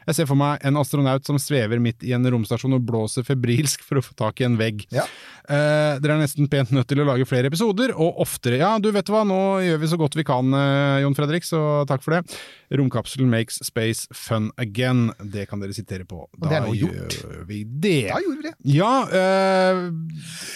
Jeg 0.08 0.16
ser 0.16 0.28
for 0.30 0.38
meg 0.40 0.62
en 0.66 0.78
astronaut 0.80 1.26
som 1.28 1.38
svever 1.40 1.80
midt 1.82 2.04
i 2.06 2.14
en 2.16 2.24
romstasjon 2.32 2.72
og 2.78 2.84
blåser 2.88 3.26
febrilsk 3.26 3.82
for 3.86 4.00
å 4.00 4.04
få 4.04 4.14
tak 4.18 4.40
i 4.40 4.46
en 4.48 4.56
vegg. 4.60 4.86
Ja. 4.94 5.04
Eh, 5.50 5.98
dere 6.00 6.16
er 6.16 6.22
nesten 6.22 6.48
pent 6.50 6.72
nødt 6.74 6.88
til 6.90 7.02
å 7.02 7.06
lage 7.08 7.26
flere 7.28 7.50
episoder, 7.50 7.92
og 7.96 8.20
oftere. 8.22 8.60
Ja, 8.62 8.72
du 8.82 8.90
vet 8.94 9.10
hva, 9.12 9.22
nå 9.28 9.38
gjør 9.64 9.80
vi 9.82 9.90
så 9.92 9.98
godt 10.00 10.16
vi 10.18 10.24
kan, 10.26 10.52
eh, 10.56 11.00
Jon 11.04 11.16
Fredrik, 11.18 11.44
så 11.46 11.84
takk 11.90 12.04
for 12.06 12.16
det. 12.16 12.38
Romkapselen 12.80 13.30
makes 13.32 13.60
space 13.66 14.06
fun 14.14 14.50
again. 14.58 15.10
Det 15.20 15.48
kan 15.50 15.60
dere 15.62 15.74
sitere 15.76 16.06
på. 16.08 16.24
Da 16.38 16.48
det 16.48 16.60
er 16.60 16.66
nå 16.68 16.76
gjort. 16.78 17.18
gjør 17.20 17.46
vi 17.50 17.62
det. 17.64 18.08
Da 18.12 18.20
gjorde 18.24 18.40
vi 18.40 18.48
det. 18.48 18.54
Ja, 18.76 18.92
eh, 19.10 19.82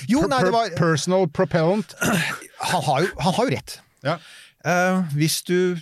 Jo, 0.09 0.25
nei, 0.31 0.43
det 0.47 0.53
var 0.55 0.71
Personal 0.79 1.27
propellant. 1.29 1.95
Han 2.65 2.83
har 2.87 3.03
jo, 3.03 3.09
han 3.21 3.35
har 3.35 3.45
jo 3.45 3.57
rett. 3.57 3.79
Ja. 4.05 4.19
Eh, 4.65 5.03
hvis 5.19 5.43
du 5.45 5.77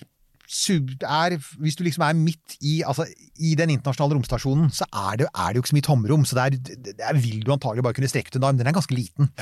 sub, 0.52 0.90
er, 1.00 1.36
hvis 1.62 1.78
du 1.78 1.84
liksom 1.86 2.04
er 2.06 2.16
midt 2.18 2.56
i, 2.60 2.80
altså, 2.86 3.06
i 3.40 3.54
den 3.58 3.72
internasjonale 3.74 4.18
romstasjonen, 4.18 4.68
så 4.74 4.86
er 4.88 5.22
det, 5.22 5.28
er 5.32 5.48
det 5.48 5.58
jo 5.58 5.64
ikke 5.64 5.72
så 5.72 5.78
mye 5.78 5.86
tomrom. 5.88 6.26
Så 6.28 6.38
der, 6.38 6.58
der 7.00 7.18
vil 7.18 7.40
du 7.44 7.52
antagelig 7.54 7.84
bare 7.86 7.96
kunne 7.96 8.10
strekke 8.10 8.34
ut 8.34 8.38
en 8.40 8.48
arm. 8.50 8.60
Den 8.60 8.68
er 8.68 8.76
ganske 8.76 8.96
liten. 8.96 9.32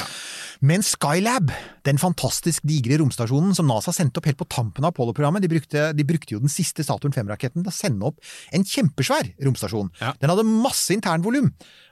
Men 0.61 0.85
Skylab, 0.87 1.51
den 1.88 2.01
fantastisk 2.01 2.64
digre 2.68 3.01
romstasjonen 3.01 3.55
som 3.57 3.68
NASA 3.70 3.94
sendte 3.96 4.20
opp 4.20 4.31
helt 4.31 4.40
på 4.40 4.49
tampen 4.53 4.87
av 4.87 4.94
Apollo-programmet, 4.94 5.42
de 5.42 5.51
brukte, 5.51 5.85
de 5.96 6.07
brukte 6.07 6.37
jo 6.37 6.42
den 6.42 6.53
siste 6.53 6.85
Saturn 6.87 7.14
5-raketten 7.16 7.64
til 7.64 7.73
å 7.73 7.75
sende 7.75 8.11
opp 8.11 8.20
en 8.55 8.66
kjempesvær 8.66 9.33
romstasjon. 9.46 9.90
Ja. 10.03 10.14
Den 10.20 10.33
hadde 10.33 10.46
masse 10.49 10.94
internvolum. 10.94 11.51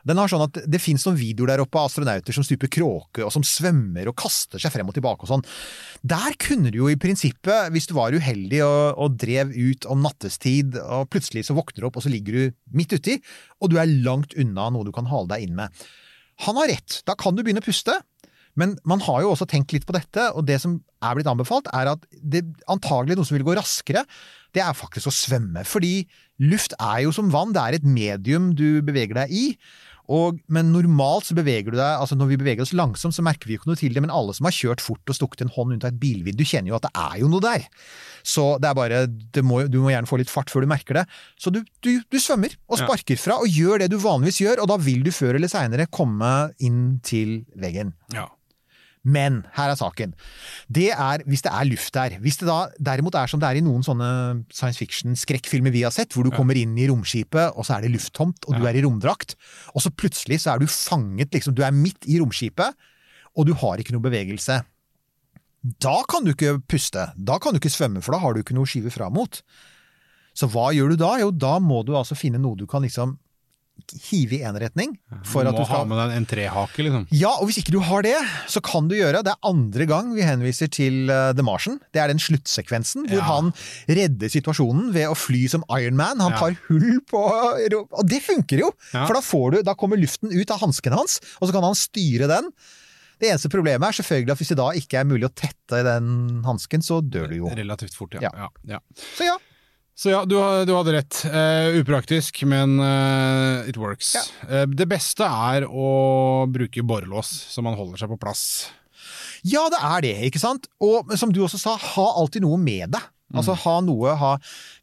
Den 0.08 0.20
har 0.20 0.30
sånn 0.30 0.44
at 0.46 0.60
det 0.70 0.80
finnes 0.80 1.04
noen 1.06 1.18
videoer 1.18 1.52
der 1.52 1.62
oppe 1.64 1.80
av 1.80 1.88
astronauter 1.88 2.36
som 2.36 2.44
stuper 2.46 2.70
kråke, 2.72 3.24
og 3.24 3.32
som 3.34 3.44
svømmer 3.44 4.08
og 4.08 4.16
kaster 4.20 4.60
seg 4.62 4.72
frem 4.72 4.88
og 4.88 4.96
tilbake 4.96 5.26
og 5.26 5.32
sånn. 5.32 5.44
Der 6.08 6.36
kunne 6.40 6.72
du 6.72 6.80
jo 6.82 6.90
i 6.92 6.98
prinsippet, 7.00 7.72
hvis 7.74 7.88
du 7.90 7.96
var 7.98 8.14
uheldig 8.14 8.62
og, 8.64 9.00
og 9.00 9.07
drev 9.14 9.54
ut 9.54 9.86
om 9.90 10.02
nattestid, 10.04 10.76
og 10.82 11.08
plutselig 11.12 11.46
så 11.48 11.56
våkner 11.56 11.84
du 11.84 11.88
opp, 11.88 11.98
og 12.00 12.04
så 12.04 12.12
ligger 12.12 12.36
du 12.36 12.58
midt 12.76 12.94
uti, 12.96 13.18
og 13.62 13.72
du 13.72 13.78
er 13.80 13.90
langt 14.04 14.36
unna 14.38 14.68
noe 14.74 14.86
du 14.86 14.92
kan 14.94 15.08
hale 15.10 15.30
deg 15.32 15.46
inn 15.46 15.56
med. 15.58 15.72
Han 16.46 16.58
har 16.60 16.70
rett, 16.70 17.00
da 17.08 17.16
kan 17.18 17.34
du 17.34 17.42
begynne 17.42 17.62
å 17.64 17.66
puste. 17.66 17.96
Men 18.58 18.74
man 18.88 19.02
har 19.06 19.22
jo 19.22 19.32
også 19.32 19.46
tenkt 19.46 19.72
litt 19.74 19.86
på 19.86 19.94
dette, 19.94 20.30
og 20.34 20.46
det 20.48 20.58
som 20.62 20.80
er 21.04 21.14
blitt 21.14 21.30
anbefalt, 21.30 21.68
er 21.70 21.92
at 21.92 22.06
det 22.10 22.42
antagelig 22.70 23.18
noe 23.18 23.28
som 23.28 23.36
vil 23.36 23.46
gå 23.46 23.54
raskere, 23.58 24.02
det 24.56 24.62
er 24.64 24.74
faktisk 24.74 25.10
å 25.10 25.14
svømme. 25.14 25.62
Fordi 25.68 26.02
luft 26.42 26.74
er 26.80 27.04
jo 27.04 27.12
som 27.14 27.30
vann, 27.30 27.52
det 27.54 27.62
er 27.62 27.78
et 27.78 27.86
medium 27.86 28.50
du 28.58 28.80
beveger 28.86 29.20
deg 29.20 29.34
i. 29.34 29.44
Og, 30.08 30.38
men 30.48 30.70
normalt 30.72 31.28
så 31.28 31.36
beveger 31.36 31.74
du 31.74 31.76
deg 31.76 32.00
altså 32.00 32.16
Når 32.16 32.30
vi 32.30 32.38
beveger 32.40 32.64
oss 32.64 32.72
langsomt, 32.76 33.12
så 33.12 33.24
merker 33.24 33.48
vi 33.48 33.56
jo 33.56 33.60
ikke 33.60 33.68
noe 33.68 33.80
til 33.80 33.92
det, 33.92 34.00
men 34.04 34.12
alle 34.14 34.32
som 34.36 34.48
har 34.48 34.56
kjørt 34.56 34.80
fort 34.84 35.12
og 35.12 35.18
stukket 35.18 35.44
en 35.44 35.52
hånd 35.52 35.76
av 35.82 35.90
et 35.90 36.00
bilvindu, 36.00 36.44
kjenner 36.48 36.72
jo 36.72 36.78
at 36.78 36.86
det 36.88 36.92
er 36.96 37.18
jo 37.20 37.28
noe 37.28 37.44
der. 37.44 37.66
Så 38.24 38.46
det 38.62 38.70
er 38.70 38.78
bare 38.78 39.02
det 39.08 39.44
må, 39.44 39.60
Du 39.68 39.80
må 39.84 39.92
gjerne 39.92 40.08
få 40.08 40.20
litt 40.20 40.32
fart 40.32 40.52
før 40.52 40.64
du 40.64 40.70
merker 40.70 41.02
det. 41.02 41.04
Så 41.40 41.52
du, 41.54 41.60
du, 41.84 41.92
du 42.00 42.18
svømmer 42.22 42.56
og 42.68 42.80
sparker 42.80 43.20
fra, 43.20 43.38
og 43.42 43.52
gjør 43.52 43.84
det 43.84 43.92
du 43.92 43.98
vanligvis 44.00 44.42
gjør, 44.44 44.64
og 44.64 44.72
da 44.72 44.80
vil 44.80 45.04
du 45.04 45.12
før 45.14 45.38
eller 45.38 45.52
seinere 45.52 45.90
komme 45.92 46.32
inn 46.64 46.98
til 47.04 47.42
veggen. 47.60 47.92
Ja. 48.16 48.28
Men 49.06 49.42
her 49.54 49.72
er 49.72 49.78
saken. 49.78 50.14
Det 50.66 50.88
er 50.92 51.22
hvis 51.28 51.44
det 51.46 51.52
er 51.52 51.68
luft 51.68 51.94
der. 51.94 52.16
Hvis 52.22 52.40
det 52.40 52.48
da 52.48 52.58
derimot 52.90 53.16
er 53.18 53.30
som 53.30 53.40
det 53.42 53.50
er 53.50 53.60
i 53.60 53.64
noen 53.64 53.84
sånne 53.86 54.08
science 54.50 54.80
fiction-skrekkfilmer 54.82 55.74
vi 55.74 55.84
har 55.86 55.94
sett, 55.94 56.12
hvor 56.14 56.26
du 56.26 56.32
kommer 56.34 56.58
inn 56.58 56.74
i 56.78 56.88
romskipet, 56.90 57.54
og 57.54 57.66
så 57.66 57.76
er 57.76 57.86
det 57.86 57.94
lufttomt, 57.94 58.48
og 58.48 58.58
du 58.58 58.66
er 58.68 58.78
i 58.78 58.82
romdrakt, 58.84 59.36
og 59.74 59.84
så 59.84 59.92
plutselig 59.94 60.42
så 60.44 60.54
er 60.54 60.62
du 60.62 60.70
fanget, 60.70 61.32
liksom. 61.34 61.56
Du 61.56 61.62
er 61.66 61.74
midt 61.74 62.08
i 62.10 62.18
romskipet, 62.20 62.76
og 63.38 63.48
du 63.48 63.54
har 63.60 63.80
ikke 63.80 63.94
noe 63.94 64.04
bevegelse. 64.04 64.60
Da 65.82 65.96
kan 66.10 66.24
du 66.24 66.32
ikke 66.32 66.58
puste. 66.70 67.10
Da 67.16 67.38
kan 67.42 67.54
du 67.54 67.60
ikke 67.60 67.72
svømme, 67.72 68.02
for 68.04 68.14
da 68.14 68.22
har 68.22 68.34
du 68.34 68.42
ikke 68.42 68.56
noe 68.56 68.66
å 68.66 68.70
skyve 68.70 68.92
fra 68.94 69.10
mot. 69.12 69.40
Så 70.38 70.46
hva 70.52 70.68
gjør 70.74 70.92
du 70.94 71.00
da? 71.00 71.16
Jo, 71.22 71.32
da 71.34 71.56
må 71.62 71.82
du 71.86 71.96
altså 71.98 72.18
finne 72.18 72.38
noe 72.42 72.58
du 72.58 72.66
kan 72.70 72.84
liksom 72.86 73.16
hive 74.10 74.38
i 74.38 74.42
én 74.46 74.56
retning. 74.60 74.94
For 75.24 75.44
du 75.46 75.50
at 75.50 75.54
må 75.56 75.62
du 75.62 75.68
skal 75.68 75.80
ha 75.82 75.88
med 75.88 76.00
deg 76.00 76.14
en 76.18 76.26
trehake, 76.28 76.84
liksom. 76.86 77.06
Ja, 77.14 77.30
og 77.40 77.48
hvis 77.48 77.60
ikke 77.62 77.74
du 77.74 77.80
har 77.84 78.04
det, 78.06 78.16
så 78.50 78.62
kan 78.64 78.88
du 78.90 78.96
gjøre 78.98 79.22
Det 79.24 79.32
er 79.32 79.48
andre 79.48 79.86
gang 79.88 80.10
vi 80.16 80.24
henviser 80.26 80.70
til 80.72 81.08
uh, 81.10 81.32
The 81.36 81.44
Martian. 81.46 81.78
Det 81.94 82.02
er 82.02 82.12
den 82.12 82.20
sluttsekvensen 82.22 83.08
hvor 83.08 83.18
Ja. 83.22 83.28
han 83.30 83.52
redder 83.88 84.28
situasjonen 84.32 84.92
ved 84.94 85.08
å 85.08 85.16
fly 85.18 85.46
som 85.48 85.64
Iron 85.78 85.96
Man. 85.96 86.20
Han 86.20 86.32
Ja. 86.32 86.38
tar 86.38 86.58
hull 86.68 87.00
på 87.08 87.22
Og 87.22 88.04
det 88.08 88.22
funker 88.22 88.58
jo! 88.66 88.72
Ja. 88.92 89.06
For 89.06 89.14
da, 89.14 89.20
får 89.24 89.50
du, 89.56 89.62
da 89.62 89.74
kommer 89.74 89.96
luften 90.00 90.32
ut 90.32 90.50
av 90.50 90.60
hansken 90.60 90.92
hans, 90.92 91.20
og 91.40 91.48
så 91.48 91.52
kan 91.56 91.62
han 91.64 91.74
styre 91.78 92.28
den. 92.30 92.50
Det 93.18 93.32
eneste 93.32 93.50
problemet 93.50 93.82
er 93.82 93.96
selvfølgelig 93.98 94.30
at 94.30 94.38
hvis 94.38 94.52
det 94.52 94.58
da 94.60 94.68
ikke 94.78 95.00
er 95.00 95.06
mulig 95.08 95.26
å 95.26 95.34
tette 95.34 95.80
den 95.82 96.42
hansken, 96.46 96.84
så 96.86 97.00
dør 97.02 97.26
du 97.32 97.36
jo. 97.40 97.48
Relativt 97.50 97.96
fort, 97.98 98.14
ja. 98.14 98.20
Ja. 98.28 98.46
ja. 98.46 98.78
ja. 98.78 98.80
Så 99.18 99.26
ja. 99.26 99.34
Så 99.98 100.12
ja, 100.12 100.20
du, 100.22 100.36
du 100.38 100.72
hadde 100.76 100.94
rett. 100.94 101.20
Uh, 101.26 101.80
upraktisk, 101.80 102.44
men 102.46 102.76
uh, 102.78 103.66
it 103.66 103.78
works. 103.80 104.12
Ja. 104.14 104.22
Uh, 104.46 104.64
det 104.70 104.86
beste 104.90 105.26
er 105.26 105.66
å 105.66 106.46
bruke 106.46 106.84
borrelås, 106.86 107.32
så 107.50 107.64
man 107.66 107.74
holder 107.78 108.04
seg 108.04 108.12
på 108.12 108.20
plass. 108.22 108.44
Ja, 109.42 109.64
det 109.72 109.80
er 109.82 110.04
det, 110.06 110.14
ikke 110.28 110.42
sant? 110.42 110.70
Og 110.82 111.10
som 111.18 111.34
du 111.34 111.42
også 111.42 111.58
sa, 111.58 111.74
ha 111.74 112.06
alltid 112.22 112.46
noe 112.46 112.60
med 112.62 112.94
deg. 112.94 113.10
Altså 113.36 113.52
ha 113.60 113.74
noe, 113.84 114.14
ha 114.16 114.36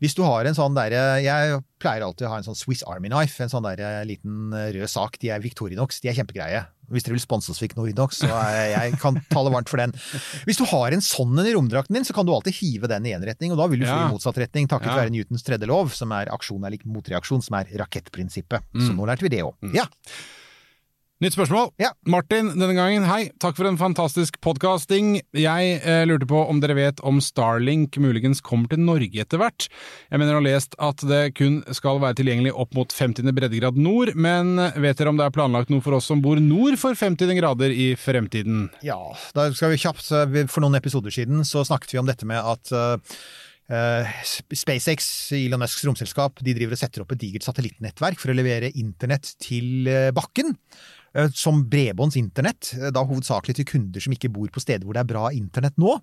Hvis 0.03 0.13
du 0.13 0.21
har 0.21 0.45
en 0.45 0.53
sånn 0.53 0.75
derre 0.77 1.17
Jeg 1.23 1.61
pleier 1.81 2.03
alltid 2.05 2.27
å 2.27 2.29
ha 2.29 2.37
en 2.37 2.45
sånn 2.45 2.57
Swiss 2.57 2.83
Army 2.85 3.09
Knife, 3.09 3.41
en 3.41 3.49
sånn 3.49 3.65
der 3.65 4.05
liten 4.05 4.53
eh, 4.53 4.71
rød 4.75 4.89
sak. 4.89 5.17
De 5.21 5.29
er 5.33 5.41
Victorinox, 5.41 5.99
de 6.01 6.09
er 6.09 6.17
kjempegreie. 6.17 6.61
Hvis 6.93 7.01
dere 7.05 7.15
vil 7.17 7.23
sponse 7.23 7.49
oss 7.49 7.61
Victorinox, 7.61 8.19
så 8.21 8.29
jeg 8.69 8.97
kan 9.01 9.17
tale 9.33 9.49
varmt 9.53 9.69
for 9.69 9.81
den. 9.81 9.93
Hvis 10.45 10.59
du 10.61 10.65
har 10.69 10.93
en 10.93 11.01
sånn 11.01 11.33
en 11.41 11.49
i 11.49 11.53
romdrakten 11.57 11.97
din, 11.97 12.05
så 12.05 12.13
kan 12.13 12.25
du 12.25 12.31
alltid 12.33 12.53
hive 12.61 12.89
den 12.89 13.05
i 13.09 13.13
én 13.17 13.25
retning, 13.25 13.53
og 13.55 13.57
da 13.57 13.65
vil 13.71 13.81
du 13.81 13.87
fly 13.87 13.95
Ja. 13.97 14.05
i 14.07 14.13
motsatt 14.13 14.37
retning, 14.37 14.69
takket 14.69 14.93
Ja. 14.93 14.99
være 15.01 15.13
Newtons 15.13 15.41
tredje 15.45 15.65
lov, 15.69 15.89
som 15.97 16.11
er 16.13 16.29
aksjon 16.29 16.63
er 16.65 16.75
lik 16.77 16.85
motreaksjon, 16.85 17.41
som 17.43 17.57
er 17.57 17.65
rakettprinsippet. 17.81 18.61
Mm. 18.73 18.85
Så 18.85 18.93
nå 18.93 19.05
lærte 19.09 19.25
vi 19.25 19.29
det 19.33 19.41
òg. 19.41 19.55
Ja. 19.73 19.85
Nytt 21.23 21.37
spørsmål. 21.37 21.69
Ja. 21.79 21.93
Martin, 22.11 22.49
denne 22.59 22.73
gangen, 22.75 23.05
hei. 23.07 23.29
Takk 23.39 23.55
for 23.55 23.69
en 23.69 23.77
fantastisk 23.79 24.35
podkasting. 24.43 25.21
Jeg 25.31 25.77
eh, 25.77 26.01
lurte 26.03 26.27
på 26.27 26.41
om 26.43 26.59
dere 26.59 26.75
vet 26.75 26.99
om 27.07 27.21
Starlink 27.23 27.95
muligens 28.03 28.43
kommer 28.43 28.67
til 28.67 28.83
Norge 28.83 29.23
etter 29.23 29.39
hvert. 29.39 29.69
Jeg 30.11 30.19
mener 30.19 30.35
å 30.35 30.41
ha 30.41 30.45
lest 30.49 30.75
at 30.75 31.05
det 31.07 31.21
kun 31.39 31.61
skal 31.71 32.03
være 32.03 32.19
tilgjengelig 32.19 32.51
opp 32.51 32.75
mot 32.75 32.91
50. 32.91 33.31
breddegrad 33.31 33.79
nord, 33.79 34.11
men 34.19 34.59
vet 34.59 34.99
dere 34.99 35.15
om 35.15 35.23
det 35.23 35.29
er 35.29 35.37
planlagt 35.39 35.71
noe 35.71 35.85
for 35.85 35.95
oss 35.95 36.11
som 36.11 36.19
bor 36.19 36.43
nord 36.43 36.75
for 36.83 36.99
50 36.99 37.31
grader 37.39 37.71
i 37.71 37.93
fremtiden? 37.95 38.67
Ja, 38.83 38.99
da 39.39 39.47
skal 39.55 39.71
vi 39.71 39.79
kjapt 39.85 40.11
eh, 40.11 40.43
For 40.51 40.67
noen 40.67 40.75
episoder 40.83 41.15
siden 41.15 41.47
så 41.47 41.63
snakket 41.63 41.95
vi 41.95 42.03
om 42.03 42.11
dette 42.11 42.27
med 42.27 42.43
at 42.43 42.75
uh 42.75 43.19
Uh, 43.65 44.05
SpaceX, 44.53 45.07
Elon 45.33 45.57
Musks 45.63 45.81
romselskap, 45.87 46.37
de 46.45 46.53
driver 46.53 46.75
og 46.75 46.77
setter 46.77 47.01
opp 47.01 47.15
et 47.15 47.21
digert 47.23 47.47
satellittnettverk 47.47 48.19
for 48.21 48.29
å 48.29 48.35
levere 48.37 48.69
internett 48.77 49.31
til 49.41 49.89
eh, 49.89 50.11
bakken. 50.13 50.53
Eh, 51.15 51.29
Som 51.33 51.63
bredbånds 51.71 52.17
internett, 52.19 52.73
eh, 52.77 52.91
da 52.93 53.05
hovedsakelig 53.05 53.57
til 53.59 53.69
kunder 53.69 54.03
som 54.03 54.15
ikke 54.15 54.33
bor 54.33 54.51
på 54.51 54.63
steder 54.63 54.85
hvor 54.85 54.97
det 54.97 55.05
er 55.05 55.13
bra 55.13 55.29
internett 55.35 55.79
nå. 55.81 55.97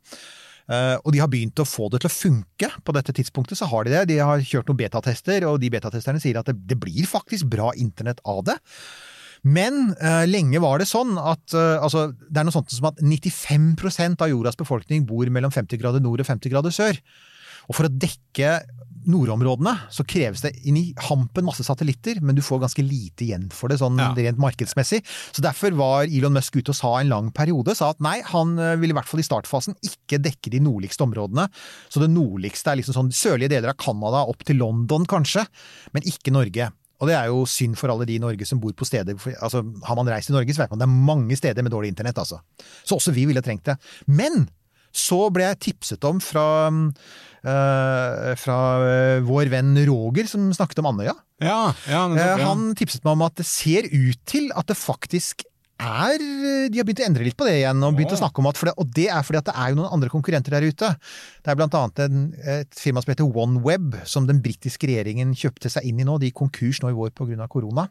Eh, 0.70 0.96
og 1.03 1.12
de 1.14 1.22
har 1.22 1.31
begynt 1.31 1.59
å 1.62 1.68
få 1.68 1.88
det 1.92 2.03
til 2.03 2.11
å 2.11 2.14
funke. 2.14 2.70
På 2.87 2.94
dette 2.96 3.14
tidspunktet 3.16 3.59
så 3.59 3.68
har 3.70 3.87
de 3.87 3.94
det. 3.94 4.05
De 4.12 4.20
har 4.22 4.44
kjørt 4.46 4.70
noen 4.70 4.83
betatester, 4.83 5.46
og 5.48 5.61
de 5.62 5.72
betatesterne 5.72 6.22
sier 6.22 6.38
at 6.40 6.48
det, 6.48 6.57
det 6.70 6.79
blir 6.81 7.09
faktisk 7.09 7.51
bra 7.53 7.72
internett 7.79 8.22
av 8.29 8.44
det. 8.48 8.59
Men 9.42 9.90
uh, 9.98 10.22
lenge 10.29 10.61
var 10.62 10.79
det 10.79 10.87
sånn 10.87 11.16
at 11.18 11.55
uh, 11.57 11.83
altså, 11.83 12.12
det 12.14 12.38
er 12.38 12.46
noe 12.46 12.55
sånt 12.55 12.70
som 12.70 12.87
at 12.92 13.01
95% 13.03 14.22
av 14.22 14.31
jordas 14.31 14.59
befolkning 14.59 15.03
bor 15.09 15.27
mellom 15.35 15.51
50 15.51 15.81
grader 15.83 16.05
nord 16.05 16.22
og 16.22 16.29
50 16.29 16.53
grader 16.53 16.75
sør. 16.75 17.01
Og 17.68 17.77
for 17.79 17.88
å 17.88 17.92
dekke 17.92 18.61
nordområdene 19.03 19.72
så 19.90 20.05
kreves 20.07 20.44
det 20.44 20.53
inn 20.68 20.77
i 20.79 20.85
hampen 21.09 21.46
masse 21.46 21.64
satellitter, 21.66 22.20
men 22.22 22.37
du 22.38 22.42
får 22.44 22.61
ganske 22.62 22.85
lite 22.87 23.25
igjen 23.27 23.48
for 23.51 23.72
det 23.72 23.81
sånn 23.81 23.98
Ja. 23.98 24.12
rent 24.14 24.38
markedsmessig. 24.38 25.03
Så 25.35 25.42
derfor 25.42 25.75
var 25.75 26.05
Elon 26.05 26.33
Musk 26.37 26.55
ute 26.57 26.70
og 26.70 26.77
sa 26.79 26.92
en 27.01 27.09
lang 27.11 27.31
periode 27.35 27.75
sa 27.75 27.90
at 27.90 28.01
nei, 28.01 28.20
han 28.22 28.57
eh, 28.59 28.77
vil 28.77 28.90
i 28.90 28.92
hvert 28.94 29.09
fall 29.11 29.20
i 29.20 29.27
startfasen 29.27 29.75
ikke 29.83 30.22
dekke 30.22 30.51
de 30.51 30.61
nordligste 30.61 31.03
områdene. 31.03 31.48
Så 31.90 31.98
det 31.98 32.11
nordligste 32.14 32.70
er 32.70 32.77
liksom 32.79 32.94
sånn 32.94 33.11
sørlige 33.11 33.51
deler 33.51 33.70
av 33.75 33.81
Canada 33.83 34.22
opp 34.29 34.44
til 34.44 34.57
London 34.62 35.05
kanskje, 35.05 35.46
men 35.92 36.03
ikke 36.07 36.31
Norge. 36.33 36.70
Og 37.03 37.09
det 37.09 37.16
er 37.18 37.27
jo 37.27 37.42
synd 37.44 37.75
for 37.77 37.90
alle 37.90 38.07
de 38.07 38.14
i 38.14 38.22
Norge 38.22 38.46
som 38.46 38.61
bor 38.62 38.70
på 38.79 38.87
steder 38.87 39.16
altså, 39.42 39.64
Har 39.83 39.96
man 39.98 40.07
reist 40.07 40.31
i 40.31 40.33
Norge, 40.33 40.55
så 40.55 40.62
vet 40.62 40.70
man 40.70 40.79
det 40.79 40.87
er 40.87 41.07
mange 41.11 41.35
steder 41.37 41.62
med 41.66 41.72
dårlig 41.75 41.90
internett, 41.90 42.14
altså. 42.22 42.38
Så 42.87 42.94
også 43.01 43.11
vi 43.11 43.27
ville 43.27 43.42
trengt 43.42 43.64
det. 43.66 43.75
Men 44.07 44.46
så 44.92 45.26
ble 45.33 45.48
jeg 45.48 45.61
tipset 45.68 46.05
om 46.05 46.20
fra, 46.22 46.68
øh, 46.68 48.33
fra 48.38 48.59
øh, 48.85 49.22
vår 49.26 49.52
venn 49.52 49.74
Roger, 49.88 50.28
som 50.31 50.50
snakket 50.55 50.83
om 50.83 50.92
Andøya. 50.92 51.16
Ja, 51.42 51.72
ja, 51.88 52.02
Eh, 52.12 52.20
ja. 52.20 52.37
Han 52.46 52.74
tipset 52.78 53.02
meg 53.05 53.16
om 53.16 53.24
at 53.26 53.40
det 53.40 53.48
ser 53.48 53.88
ut 53.88 54.20
til 54.28 54.52
at 54.55 54.68
det 54.68 54.78
faktisk 54.78 55.46
er 55.83 56.20
De 56.70 56.78
har 56.78 56.87
begynt 56.87 57.00
å 57.02 57.07
endre 57.09 57.24
litt 57.26 57.35
på 57.35 57.46
det 57.48 57.57
igjen, 57.59 57.81
og 57.83 57.96
begynt 57.96 58.12
å 58.14 58.18
snakke 58.20 58.38
om 58.38 58.46
at 58.46 58.59
for 58.61 58.70
det, 58.70 58.74
og 58.78 58.92
det 58.94 59.09
er 59.11 59.24
fordi 59.26 59.40
at 59.40 59.48
det 59.48 59.55
er 59.59 59.72
jo 59.72 59.78
noen 59.81 59.94
andre 59.96 60.11
konkurrenter 60.12 60.55
der 60.55 60.68
ute. 60.68 60.90
Det 61.42 61.50
er 61.50 61.59
blant 61.59 61.74
annet 61.74 62.02
en, 62.05 62.20
et 62.38 62.78
firma 62.78 63.02
som 63.02 63.11
heter 63.11 63.26
OneWeb, 63.26 63.96
som 64.07 64.28
den 64.28 64.38
britiske 64.44 64.87
regjeringen 64.87 65.33
kjøpte 65.35 65.72
seg 65.72 65.88
inn 65.88 65.98
i 65.98 66.07
nå. 66.07 66.20
De 66.22 66.31
gikk 66.31 66.38
konkurs 66.38 66.78
nå 66.85 66.92
i 66.92 66.94
vår 66.94 67.11
pga. 67.18 67.48
korona. 67.50 67.88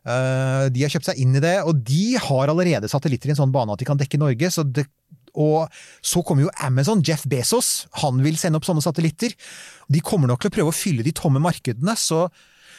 Uh, 0.00 0.66
de 0.74 0.82
har 0.82 0.90
kjøpt 0.90 1.10
seg 1.12 1.22
inn 1.22 1.36
i 1.38 1.44
det, 1.44 1.60
og 1.62 1.84
de 1.86 2.16
har 2.18 2.50
allerede 2.50 2.90
satellitter 2.90 3.30
i 3.30 3.36
en 3.36 3.42
sånn 3.44 3.54
bane 3.54 3.76
at 3.76 3.78
de 3.78 3.86
kan 3.86 4.00
dekke 4.00 4.18
Norge. 4.18 4.50
så 4.50 4.66
det 4.66 4.88
og 5.34 5.82
så 6.02 6.22
kommer 6.26 6.46
jo 6.46 6.54
Amazon, 6.64 7.02
Jeff 7.06 7.26
Bezos, 7.30 7.86
han 8.02 8.22
vil 8.24 8.38
sende 8.40 8.60
opp 8.60 8.68
sånne 8.68 8.84
satellitter. 8.84 9.34
De 9.90 10.02
kommer 10.04 10.30
nok 10.30 10.42
til 10.42 10.52
å 10.52 10.56
prøve 10.56 10.72
å 10.72 10.76
fylle 10.76 11.06
de 11.06 11.14
tomme 11.16 11.42
markedene, 11.42 11.96
så, 11.98 12.26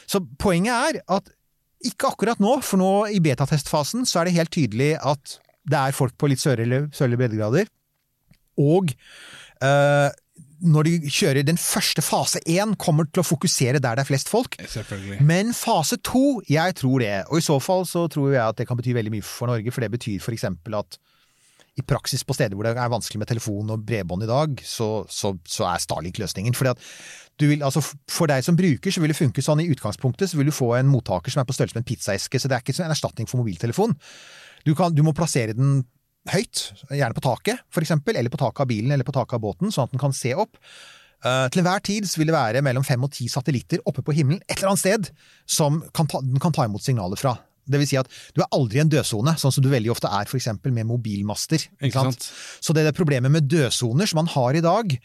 så 0.06 0.22
poenget 0.42 0.72
er 0.72 1.00
at 1.18 1.30
ikke 1.82 2.12
akkurat 2.12 2.42
nå, 2.42 2.58
for 2.62 2.78
nå 2.78 2.90
i 3.10 3.20
betatestfasen 3.22 4.06
så 4.06 4.20
er 4.20 4.28
det 4.28 4.36
helt 4.36 4.52
tydelig 4.54 4.94
at 5.02 5.38
det 5.68 5.78
er 5.78 5.94
folk 5.96 6.14
på 6.18 6.30
litt 6.30 6.42
sørlige, 6.42 6.88
sørlige 6.94 7.22
breddegrader. 7.22 7.70
Og 8.62 8.92
øh, 9.64 10.10
når 10.62 10.86
de 10.86 11.10
kjører 11.10 11.46
den 11.46 11.58
første 11.58 12.02
fase 12.04 12.42
én, 12.46 12.74
kommer 12.78 13.08
til 13.10 13.22
å 13.22 13.26
fokusere 13.26 13.80
der 13.82 13.98
det 13.98 14.04
er 14.04 14.10
flest 14.10 14.30
folk. 14.30 14.56
Men 15.26 15.50
fase 15.56 15.98
to, 16.06 16.40
jeg 16.50 16.76
tror 16.78 17.02
det. 17.02 17.14
Og 17.30 17.40
i 17.40 17.46
så 17.46 17.58
fall 17.62 17.86
så 17.88 18.06
tror 18.12 18.30
jeg 18.34 18.42
at 18.44 18.60
det 18.60 18.68
kan 18.68 18.78
bety 18.78 18.94
veldig 18.96 19.14
mye 19.16 19.26
for 19.26 19.50
Norge, 19.50 19.74
for 19.74 19.84
det 19.84 19.90
betyr 19.94 20.22
eksempel 20.36 20.78
at 20.78 20.98
i 21.78 21.84
praksis 21.88 22.24
på 22.28 22.34
steder 22.36 22.56
hvor 22.56 22.66
det 22.66 22.74
er 22.76 22.92
vanskelig 22.92 23.22
med 23.22 23.30
telefon 23.30 23.70
og 23.72 23.84
bredbånd 23.88 24.26
i 24.26 24.28
dag, 24.28 24.58
så, 24.66 25.06
så, 25.08 25.32
så 25.48 25.66
er 25.70 25.80
Starlink 25.80 26.20
løsningen. 26.20 26.56
Fordi 26.56 26.74
at 26.74 26.82
vil, 27.42 27.64
altså 27.64 27.80
for 27.82 28.30
deg 28.30 28.44
som 28.44 28.58
bruker, 28.58 28.92
så 28.92 29.02
vil 29.02 29.10
det 29.10 29.18
funke 29.18 29.42
sånn 29.44 29.64
i 29.64 29.70
utgangspunktet, 29.72 30.30
så 30.30 30.38
vil 30.38 30.50
du 30.50 30.54
få 30.54 30.74
en 30.78 30.90
mottaker 30.90 31.32
som 31.32 31.42
er 31.42 31.48
på 31.48 31.56
størrelse 31.56 31.78
med 31.78 31.84
en 31.84 31.88
pizzaeske, 31.88 32.38
så 32.38 32.50
det 32.50 32.58
er 32.58 32.64
ikke 32.64 32.76
en 32.84 32.94
erstatning 32.94 33.30
for 33.30 33.40
mobiltelefon. 33.40 33.96
Du, 34.68 34.74
kan, 34.78 34.94
du 34.94 35.02
må 35.06 35.14
plassere 35.16 35.56
den 35.56 35.80
høyt, 36.30 36.68
gjerne 36.92 37.16
på 37.16 37.24
taket, 37.24 37.62
for 37.72 37.82
eksempel, 37.82 38.18
eller 38.18 38.30
på 38.30 38.38
taket 38.38 38.62
av 38.62 38.70
bilen 38.70 38.92
eller 38.94 39.06
på 39.06 39.14
taket 39.16 39.40
av 39.40 39.42
båten, 39.42 39.72
sånn 39.74 39.88
at 39.88 39.94
den 39.96 40.02
kan 40.02 40.14
se 40.14 40.36
opp. 40.38 40.60
Uh, 41.22 41.46
til 41.54 41.62
enhver 41.62 41.82
tid 41.86 42.06
vil 42.18 42.30
det 42.30 42.34
være 42.34 42.62
mellom 42.66 42.84
fem 42.86 43.02
og 43.06 43.12
ti 43.14 43.28
satellitter 43.30 43.82
oppe 43.86 44.02
på 44.02 44.14
himmelen 44.16 44.40
et 44.48 44.56
eller 44.56 44.72
annet 44.72 44.82
sted 44.82 45.10
som 45.46 45.78
kan 45.94 46.08
ta, 46.10 46.18
den 46.18 46.42
kan 46.42 46.54
ta 46.54 46.66
imot 46.66 46.82
signaler 46.82 47.18
fra. 47.18 47.36
Det 47.62 47.78
vil 47.78 47.88
si 47.88 47.98
at 48.00 48.08
du 48.34 48.42
er 48.42 48.50
aldri 48.54 48.80
i 48.80 48.82
en 48.82 48.90
dødsone, 48.90 49.34
sånn 49.38 49.54
som 49.54 49.64
du 49.64 49.70
veldig 49.70 49.92
ofte 49.94 50.10
er 50.10 50.30
for 50.30 50.70
med 50.74 50.88
mobilmaster. 50.88 51.62
Ikke 51.80 51.94
sant? 51.94 52.30
Så 52.60 52.74
det 52.74 52.82
er 52.82 52.90
det 52.90 52.98
problemet 52.98 53.30
med 53.30 53.46
dødsoner 53.50 54.10
som 54.10 54.22
man 54.22 54.30
har 54.32 54.58
i 54.58 54.64
dag, 54.64 54.96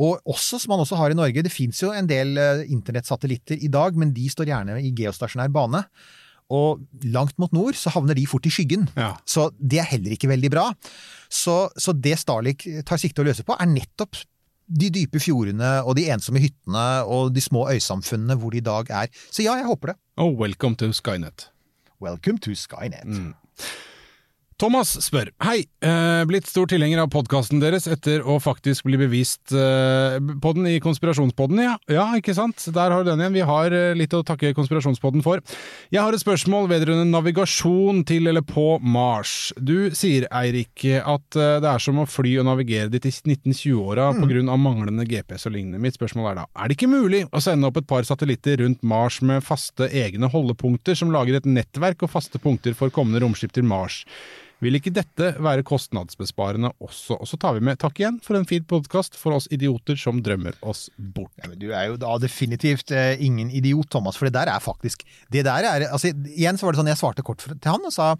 og 0.00 0.20
også 0.28 0.60
som 0.60 0.74
man 0.74 0.84
også 0.84 0.98
har 1.00 1.12
i 1.12 1.16
Norge 1.16 1.40
Det 1.44 1.52
fins 1.52 1.80
jo 1.80 1.88
en 1.88 2.08
del 2.08 2.36
eh, 2.36 2.66
internettsatellitter 2.68 3.62
i 3.64 3.70
dag, 3.72 3.96
men 3.96 4.12
de 4.16 4.28
står 4.28 4.50
gjerne 4.50 4.78
i 4.84 4.92
geostasjonær 4.96 5.52
bane. 5.52 5.82
Og 6.52 6.84
langt 7.10 7.34
mot 7.42 7.52
nord 7.56 7.74
så 7.78 7.90
havner 7.94 8.14
de 8.14 8.26
fort 8.28 8.46
i 8.46 8.52
skyggen. 8.52 8.86
Ja. 8.94 9.14
Så 9.26 9.48
det 9.58 9.80
er 9.82 9.90
heller 9.96 10.14
ikke 10.14 10.30
veldig 10.30 10.52
bra. 10.52 10.68
Så, 11.32 11.66
så 11.80 11.94
det 11.96 12.18
Starlink 12.20 12.68
tar 12.86 13.02
sikte 13.02 13.24
å 13.24 13.26
løse 13.26 13.46
på, 13.46 13.56
er 13.58 13.72
nettopp 13.72 14.20
de 14.66 14.90
dype 14.90 15.20
fjordene 15.22 15.80
og 15.86 15.94
de 15.98 16.08
ensomme 16.10 16.42
hyttene 16.42 16.86
og 17.06 17.30
de 17.34 17.42
små 17.42 17.68
øysamfunnene 17.70 18.38
hvor 18.38 18.54
de 18.54 18.62
i 18.62 18.66
dag 18.66 18.90
er. 19.04 19.10
Så 19.30 19.46
ja, 19.46 19.56
jeg 19.58 19.68
håper 19.68 19.94
det. 19.94 19.98
Oh, 20.18 20.32
welcome 20.34 20.78
to 20.78 20.90
Skynet. 20.94 21.50
Welcome 21.98 22.38
to 22.38 22.50
Skynet. 22.50 23.04
Mm. 23.06 23.34
Thomas 24.56 24.88
spør 25.04 25.28
Hei, 25.44 25.66
eh, 25.84 26.22
blitt 26.24 26.46
stor 26.48 26.64
tilhenger 26.70 27.02
av 27.02 27.10
podkasten 27.12 27.60
deres 27.60 27.84
etter 27.92 28.22
å 28.24 28.38
faktisk 28.40 28.86
bli 28.88 28.96
bevist 28.96 29.52
eh, 29.52 30.16
på 30.16 30.52
den 30.56 30.68
i 30.70 30.78
Konspirasjonspodden, 30.80 31.60
ja. 31.60 31.74
Ja, 31.92 32.06
ikke 32.16 32.32
sant? 32.32 32.64
Der 32.72 32.94
har 32.94 33.04
du 33.04 33.10
den 33.10 33.20
igjen. 33.20 33.36
Vi 33.36 33.44
har 33.44 33.74
eh, 33.76 33.92
litt 33.98 34.16
å 34.16 34.22
takke 34.24 34.54
Konspirasjonspodden 34.56 35.20
for. 35.26 35.42
Jeg 35.92 36.00
har 36.00 36.16
et 36.16 36.22
spørsmål 36.24 36.70
vedrørende 36.72 37.04
navigasjon 37.10 38.00
til 38.08 38.30
eller 38.32 38.46
på 38.48 38.78
Mars. 38.80 39.50
Du 39.60 39.90
sier, 39.92 40.24
Eirik, 40.32 40.86
at 41.04 41.36
eh, 41.36 41.58
det 41.60 41.70
er 41.74 41.84
som 41.84 42.00
å 42.00 42.08
fly 42.08 42.38
og 42.40 42.48
navigere 42.48 42.88
dit 42.96 43.10
i 43.10 43.12
1920-åra 43.12 44.08
Mm. 44.16 44.48
av 44.48 44.58
manglende 44.58 45.04
GPS 45.04 45.46
og 45.46 45.52
lignende. 45.52 45.82
Mitt 45.82 45.98
spørsmål 45.98 46.30
er 46.30 46.38
da, 46.40 46.46
er 46.56 46.68
det 46.68 46.76
ikke 46.78 46.88
mulig 46.90 47.22
å 47.28 47.40
sende 47.44 47.68
opp 47.68 47.76
et 47.76 47.86
par 47.88 48.08
satellitter 48.08 48.62
rundt 48.62 48.82
Mars 48.82 49.20
med 49.20 49.44
faste 49.44 49.90
egne 49.92 50.30
holdepunkter 50.32 50.96
som 50.96 51.12
lager 51.12 51.36
et 51.36 51.46
nettverk 51.46 52.06
og 52.06 52.12
faste 52.14 52.40
punkter 52.40 52.74
for 52.78 52.88
kommende 52.94 53.20
romskip 53.20 53.52
til 53.52 53.68
Mars? 53.68 54.00
Vil 54.64 54.78
ikke 54.78 54.92
dette 54.96 55.34
være 55.44 55.64
kostnadsbesparende 55.68 56.70
også? 56.80 57.18
Og 57.20 57.28
så 57.28 57.36
tar 57.40 57.58
vi 57.58 57.64
med 57.66 57.76
takk 57.82 57.98
igjen 58.00 58.16
for 58.24 58.38
en 58.38 58.46
fin 58.48 58.64
podkast 58.64 59.18
for 59.20 59.36
oss 59.36 59.48
idioter 59.52 59.98
som 60.00 60.22
drømmer 60.24 60.56
oss 60.64 60.86
bort. 60.96 61.32
Ja, 61.42 61.50
men 61.50 61.60
du 61.60 61.68
er 61.76 61.90
jo 61.90 61.98
da 62.00 62.14
definitivt 62.22 62.92
eh, 62.96 63.20
ingen 63.20 63.50
idiot, 63.52 63.90
Thomas, 63.92 64.16
for 64.16 64.28
det 64.30 64.36
der 64.38 64.48
er 64.54 64.62
faktisk 64.64 65.04
Det 65.32 65.44
der 65.44 65.68
er 65.68 65.86
altså, 65.90 66.08
Igjen 66.32 66.56
så 66.56 66.66
var 66.66 66.72
det 66.72 66.80
sånn 66.80 66.88
jeg 66.92 67.00
svarte 67.02 67.26
kort 67.26 67.44
til 67.44 67.68
han 67.68 67.84
og 67.84 67.92
sa 67.92 68.14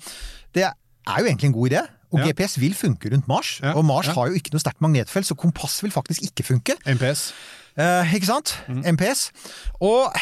det 0.57 0.67
er 0.69 1.21
jo 1.23 1.27
egentlig 1.29 1.49
en 1.51 1.57
god 1.57 1.71
idé. 1.71 1.83
Og 2.13 2.21
Ja. 2.21 2.29
GPS 2.31 2.57
vil 2.61 2.75
funke 2.75 3.11
rundt 3.13 3.27
Mars, 3.29 3.57
Ja, 3.63 3.73
og 3.77 3.85
Mars 3.85 4.07
har 4.07 4.29
jo 4.31 4.37
ikke 4.39 4.53
noe 4.55 4.63
sterkt 4.63 4.81
magnetfelt, 4.85 5.27
så 5.27 5.37
kompass 5.39 5.81
vil 5.83 5.93
faktisk 5.95 6.23
ikke 6.23 6.45
funke. 6.47 6.77
MPS. 6.87 7.33
Eh, 7.77 8.15
ikke 8.17 8.29
sant? 8.29 8.55
Mm. 8.69 8.83
MPS. 8.97 9.31
Og, 9.85 10.15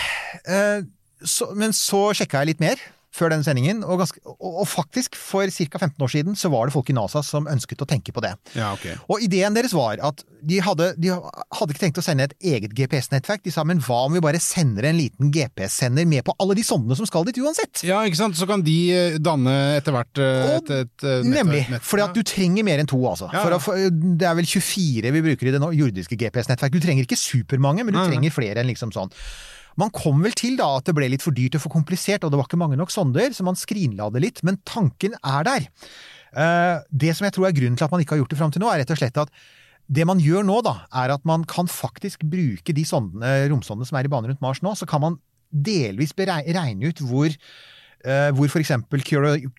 eh, 0.49 0.83
så, 1.25 1.51
men 1.55 1.73
så 1.77 2.09
sjekka 2.17 2.43
jeg 2.43 2.55
litt 2.55 2.61
mer 2.65 2.81
før 3.15 3.31
den 3.31 3.45
sendingen, 3.47 3.85
og, 3.87 4.01
ganske, 4.03 4.19
og, 4.27 4.61
og 4.65 4.67
faktisk, 4.67 5.15
for 5.15 5.47
ca. 5.55 5.79
15 5.79 6.03
år 6.03 6.11
siden, 6.11 6.35
så 6.39 6.51
var 6.51 6.67
det 6.67 6.75
folk 6.75 6.89
i 6.91 6.97
NASA 6.97 7.23
som 7.23 7.47
ønsket 7.51 7.85
å 7.85 7.87
tenke 7.87 8.11
på 8.15 8.23
det. 8.25 8.33
Ja, 8.59 8.73
okay. 8.75 8.97
Og 9.07 9.23
ideen 9.23 9.55
deres 9.55 9.75
var 9.77 10.01
at 10.03 10.25
de 10.45 10.59
hadde, 10.61 10.91
de 11.01 11.13
hadde 11.15 11.71
ikke 11.73 11.81
tenkt 11.85 12.01
å 12.03 12.05
sende 12.05 12.27
et 12.27 12.35
eget 12.43 12.75
GPS-nettverk. 12.77 13.45
De 13.47 13.53
sa 13.55 13.63
men 13.65 13.79
hva 13.87 14.01
om 14.09 14.17
vi 14.17 14.23
bare 14.25 14.41
sender 14.43 14.89
en 14.91 14.99
liten 14.99 15.31
GPS-sender 15.35 16.09
med 16.11 16.27
på 16.27 16.35
alle 16.43 16.57
de 16.59 16.67
sondene 16.67 16.99
som 16.99 17.07
skal 17.09 17.25
dit 17.31 17.39
uansett? 17.41 17.85
Ja, 17.87 18.03
ikke 18.05 18.19
sant? 18.19 18.37
Så 18.37 18.49
kan 18.51 18.67
de 18.67 18.77
eh, 18.93 19.17
danne 19.23 19.55
etter 19.79 19.95
hvert 19.95 20.21
et, 20.21 20.51
et, 20.59 20.75
et, 20.83 21.07
eh, 21.07 21.23
nett- 21.23 21.39
Nemlig. 21.39 21.63
nett- 21.71 21.87
Fordi 21.87 22.09
at 22.09 22.19
du 22.19 22.23
trenger 22.27 22.67
mer 22.67 22.83
enn 22.83 22.91
to, 22.91 22.99
altså. 23.09 23.31
Ja, 23.33 23.47
For 23.47 23.55
ja. 23.57 23.63
få- 23.63 23.79
det 24.19 24.29
er 24.29 24.37
vel 24.43 24.51
24 24.51 25.15
vi 25.15 25.25
bruker 25.31 25.49
i 25.49 25.55
det 25.55 25.63
jordiske 25.79 26.19
GPS-nettverket. 26.19 26.81
Du 26.83 26.87
trenger 26.91 27.07
ikke 27.07 27.21
supermange, 27.21 27.87
men 27.87 27.95
du 27.95 28.03
trenger 28.03 28.35
flere 28.35 28.61
enn 28.65 28.69
liksom 28.75 28.91
sånn. 28.95 29.15
Man 29.81 29.91
kom 29.95 30.23
vel 30.23 30.35
til 30.39 30.57
da 30.61 30.69
at 30.79 30.87
det 30.87 30.95
ble 30.97 31.09
litt 31.11 31.25
for 31.25 31.35
dyrt 31.35 31.57
og 31.59 31.65
for 31.65 31.75
komplisert, 31.75 32.25
og 32.25 32.31
det 32.33 32.39
var 32.39 32.47
ikke 32.49 32.61
mange 32.61 32.79
nok 32.79 32.93
sonder, 32.95 33.35
så 33.35 33.47
man 33.47 33.59
skrinla 33.59 34.11
det 34.15 34.23
litt. 34.23 34.43
Men 34.47 34.61
tanken 34.69 35.17
er 35.19 35.47
der. 35.49 35.69
Eh, 36.35 36.79
Det 36.91 37.15
som 37.17 37.27
jeg 37.27 37.35
tror 37.35 37.49
er 37.49 37.57
grunnen 37.57 37.77
til 37.79 37.87
at 37.87 37.95
man 37.95 38.03
ikke 38.05 38.17
har 38.17 38.23
gjort 38.23 38.35
det 38.35 38.41
fram 38.41 38.55
til 38.55 38.63
nå, 38.63 38.71
er 38.71 38.83
rett 38.83 38.95
og 38.95 39.01
slett 39.01 39.23
at 39.25 39.31
det 39.85 40.07
man 40.09 40.23
gjør 40.23 40.47
nå, 40.49 40.63
da, 40.65 40.79
er 40.97 41.13
at 41.13 41.25
man 41.29 41.45
kan 41.45 41.69
faktisk 41.69 42.25
bruke 42.25 42.73
de 42.73 42.87
sondene, 42.89 43.51
romsondene 43.53 43.85
som 43.89 43.99
er 43.99 44.09
i 44.09 44.13
bane 44.13 44.31
rundt 44.31 44.41
Mars 44.41 44.63
nå, 44.65 44.73
så 44.79 44.89
kan 44.89 45.03
man 45.03 45.19
delvis 45.53 46.15
regne 46.17 46.89
ut 46.89 47.03
hvor 47.05 47.29
eh, 47.29 48.31
hvor 48.35 48.49
f.eks. 48.49 48.73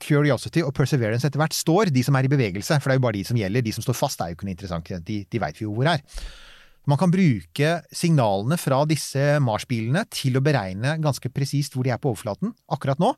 Curiosity 0.01 0.63
og 0.65 0.73
Perseverance 0.73 1.27
etter 1.27 1.39
hvert 1.39 1.53
står, 1.53 1.93
de 1.93 2.03
som 2.03 2.15
er 2.17 2.25
i 2.25 2.31
bevegelse, 2.31 2.79
for 2.81 2.89
det 2.89 2.95
er 2.95 2.99
jo 2.99 3.05
bare 3.05 3.19
de 3.19 3.23
som 3.27 3.37
gjelder. 3.37 3.61
De 3.61 3.71
som 3.75 3.85
står 3.85 3.99
fast 4.01 4.21
er 4.21 4.31
jo 4.31 4.39
ikke 4.39 4.49
noe 4.49 4.55
interessant, 4.57 4.91
de, 5.05 5.21
de 5.29 5.41
veit 5.43 5.59
vi 5.59 5.67
jo 5.67 5.75
hvor 5.75 5.91
er. 5.93 6.01
Man 6.89 6.99
kan 7.01 7.11
bruke 7.13 7.71
signalene 7.95 8.57
fra 8.61 8.83
disse 8.89 9.35
Mars-bilene 9.43 10.05
til 10.13 10.37
å 10.37 10.43
beregne 10.45 10.97
ganske 11.01 11.31
presist 11.33 11.75
hvor 11.75 11.87
de 11.87 11.93
er 11.93 12.01
på 12.01 12.11
overflaten 12.13 12.53
akkurat 12.71 13.01
nå. 13.01 13.13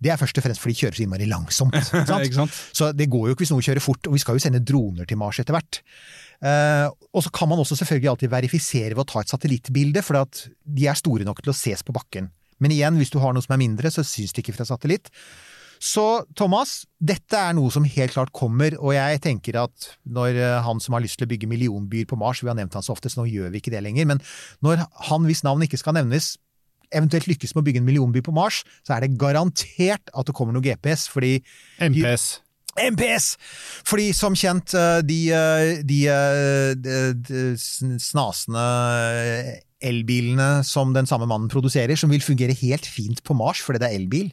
Det 0.00 0.08
er 0.12 0.16
først 0.16 0.38
og 0.40 0.46
fremst 0.46 0.62
fordi 0.62 0.76
de 0.76 0.80
kjører 0.80 0.96
så 0.96 1.04
innmari 1.04 1.28
langsomt. 1.28 1.76
Ikke 1.80 2.06
sant? 2.08 2.24
Ikke 2.24 2.38
sant? 2.38 2.56
Så 2.76 2.88
det 2.96 3.10
går 3.12 3.28
jo 3.28 3.36
ikke 3.36 3.44
hvis 3.44 3.52
noe 3.52 3.66
kjører 3.66 3.84
fort, 3.84 4.08
og 4.08 4.16
vi 4.16 4.22
skal 4.22 4.38
jo 4.38 4.44
sende 4.46 4.62
droner 4.64 5.08
til 5.08 5.20
Mars 5.20 5.42
etter 5.42 5.56
hvert. 5.56 5.82
Eh, 6.40 6.86
og 6.88 7.24
så 7.26 7.32
kan 7.36 7.50
man 7.50 7.60
også 7.60 7.76
selvfølgelig 7.82 8.14
alltid 8.14 8.32
verifisere 8.32 8.94
ved 8.94 9.04
å 9.04 9.10
ta 9.10 9.20
et 9.20 9.32
satellittbilde, 9.32 10.04
for 10.06 10.22
at 10.22 10.46
de 10.64 10.88
er 10.88 10.96
store 10.96 11.26
nok 11.28 11.42
til 11.44 11.52
å 11.52 11.56
ses 11.58 11.84
på 11.84 11.92
bakken. 11.96 12.30
Men 12.60 12.72
igjen, 12.72 12.96
hvis 13.00 13.12
du 13.12 13.18
har 13.20 13.36
noe 13.36 13.44
som 13.44 13.56
er 13.56 13.60
mindre, 13.60 13.92
så 13.92 14.04
syns 14.06 14.32
det 14.32 14.44
ikke 14.44 14.56
fra 14.56 14.68
satellitt. 14.68 15.12
Så 15.80 16.04
Thomas, 16.36 16.82
dette 17.00 17.38
er 17.40 17.54
noe 17.56 17.72
som 17.72 17.86
helt 17.88 18.12
klart 18.12 18.34
kommer, 18.36 18.74
og 18.76 18.92
jeg 18.92 19.22
tenker 19.24 19.56
at 19.62 19.88
når 20.04 20.36
eh, 20.36 20.58
han 20.66 20.82
som 20.84 20.96
har 20.96 21.04
lyst 21.04 21.16
til 21.20 21.24
å 21.24 21.30
bygge 21.30 21.48
millionbyer 21.48 22.08
på 22.10 22.18
Mars, 22.20 22.42
vi 22.44 22.50
har 22.52 22.58
nevnt 22.58 22.76
han 22.76 22.84
så 22.84 22.92
ofte, 22.92 23.08
så 23.08 23.22
nå 23.22 23.30
gjør 23.30 23.54
vi 23.54 23.62
ikke 23.62 23.72
det 23.72 23.80
lenger, 23.86 24.10
men 24.12 24.20
når 24.60 24.84
han 25.08 25.24
hvis 25.24 25.40
navn 25.46 25.64
ikke 25.64 25.80
skal 25.80 25.96
nevnes, 25.96 26.34
eventuelt 26.92 27.30
lykkes 27.30 27.54
med 27.54 27.62
å 27.62 27.66
bygge 27.68 27.80
en 27.82 27.88
millionby 27.88 28.22
på 28.26 28.34
Mars, 28.34 28.60
så 28.84 28.96
er 28.96 29.06
det 29.06 29.16
garantert 29.20 30.12
at 30.12 30.28
det 30.28 30.36
kommer 30.36 30.56
noe 30.56 30.64
GPS, 30.64 31.06
fordi 31.10 31.38
MPS. 31.80 32.28
MPS! 32.78 33.32
Fordi 33.88 34.10
som 34.16 34.36
kjent, 34.38 34.74
eh, 34.78 35.00
de, 35.06 35.18
eh, 35.34 35.80
de, 35.86 36.00
eh, 36.06 36.74
de, 36.76 37.00
de 37.16 37.98
snasende 37.98 38.66
elbilene 39.80 40.62
som 40.66 40.92
den 40.94 41.08
samme 41.08 41.26
mannen 41.26 41.50
produserer, 41.50 41.96
som 41.96 42.12
vil 42.12 42.22
fungere 42.22 42.56
helt 42.62 42.86
fint 42.86 43.22
på 43.24 43.34
Mars 43.34 43.62
fordi 43.64 43.80
det 43.80 43.88
er 43.88 43.98
elbil, 43.98 44.30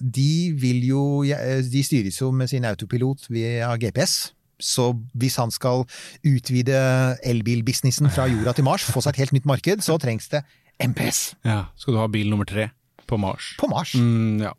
de 0.00 0.30
vil 0.58 0.82
jo 0.88 1.02
De 1.22 1.82
styres 1.86 2.20
jo 2.20 2.32
med 2.34 2.50
sin 2.50 2.64
autopilot 2.66 3.28
via 3.30 3.70
GPS. 3.78 4.32
Så 4.60 4.88
hvis 5.14 5.36
han 5.36 5.50
skal 5.52 5.84
utvide 6.24 6.78
elbilbusinessen 7.26 8.08
fra 8.12 8.26
jorda 8.30 8.54
til 8.56 8.64
Mars, 8.64 8.86
få 8.88 9.02
seg 9.04 9.14
et 9.14 9.26
helt 9.26 9.36
nytt 9.36 9.48
marked, 9.48 9.84
så 9.84 9.98
trengs 10.00 10.30
det 10.32 10.42
MPS 10.80 11.34
Ja. 11.44 11.66
Skal 11.76 11.96
du 11.96 12.00
ha 12.00 12.06
bil 12.08 12.30
nummer 12.32 12.48
tre 12.48 12.70
på 13.06 13.18
Mars? 13.20 13.54
på 13.60 13.68
Mars. 13.70 13.94
Mm, 13.94 14.40
ja. 14.42 14.52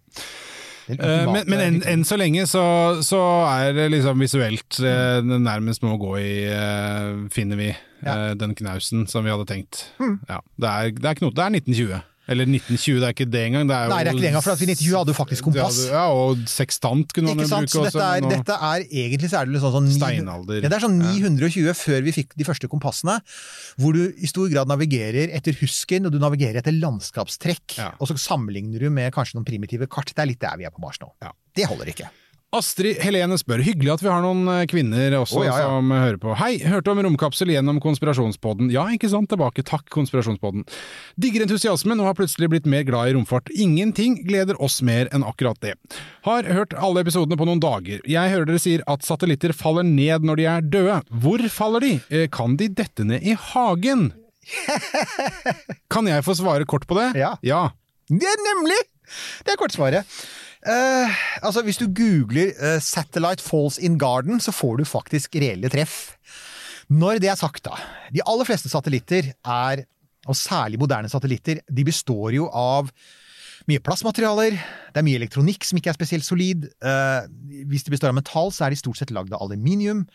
Eh, 0.88 1.26
men 1.28 1.50
men 1.52 1.60
enn 1.60 1.82
en 1.84 2.06
så 2.08 2.16
lenge 2.16 2.46
så, 2.48 2.64
så 3.04 3.20
er 3.50 3.74
det 3.76 3.90
liksom 3.92 4.22
visuelt 4.24 4.80
eh, 4.80 5.20
nærmest 5.20 5.84
må 5.84 5.98
gå 6.00 6.14
i 6.22 6.36
eh, 6.48 7.26
Finner 7.34 7.60
vi 7.60 7.68
eh, 7.74 8.30
den 8.40 8.56
knausen 8.56 9.04
som 9.12 9.26
vi 9.28 9.34
hadde 9.34 9.50
tenkt. 9.50 9.90
Mm. 10.00 10.20
Ja, 10.30 10.40
det 10.56 10.70
er, 10.70 10.94
det 10.96 11.10
er 11.12 11.20
knot. 11.20 11.36
Det 11.36 11.44
er 11.44 11.58
1920. 11.60 12.00
Eller 12.28 12.48
1920, 12.50 13.00
det 13.00 13.08
er 13.08 13.14
ikke 13.16 13.28
det 13.32 13.42
engang. 13.48 13.70
Det 13.70 13.76
er 13.78 13.92
Nei, 13.92 14.00
det 14.04 14.12
er 14.12 14.18
ikke 14.18 14.24
det 14.26 14.30
engang, 14.32 14.44
for 14.44 14.52
i 14.52 14.68
1920 14.68 14.98
hadde 14.98 15.14
jo 15.14 15.18
faktisk 15.18 15.48
kompass. 15.48 15.80
Ja, 15.88 16.04
og 16.12 16.42
sekstant 16.52 17.14
kunne 17.16 17.32
man 17.32 17.44
jo 17.46 17.50
bruke 17.54 17.72
Så 17.72 17.84
også. 17.86 17.94
dette 17.96 18.08
er, 18.08 18.28
dette 18.36 18.58
er 18.70 18.86
egentlig 18.86 19.32
så 19.32 19.40
er 19.42 19.48
det 19.52 19.62
sånn, 19.64 19.76
sånn 19.78 19.90
Steinalder. 19.96 20.60
Ja, 20.60 20.72
det 20.74 20.80
er 20.80 20.86
sånn 20.88 21.00
920 21.00 21.72
før 21.80 22.06
vi 22.08 22.16
fikk 22.20 22.36
de 22.40 22.48
første 22.48 22.70
kompassene, 22.72 23.18
hvor 23.80 23.96
du 23.96 24.04
i 24.12 24.30
stor 24.30 24.52
grad 24.52 24.68
navigerer 24.72 25.32
etter 25.40 25.56
husken, 25.62 26.10
og 26.10 26.16
du 26.16 26.20
navigerer 26.22 26.60
etter 26.62 26.76
landskapstrekk. 26.76 27.80
Ja. 27.80 27.92
Og 28.02 28.12
så 28.12 28.20
sammenligner 28.20 28.84
du 28.84 28.92
med 28.94 29.16
kanskje 29.16 29.40
noen 29.40 29.48
primitive 29.48 29.88
kart. 29.88 30.12
Det 30.12 30.24
er 30.26 30.34
litt 30.34 30.44
der 30.44 30.60
vi 30.60 30.68
er 30.68 30.76
på 30.76 30.84
Mars 30.84 31.00
nå. 31.04 31.14
Ja. 31.24 31.32
Det 31.58 31.66
holder 31.72 31.96
ikke. 31.96 32.12
Astrid 32.56 33.02
Helene 33.04 33.36
spør, 33.36 33.60
hyggelig 33.60 33.90
at 33.98 34.02
vi 34.06 34.08
har 34.08 34.22
noen 34.24 34.48
eh, 34.48 34.62
kvinner 34.72 35.18
også 35.18 35.42
oh, 35.42 35.44
ja, 35.44 35.56
ja. 35.60 35.66
som 35.68 35.90
hører 35.92 36.16
på. 36.22 36.32
Hei, 36.40 36.54
hørte 36.64 36.94
om 36.94 37.02
romkapsel 37.04 37.52
gjennom 37.52 37.82
konspirasjonspodden. 37.84 38.70
Ja, 38.72 38.86
ikke 38.96 39.10
sant, 39.12 39.28
tilbake, 39.34 39.66
takk 39.68 39.84
konspirasjonspodden. 39.92 40.64
Digger 41.20 41.44
entusiasmen 41.44 42.00
og 42.00 42.08
har 42.08 42.16
plutselig 42.16 42.48
blitt 42.54 42.70
mer 42.72 42.86
glad 42.88 43.12
i 43.12 43.18
romfart. 43.18 43.52
Ingenting 43.52 44.16
gleder 44.30 44.56
oss 44.64 44.80
mer 44.80 45.12
enn 45.12 45.28
akkurat 45.28 45.60
det. 45.66 45.76
Har 46.24 46.48
hørt 46.48 46.78
alle 46.80 47.04
episodene 47.04 47.36
på 47.36 47.50
noen 47.50 47.60
dager. 47.64 48.00
Jeg 48.08 48.36
hører 48.38 48.48
dere 48.48 48.64
sier 48.64 48.86
at 48.88 49.04
satellitter 49.04 49.52
faller 49.52 49.84
ned 49.84 50.24
når 50.24 50.40
de 50.40 50.50
er 50.54 50.72
døde. 50.78 50.98
Hvor 51.12 51.44
faller 51.52 51.84
de? 51.84 51.94
Eh, 52.08 52.30
Kan 52.32 52.56
de 52.56 52.72
dette 52.72 53.04
ned 53.12 53.28
i 53.28 53.36
hagen? 53.52 54.14
Kan 55.94 56.08
jeg 56.08 56.24
få 56.24 56.40
svare 56.40 56.64
kort 56.64 56.88
på 56.88 56.96
det? 56.96 57.12
Ja. 57.20 57.36
Ja. 57.44 57.66
Det 58.08 58.24
er 58.24 58.44
nemlig! 58.54 58.86
Det 59.44 59.52
er 59.52 59.60
kortsvaret. 59.60 60.08
Eh, 60.68 61.20
altså, 61.42 61.64
hvis 61.64 61.80
du 61.80 61.88
googler 61.88 62.52
uh, 62.60 62.80
'Satellite 62.84 63.44
Falls 63.44 63.78
in 63.78 63.98
Garden', 64.00 64.42
så 64.44 64.52
får 64.52 64.78
du 64.78 64.86
faktisk 64.86 65.36
reelle 65.40 65.70
treff. 65.72 66.18
Når 66.90 67.22
det 67.24 67.30
er 67.32 67.40
sagt, 67.40 67.64
da. 67.66 67.78
De 68.12 68.24
aller 68.28 68.48
fleste 68.48 68.70
satellitter 68.70 69.32
er, 69.46 69.86
og 70.28 70.36
særlig 70.36 70.80
moderne 70.80 71.10
satellitter, 71.10 71.64
de 71.72 71.84
består 71.88 72.36
jo 72.36 72.50
av 72.52 72.92
mye 73.68 73.84
plastmaterialer, 73.84 74.56
det 74.92 75.00
er 75.00 75.08
mye 75.08 75.20
elektronikk 75.20 75.66
som 75.68 75.80
ikke 75.80 75.92
er 75.92 76.00
spesielt 76.00 76.28
solid. 76.28 76.68
Uh, 76.84 77.28
hvis 77.68 77.84
de 77.84 77.92
består 77.92 78.12
av 78.12 78.20
metall, 78.20 78.52
så 78.52 78.66
er 78.66 78.76
de 78.76 78.80
stort 78.80 79.00
sett 79.00 79.12
lagd 79.12 79.32
av 79.36 79.44
aluminium. 79.44 80.06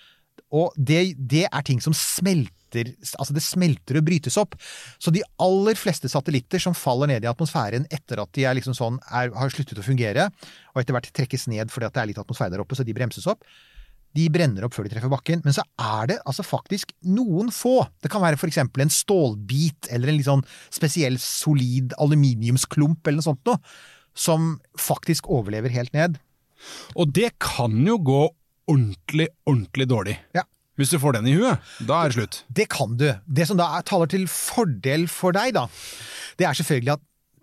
Og 0.53 0.74
det, 0.76 1.14
det 1.16 1.47
er 1.49 1.64
ting 1.66 1.80
som 1.83 1.97
smelter 1.97 2.59
Altså, 2.72 3.35
det 3.37 3.43
smelter 3.45 3.99
og 3.99 4.07
brytes 4.07 4.39
opp. 4.41 4.55
Så 4.97 5.12
de 5.12 5.20
aller 5.45 5.76
fleste 5.76 6.09
satellitter 6.09 6.62
som 6.62 6.72
faller 6.72 7.11
ned 7.11 7.26
i 7.26 7.28
atmosfæren 7.28 7.85
etter 7.93 8.22
at 8.22 8.30
de 8.33 8.47
er 8.49 8.57
liksom 8.57 8.72
sånn, 8.72 8.97
er, 9.12 9.28
har 9.37 9.53
sluttet 9.53 9.83
å 9.83 9.85
fungere, 9.85 10.30
og 10.72 10.80
etter 10.80 10.97
hvert 10.97 11.11
trekkes 11.12 11.45
ned 11.53 11.68
fordi 11.68 11.91
det 11.93 12.01
er 12.01 12.09
litt 12.09 12.22
atmosfære 12.22 12.55
der 12.55 12.64
oppe, 12.64 12.78
så 12.78 12.87
de 12.89 12.97
bremses 12.97 13.28
opp, 13.28 13.45
de 14.16 14.24
brenner 14.33 14.64
opp 14.64 14.72
før 14.72 14.89
de 14.89 14.95
treffer 14.95 15.12
bakken. 15.12 15.45
Men 15.45 15.57
så 15.57 15.66
er 15.76 16.14
det 16.14 16.18
altså 16.24 16.45
faktisk 16.49 16.97
noen 17.05 17.53
få. 17.53 17.83
Det 18.01 18.09
kan 18.12 18.24
være 18.24 18.41
eksempel 18.49 18.87
en 18.87 18.97
stålbit 18.97 19.93
eller 19.93 20.09
en 20.09 20.16
litt 20.16 20.30
sånn 20.30 20.49
spesiell 20.72 21.20
solid 21.20 21.93
aluminiumsklump 22.01 23.05
eller 23.05 23.20
noe 23.20 23.28
sånt 23.28 23.53
noe, 23.53 23.61
som 24.16 24.55
faktisk 24.80 25.28
overlever 25.33 25.76
helt 25.76 25.93
ned. 25.97 26.16
Og 26.97 27.12
det 27.12 27.35
kan 27.43 27.76
jo 27.85 28.01
gå 28.01 28.22
ordentlig, 28.72 29.28
ordentlig 29.48 29.88
dårlig. 29.90 30.16
Ja. 30.36 30.46
Hvis 30.80 30.92
du 30.94 30.98
får 30.98 31.18
den 31.18 31.28
i 31.28 31.34
huet, 31.36 31.72
da 31.84 32.00
er 32.00 32.10
det 32.10 32.16
slutt. 32.16 32.38
Det 32.48 32.66
kan 32.72 32.96
du. 32.96 33.10
Det 33.28 33.46
som 33.48 33.58
da 33.60 33.68
er, 33.76 33.84
taler 33.86 34.08
til 34.10 34.24
fordel 34.30 35.04
for 35.12 35.36
deg, 35.36 35.52
da, 35.58 35.66
det 36.40 36.48
er 36.48 36.56
selvfølgelig 36.56 36.94
at 36.94 37.02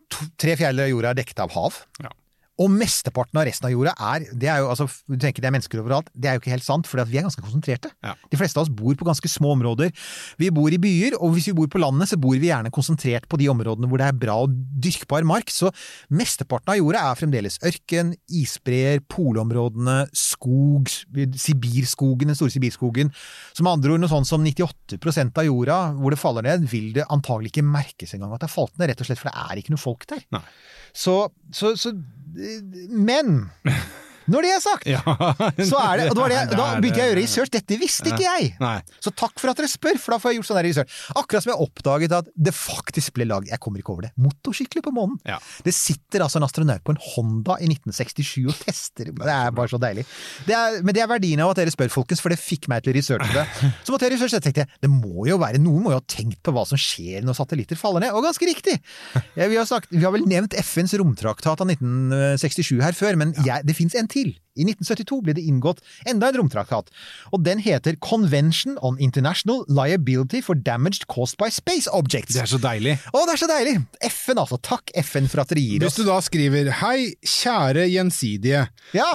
to, 0.09 0.25
tre 0.41 0.55
fjerdedeler 0.57 0.89
av 0.89 0.93
jorda 0.95 1.11
er 1.13 1.19
dekket 1.21 1.43
av 1.45 1.53
hav. 1.53 1.77
Ja. 2.01 2.11
Og 2.59 2.71
mesteparten 2.73 3.39
av 3.39 3.45
resten 3.47 3.69
av 3.69 3.73
jorda 3.73 3.93
er 4.11 4.25
det 4.35 4.49
er 4.51 4.61
jo, 4.63 4.69
altså, 4.73 4.87
Du 5.07 5.15
tenker 5.15 5.43
det 5.43 5.49
er 5.49 5.55
mennesker 5.55 5.81
overalt. 5.81 6.09
Det 6.13 6.29
er 6.29 6.35
jo 6.35 6.43
ikke 6.43 6.53
helt 6.53 6.65
sant, 6.65 6.87
for 6.89 6.99
vi 7.07 7.19
er 7.19 7.25
ganske 7.25 7.43
konsentrerte. 7.43 7.91
Ja. 8.03 8.15
De 8.31 8.39
fleste 8.39 8.59
av 8.59 8.65
oss 8.65 8.73
bor 8.73 8.97
på 8.99 9.07
ganske 9.07 9.31
små 9.31 9.53
områder. 9.55 9.93
Vi 10.41 10.49
bor 10.53 10.71
i 10.73 10.81
byer, 10.81 11.15
og 11.19 11.35
hvis 11.35 11.49
vi 11.49 11.55
bor 11.55 11.69
på 11.71 11.81
landet, 11.81 12.11
så 12.11 12.19
bor 12.19 12.35
vi 12.35 12.51
gjerne 12.51 12.71
konsentrert 12.75 13.29
på 13.31 13.39
de 13.39 13.47
områdene 13.51 13.89
hvor 13.89 14.01
det 14.01 14.09
er 14.09 14.19
bra 14.19 14.35
og 14.43 14.57
dyrkbar 14.83 15.27
mark. 15.27 15.53
Så 15.53 15.71
mesteparten 16.11 16.73
av 16.73 16.79
jorda 16.81 17.05
er 17.07 17.19
fremdeles 17.19 17.59
ørken, 17.65 18.13
isbreer, 18.27 19.03
polområdene, 19.07 20.01
skog, 20.11 20.91
Sibirskogen, 21.39 22.31
den 22.31 22.37
store 22.37 22.53
Sibirskogen. 22.53 23.13
Så 23.55 23.63
med 23.63 23.77
andre 23.77 23.95
ord 23.95 24.03
noe 24.03 24.11
sånn 24.11 24.27
som 24.27 24.43
98% 24.45 25.39
av 25.39 25.47
jorda 25.47 25.79
hvor 25.99 26.13
det 26.13 26.21
faller 26.21 26.45
ned, 26.45 26.67
vil 26.71 26.91
det 26.95 27.07
antagelig 27.07 27.53
ikke 27.53 27.65
merkes 27.65 28.15
engang 28.15 28.35
at 28.35 28.43
det 28.43 28.49
har 28.49 28.57
falt 28.57 28.75
ned, 28.75 28.91
rett 28.91 29.03
og 29.03 29.09
slett 29.09 29.21
for 29.21 29.31
det 29.31 29.47
er 29.47 29.61
ikke 29.61 29.75
noe 29.75 29.81
folk 29.81 30.05
der. 30.11 30.23
Nei. 30.35 30.43
Så, 30.95 31.15
så, 31.53 31.75
så 31.77 31.93
Men 32.89 33.49
Når 34.29 34.45
det 34.45 34.51
er 34.55 34.61
sagt, 34.63 34.87
Ja. 34.89 35.01
så 35.03 35.79
er 35.81 36.03
det 36.03 36.07
Og 36.09 36.15
det 36.17 36.21
var 36.23 36.33
det, 36.33 36.39
da 36.57 36.67
begynte 36.79 36.99
jeg 37.01 37.07
å 37.07 37.09
gjøre 37.11 37.19
research. 37.21 37.51
Dette 37.53 37.77
visste 37.81 38.11
ikke 38.11 38.23
jeg! 38.25 38.51
Nei. 38.61 38.75
Så 39.03 39.11
takk 39.17 39.35
for 39.41 39.51
at 39.51 39.59
dere 39.59 39.69
spør, 39.71 39.97
for 40.01 40.15
da 40.15 40.19
får 40.21 40.33
jeg 40.33 40.39
gjort 40.41 40.49
sånn 40.51 40.61
research. 40.65 40.97
Akkurat 41.19 41.45
som 41.45 41.53
jeg 41.53 41.63
oppdaget 41.65 42.15
at 42.19 42.29
det 42.35 42.53
faktisk 42.55 43.15
ble 43.17 43.27
laget 43.29 43.51
Jeg 43.53 43.61
kommer 43.63 43.81
ikke 43.81 43.93
over 43.95 44.07
det. 44.07 44.11
Motorsykler 44.21 44.83
på 44.85 44.93
månen. 44.95 45.17
Ja. 45.27 45.39
Det 45.65 45.73
sitter 45.75 46.25
altså 46.25 46.39
en 46.41 46.47
astronaut 46.47 46.83
på 46.85 46.93
en 46.95 47.01
Honda 47.09 47.57
i 47.63 47.69
1967 47.71 48.47
og 48.49 48.55
tester. 48.63 49.11
Det 49.15 49.33
er 49.33 49.53
bare 49.55 49.71
så 49.71 49.79
deilig. 49.81 50.05
Det 50.47 50.55
er, 50.57 50.79
men 50.85 50.95
det 50.95 51.03
er 51.03 51.09
verdien 51.11 51.41
av 51.43 51.53
at 51.53 51.61
dere 51.61 51.73
spør, 51.73 51.89
folkens, 51.93 52.21
for 52.23 52.33
det 52.33 52.39
fikk 52.41 52.69
meg 52.71 52.83
til 52.85 52.93
å 52.93 52.97
researche 52.99 53.31
det. 53.35 53.45
Så 53.85 53.93
måtte 53.93 54.07
jeg 54.07 54.15
researche 54.17 54.37
det, 54.39 54.43
tenkte 54.49 54.63
jeg. 54.65 54.71
Det 54.85 54.91
må 54.91 55.25
jo 55.29 55.37
være 55.41 55.59
Noen 55.63 55.83
må 55.85 55.93
jo 55.93 55.99
ha 55.99 56.05
tenkt 56.09 56.39
på 56.45 56.53
hva 56.55 56.65
som 56.69 56.79
skjer 56.79 57.23
når 57.25 57.37
satellitter 57.39 57.79
faller 57.79 58.05
ned. 58.05 58.13
Og 58.15 58.25
ganske 58.27 58.45
riktig! 58.49 58.77
Ja, 59.39 59.45
vi, 59.47 59.55
har 59.55 59.65
sagt, 59.69 59.87
vi 59.93 60.01
har 60.03 60.11
vel 60.11 60.25
nevnt 60.27 60.55
FNs 60.59 60.91
romtraktat 60.99 61.61
av 61.63 61.69
1967 61.69 62.81
her 62.83 62.95
før, 62.97 63.15
men 63.19 63.29
jeg, 63.45 63.63
det 63.67 63.75
fins 63.77 63.95
en 63.95 64.07
til. 64.11 64.18
I 64.59 64.65
1972 64.65 65.21
ble 65.23 65.33
det 65.37 65.43
inngått 65.47 65.79
enda 66.09 66.27
en 66.29 66.37
romtraktat, 66.41 66.89
og 67.31 67.43
den 67.45 67.61
heter 67.63 67.95
Convention 68.03 68.75
on 68.83 68.97
International 68.99 69.61
Liability 69.71 70.41
for 70.43 70.59
Damaged 70.59 71.07
Caused 71.07 71.39
by 71.39 71.47
Space 71.53 71.87
Objects. 71.95 72.35
Det 72.35 72.43
er 72.43 72.51
så 72.51 72.59
deilig. 72.59 72.97
Å, 73.13 73.21
det 73.29 73.35
er 73.37 73.41
så 73.43 73.49
deilig! 73.51 73.75
FN, 74.09 74.41
altså. 74.43 74.59
Takk 74.65 74.91
FN 75.05 75.29
for 75.31 75.43
at 75.43 75.53
dere 75.53 75.63
gir 75.63 75.85
oss 75.87 75.95
Hvis 75.95 76.01
du 76.03 76.09
da 76.09 76.17
skriver 76.25 76.71
'Hei, 76.81 77.13
kjære 77.23 77.87
gjensidige', 77.93 78.65
Ja, 78.97 79.09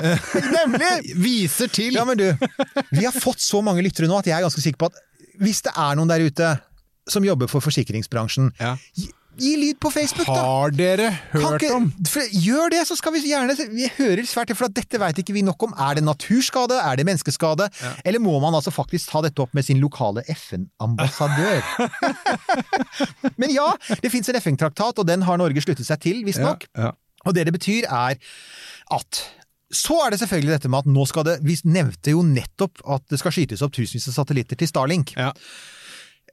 nemlig! 0.55 1.13
viser 1.27 1.69
til 1.69 1.93
Ja, 1.99 2.07
men 2.09 2.19
du, 2.21 2.31
vi 2.95 3.05
har 3.05 3.13
fått 3.13 3.43
så 3.45 3.61
mange 3.65 3.85
lyttere 3.85 4.09
nå 4.09 4.17
at 4.23 4.31
jeg 4.31 4.39
er 4.39 4.47
ganske 4.47 4.65
sikker 4.65 4.81
på 4.87 4.93
at 4.93 5.03
hvis 5.43 5.65
det 5.67 5.75
er 5.77 5.97
noen 5.99 6.09
der 6.09 6.23
ute 6.25 6.55
som 7.11 7.25
jobber 7.27 7.51
for 7.51 7.61
forsikringsbransjen, 7.61 8.53
Ja. 8.63 8.77
Gi, 9.41 9.53
lyd 9.61 9.79
på 9.83 9.91
Facebook, 9.93 10.27
da! 10.29 10.41
Har 10.45 10.75
dere 10.75 11.11
hørt 11.33 11.63
ikke- 11.63 11.75
om 11.75 11.89
for, 12.07 12.23
gjør 12.31 12.71
det, 12.75 12.83
så 12.89 12.97
skal 12.97 13.13
vi 13.13 13.23
gjerne 13.29 13.57
Vi 13.75 13.89
hører 13.99 14.23
svært 14.29 14.47
til, 14.53 14.57
for 14.57 14.69
dette 14.69 14.99
veit 15.01 15.19
ikke 15.19 15.35
vi 15.37 15.43
nok 15.43 15.63
om. 15.63 15.75
Er 15.79 15.95
det 15.95 16.05
naturskade? 16.05 16.79
Er 16.81 16.97
det 16.97 17.07
menneskeskade? 17.07 17.69
Eller 18.05 18.19
må 18.21 18.39
man 18.41 18.55
altså 18.55 18.73
faktisk 18.75 19.11
ta 19.11 19.23
dette 19.23 19.41
opp 19.43 19.55
med 19.55 19.65
sin 19.65 19.81
lokale 19.81 20.23
FN-ambassadør? 20.29 21.63
Men 23.41 23.51
ja, 23.51 23.71
det 24.03 24.13
fins 24.13 24.29
en 24.29 24.41
FN-traktat, 24.41 24.99
og 24.99 25.07
den 25.07 25.23
har 25.23 25.41
Norge 25.41 25.61
sluttet 25.65 25.87
seg 25.87 26.01
til, 26.01 26.25
visstnok. 26.27 26.67
Ja, 26.77 26.91
ja. 26.91 26.93
Og 27.25 27.35
det 27.35 27.47
det 27.49 27.55
betyr 27.57 27.87
er 27.89 28.19
at 28.93 29.25
så 29.75 29.97
er 30.05 30.13
det 30.13 30.21
selvfølgelig 30.21 30.55
dette 30.55 30.71
med 30.71 30.85
at 30.85 30.91
nå 30.93 31.07
skal 31.09 31.25
det 31.27 31.39
Vi 31.43 31.57
nevnte 31.67 32.13
jo 32.13 32.23
nettopp 32.23 32.83
at 32.95 33.03
det 33.11 33.19
skal 33.19 33.33
skytes 33.35 33.63
opp 33.65 33.73
tusenvis 33.75 34.07
av 34.13 34.19
satellitter 34.21 34.61
til 34.61 34.71
Starlink. 34.71 35.15
Ja. 35.19 35.33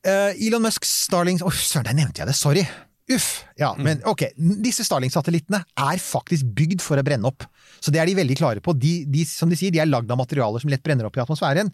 Uh, 0.01 0.33
Elon 0.41 0.63
Musks 0.65 0.89
Starlink 1.07 1.43
Å, 1.45 1.51
søren, 1.53 1.85
der 1.85 1.97
nevnte 1.97 2.23
jeg 2.23 2.29
det! 2.31 2.37
Sorry! 2.37 2.65
Uff. 3.09 3.43
Ja, 3.57 3.73
Mm. 3.75 3.83
men 3.83 4.01
ok. 4.05 4.23
Disse 4.61 4.83
Starling-satellittene 4.85 5.63
er 5.77 5.97
faktisk 5.97 6.45
bygd 6.53 6.81
for 6.81 6.97
å 6.97 7.03
brenne 7.03 7.25
opp. 7.27 7.43
Så 7.81 7.91
det 7.91 7.99
er 7.99 8.05
de 8.05 8.15
veldig 8.15 8.37
klare 8.37 8.61
på. 8.61 8.77
De, 8.77 9.05
de, 9.05 9.25
som 9.25 9.49
de 9.49 9.55
sier, 9.55 9.71
de 9.71 9.79
er 9.79 9.89
lagd 9.89 10.11
av 10.11 10.17
materialer 10.17 10.59
som 10.61 10.69
lett 10.69 10.83
brenner 10.83 11.05
opp 11.05 11.17
i 11.17 11.21
atmosfæren. 11.23 11.71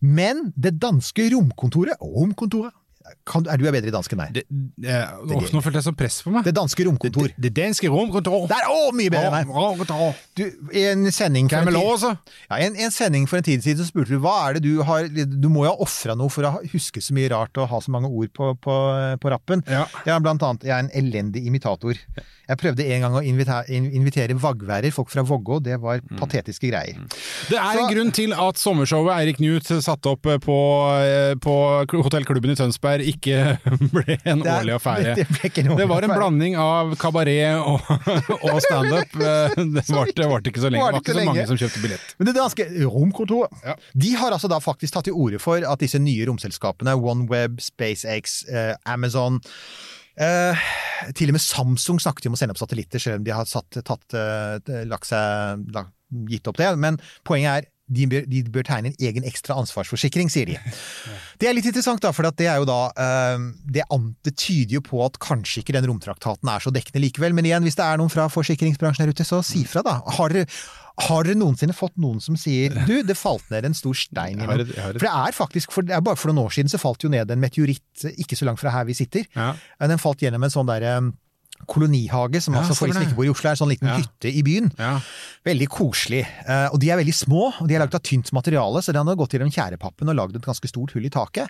Men 0.00 0.52
det 0.56 0.78
danske 0.80 1.28
romkontoret 1.30 1.96
Romkontoret? 2.00 2.72
Kan, 3.28 3.46
er 3.50 3.60
du 3.60 3.66
er 3.68 3.74
bedre 3.74 3.90
i 3.90 3.94
dansk 3.94 4.12
enn 4.14 4.20
meg? 4.22 4.32
det, 4.36 4.42
det, 4.50 4.96
åh, 5.22 5.46
Nå 5.52 5.62
følte 5.64 5.80
jeg 5.80 5.86
så 5.86 5.94
press 5.96 6.20
på 6.24 6.32
meg. 6.34 6.44
Det 6.48 6.54
danske 6.56 6.86
romkontor. 6.88 7.30
Det 7.36 7.52
danske 7.56 7.90
romkontor. 7.92 8.46
Der, 8.50 8.66
å, 8.72 8.90
mye 8.96 9.12
bedre 9.12 9.42
enn 9.42 9.52
meg! 9.52 10.22
Du, 10.38 10.44
en 10.82 11.06
sending 11.14 11.48
for 11.52 11.60
en 11.62 11.68
tid- 11.76 11.78
Ja, 12.50 12.58
en, 12.66 12.76
en 12.76 12.94
sending 12.94 13.28
for 13.30 13.40
en 13.42 13.46
tid 13.46 13.64
siden 13.64 13.82
så 13.84 13.88
spurte 13.90 14.14
du 14.14 14.20
hva 14.22 14.34
er 14.48 14.58
det 14.58 14.64
du 14.66 14.82
har 14.86 15.06
Du 15.12 15.48
må 15.52 15.66
jo 15.66 15.72
ha 15.72 15.76
ofra 15.84 16.16
noe 16.18 16.32
for 16.32 16.48
å 16.48 16.54
huske 16.72 17.02
så 17.04 17.14
mye 17.16 17.30
rart 17.32 17.56
og 17.60 17.68
ha 17.72 17.80
så 17.84 17.92
mange 17.94 18.10
ord 18.10 18.32
på, 18.36 18.52
på, 18.62 18.76
på 19.22 19.32
rappen. 19.34 19.64
Ja. 19.70 19.86
Jeg 20.06 20.16
er 20.16 20.22
blant 20.24 20.42
annet 20.46 20.66
jeg 20.68 20.74
er 20.76 20.86
en 20.86 20.92
elendig 21.02 21.44
imitator. 21.48 21.98
Jeg 22.52 22.58
prøvde 22.58 22.84
en 22.90 23.04
gang 23.04 23.14
å 23.16 23.20
invitere, 23.24 23.64
invitere 23.70 24.34
vaggværer, 24.36 24.90
folk 24.92 25.08
fra 25.12 25.22
Vågå. 25.24 25.60
Det 25.64 25.76
var 25.80 26.00
patetiske 26.18 26.68
greier. 26.68 26.98
Det 27.48 27.56
er 27.56 27.78
en 27.80 27.88
grunn 27.88 28.10
til 28.14 28.34
at 28.34 28.58
sommershowet 28.60 29.14
Eirik 29.14 29.38
Knut 29.38 29.70
satte 29.84 30.10
opp 30.10 30.26
på, 30.42 30.56
eh, 31.00 31.32
på 31.40 31.54
Hotellklubben 32.02 32.52
i 32.52 32.58
Tønsberg 32.58 33.01
ikke 33.10 33.36
ble 33.94 34.16
en 34.28 34.42
Det 34.44 34.52
årlig 34.52 34.74
affære. 34.76 35.14
det 35.18 35.26
årlig 35.28 35.76
Det 35.80 35.86
var 35.90 36.06
en 36.06 36.14
blanding 36.14 36.56
av 36.60 36.92
kabaret 37.00 37.60
og, 37.60 37.86
og 38.50 38.58
standup. 38.64 39.16
Eh, 39.32 39.54
Det 39.56 39.86
varte 39.94 40.26
var 40.28 40.42
ikke 40.48 40.62
så 40.64 40.70
lenge. 40.72 40.82
Det 40.84 40.92
var 40.96 41.00
ikke 41.02 41.16
så 41.16 41.24
mange 41.28 41.46
som 41.50 41.58
kjøpte 41.60 41.82
billett. 41.84 42.14
Men 42.18 42.28
det 42.30 42.34
danske 42.36 42.66
romkontoret 42.88 43.64
Ja. 43.66 43.74
De 44.04 44.12
har 44.18 44.32
altså 44.34 44.50
da 44.52 44.58
faktisk 44.62 44.94
tatt 44.96 45.08
til 45.08 45.16
orde 45.18 45.38
for 45.42 45.62
at 45.64 45.80
disse 45.82 45.98
nye 46.02 46.26
romselskapene, 46.28 46.94
OneWeb, 46.98 47.60
SpaceX, 47.62 48.42
eh, 48.50 48.74
Amazon 48.86 49.40
Uh, 50.12 50.52
Til 51.16 51.30
og 51.32 51.38
med 51.38 51.40
Samsung 51.40 51.96
snakket 52.02 52.26
om 52.28 52.34
å 52.36 52.38
sende 52.38 52.52
opp 52.52 52.60
satellitter, 52.60 53.00
selv 53.00 53.22
om 53.22 53.24
de 53.24 53.32
har 53.32 53.46
satt, 53.48 53.78
tatt, 53.80 54.02
uh, 54.12 54.58
lagt 54.84 55.08
seg, 55.08 55.62
la- 55.72 55.86
gitt 56.28 56.50
opp 56.52 56.58
det. 56.60 56.66
Men 56.76 56.98
poenget 57.24 57.62
er 57.62 57.68
de 57.92 58.08
bør, 58.10 58.26
de 58.28 58.42
bør 58.52 58.66
tegne 58.66 58.92
en 58.92 59.08
egen 59.08 59.26
ekstra 59.28 59.56
ansvarsforsikring, 59.60 60.30
sier 60.32 60.52
de. 60.52 60.58
Det 61.40 61.48
er 61.48 61.56
litt 61.56 61.68
interessant, 61.68 62.02
da, 62.02 62.12
for 62.14 62.28
det 62.28 62.48
er 62.48 62.60
jo 62.62 62.68
da 62.68 62.80
eh, 63.04 63.48
det, 63.74 63.86
det 64.26 64.34
tyder 64.36 64.78
jo 64.78 64.84
på 64.86 65.02
at 65.06 65.18
kanskje 65.22 65.62
ikke 65.62 65.76
den 65.76 65.88
romtraktaten 65.90 66.50
er 66.52 66.62
så 66.62 66.72
dekkende 66.74 67.02
likevel. 67.04 67.36
Men 67.36 67.48
igjen, 67.48 67.66
hvis 67.66 67.78
det 67.78 67.86
er 67.86 68.00
noen 68.00 68.12
fra 68.12 68.28
forsikringsbransjen 68.32 69.04
her 69.04 69.12
ute, 69.14 69.26
så 69.26 69.42
si 69.46 69.64
fra, 69.68 69.84
da. 69.86 69.98
Har 70.18 70.34
dere, 70.34 70.48
har 71.06 71.26
dere 71.26 71.38
noensinne 71.40 71.74
fått 71.76 71.94
noen 72.00 72.20
som 72.22 72.36
sier 72.38 72.74
du, 72.86 72.98
det 73.06 73.16
falt 73.16 73.48
ned 73.52 73.68
en 73.68 73.76
stor 73.76 73.96
stein 73.96 74.40
i 74.40 74.46
noe? 74.46 74.66
For 74.76 75.00
det 75.00 75.12
er 75.12 75.36
faktisk, 75.36 75.72
for 75.74 75.86
det 75.88 75.96
er 75.96 76.04
bare 76.04 76.20
for 76.20 76.32
noen 76.32 76.46
år 76.46 76.56
siden 76.56 76.72
så 76.72 76.80
falt 76.80 77.04
jo 77.04 77.12
ned 77.12 77.32
en 77.32 77.42
meteoritt 77.42 78.06
ikke 78.12 78.38
så 78.38 78.48
langt 78.48 78.60
fra 78.60 78.74
her 78.74 78.88
vi 78.88 78.96
sitter. 78.98 79.28
Ja. 79.36 79.52
Den 79.80 80.02
falt 80.02 80.22
gjennom 80.24 80.44
en 80.44 80.52
sånn 80.52 80.68
derre 80.68 80.98
kolonihage, 81.68 82.40
som 82.42 82.54
Ja, 82.54 82.60
altså 82.62 82.76
for 82.76 82.86
de 82.90 82.96
som 82.96 83.02
ikke 83.06 83.16
bor 83.18 83.28
i 83.28 83.32
Oslo, 83.32 83.48
er 83.50 83.54
en 83.56 83.60
sånn 83.62 83.72
liten 83.72 83.88
Ja. 83.88 83.96
hytte 83.98 84.32
i 84.32 84.42
byen. 84.42 84.72
Ja. 84.78 85.00
Veldig 85.44 85.68
koselig. 85.68 86.26
Eh, 86.46 86.68
og 86.72 86.80
de 86.80 86.90
er 86.90 86.96
veldig 86.98 87.14
små, 87.14 87.52
og 87.60 87.68
de 87.68 87.74
er 87.74 87.80
lagd 87.84 87.94
av 87.94 88.02
tynt 88.02 88.32
materiale, 88.32 88.82
så 88.82 88.92
de 88.92 88.98
hadde 88.98 89.16
gått 89.16 89.30
gjennom 89.36 89.52
tjærepappen 89.52 90.08
og 90.08 90.16
lagd 90.16 90.36
et 90.36 90.42
ganske 90.42 90.68
stort 90.68 90.92
hull 90.92 91.04
i 91.06 91.10
taket. 91.10 91.48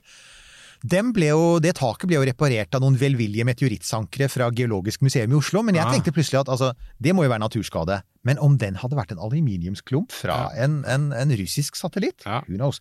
Jo, 0.83 1.61
det 1.63 1.77
taket 1.79 2.09
ble 2.09 2.17
jo 2.17 2.25
reparert 2.27 2.75
av 2.75 2.81
noen 2.83 2.97
velvillige 2.99 3.45
meteorittsankere 3.47 4.29
fra 4.29 4.51
Geologisk 4.51 5.01
museum 5.03 5.31
i 5.31 5.37
Oslo, 5.39 5.63
men 5.63 5.77
jeg 5.77 5.87
tenkte 5.87 6.13
plutselig 6.13 6.41
at 6.41 6.49
altså, 6.49 6.73
det 7.01 7.15
må 7.15 7.23
jo 7.23 7.31
være 7.31 7.45
naturskade. 7.45 8.03
Men 8.25 8.39
om 8.39 8.57
den 8.59 8.75
hadde 8.75 8.97
vært 8.99 9.13
en 9.13 9.23
aluminiumsklump 9.23 10.11
fra 10.11 10.51
en, 10.59 10.85
en, 10.91 11.13
en 11.13 11.31
russisk 11.39 11.77
satellitt, 11.79 12.27
who 12.27 12.57
knows. 12.57 12.81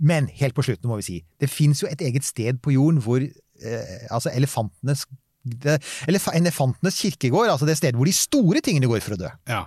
Men 0.00 0.28
helt 0.32 0.54
på 0.56 0.64
slutten 0.64 0.88
må 0.88 0.96
vi 0.96 1.02
si, 1.06 1.18
det 1.40 1.50
fins 1.52 1.82
jo 1.82 1.88
et 1.90 2.00
eget 2.00 2.24
sted 2.24 2.58
på 2.64 2.72
jorden 2.72 3.02
hvor 3.04 3.20
eh, 3.20 4.06
altså 4.10 4.32
elefantenes 4.34 5.04
elefantenes 6.08 7.00
kirkegård, 7.02 7.50
altså 7.52 7.68
det 7.68 7.76
stedet 7.78 7.98
hvor 7.98 8.08
de 8.08 8.16
store 8.16 8.62
tingene 8.64 8.90
går 8.90 9.02
for 9.04 9.16
å 9.16 9.20
dø. 9.24 9.30
Ja. 9.50 9.64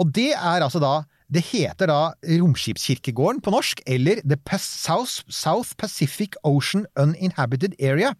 Og 0.00 0.12
det 0.14 0.32
er 0.32 0.64
altså 0.64 0.80
da 0.82 1.02
Det 1.32 1.40
heter 1.48 1.88
da 1.88 2.12
Romskipskirkegården 2.28 3.38
på 3.40 3.52
norsk, 3.54 3.80
eller 3.88 4.18
The 4.20 4.36
South, 4.60 5.22
South 5.32 5.72
Pacific 5.80 6.36
Ocean 6.44 6.84
Uninhabited 6.92 7.72
Area. 7.80 8.12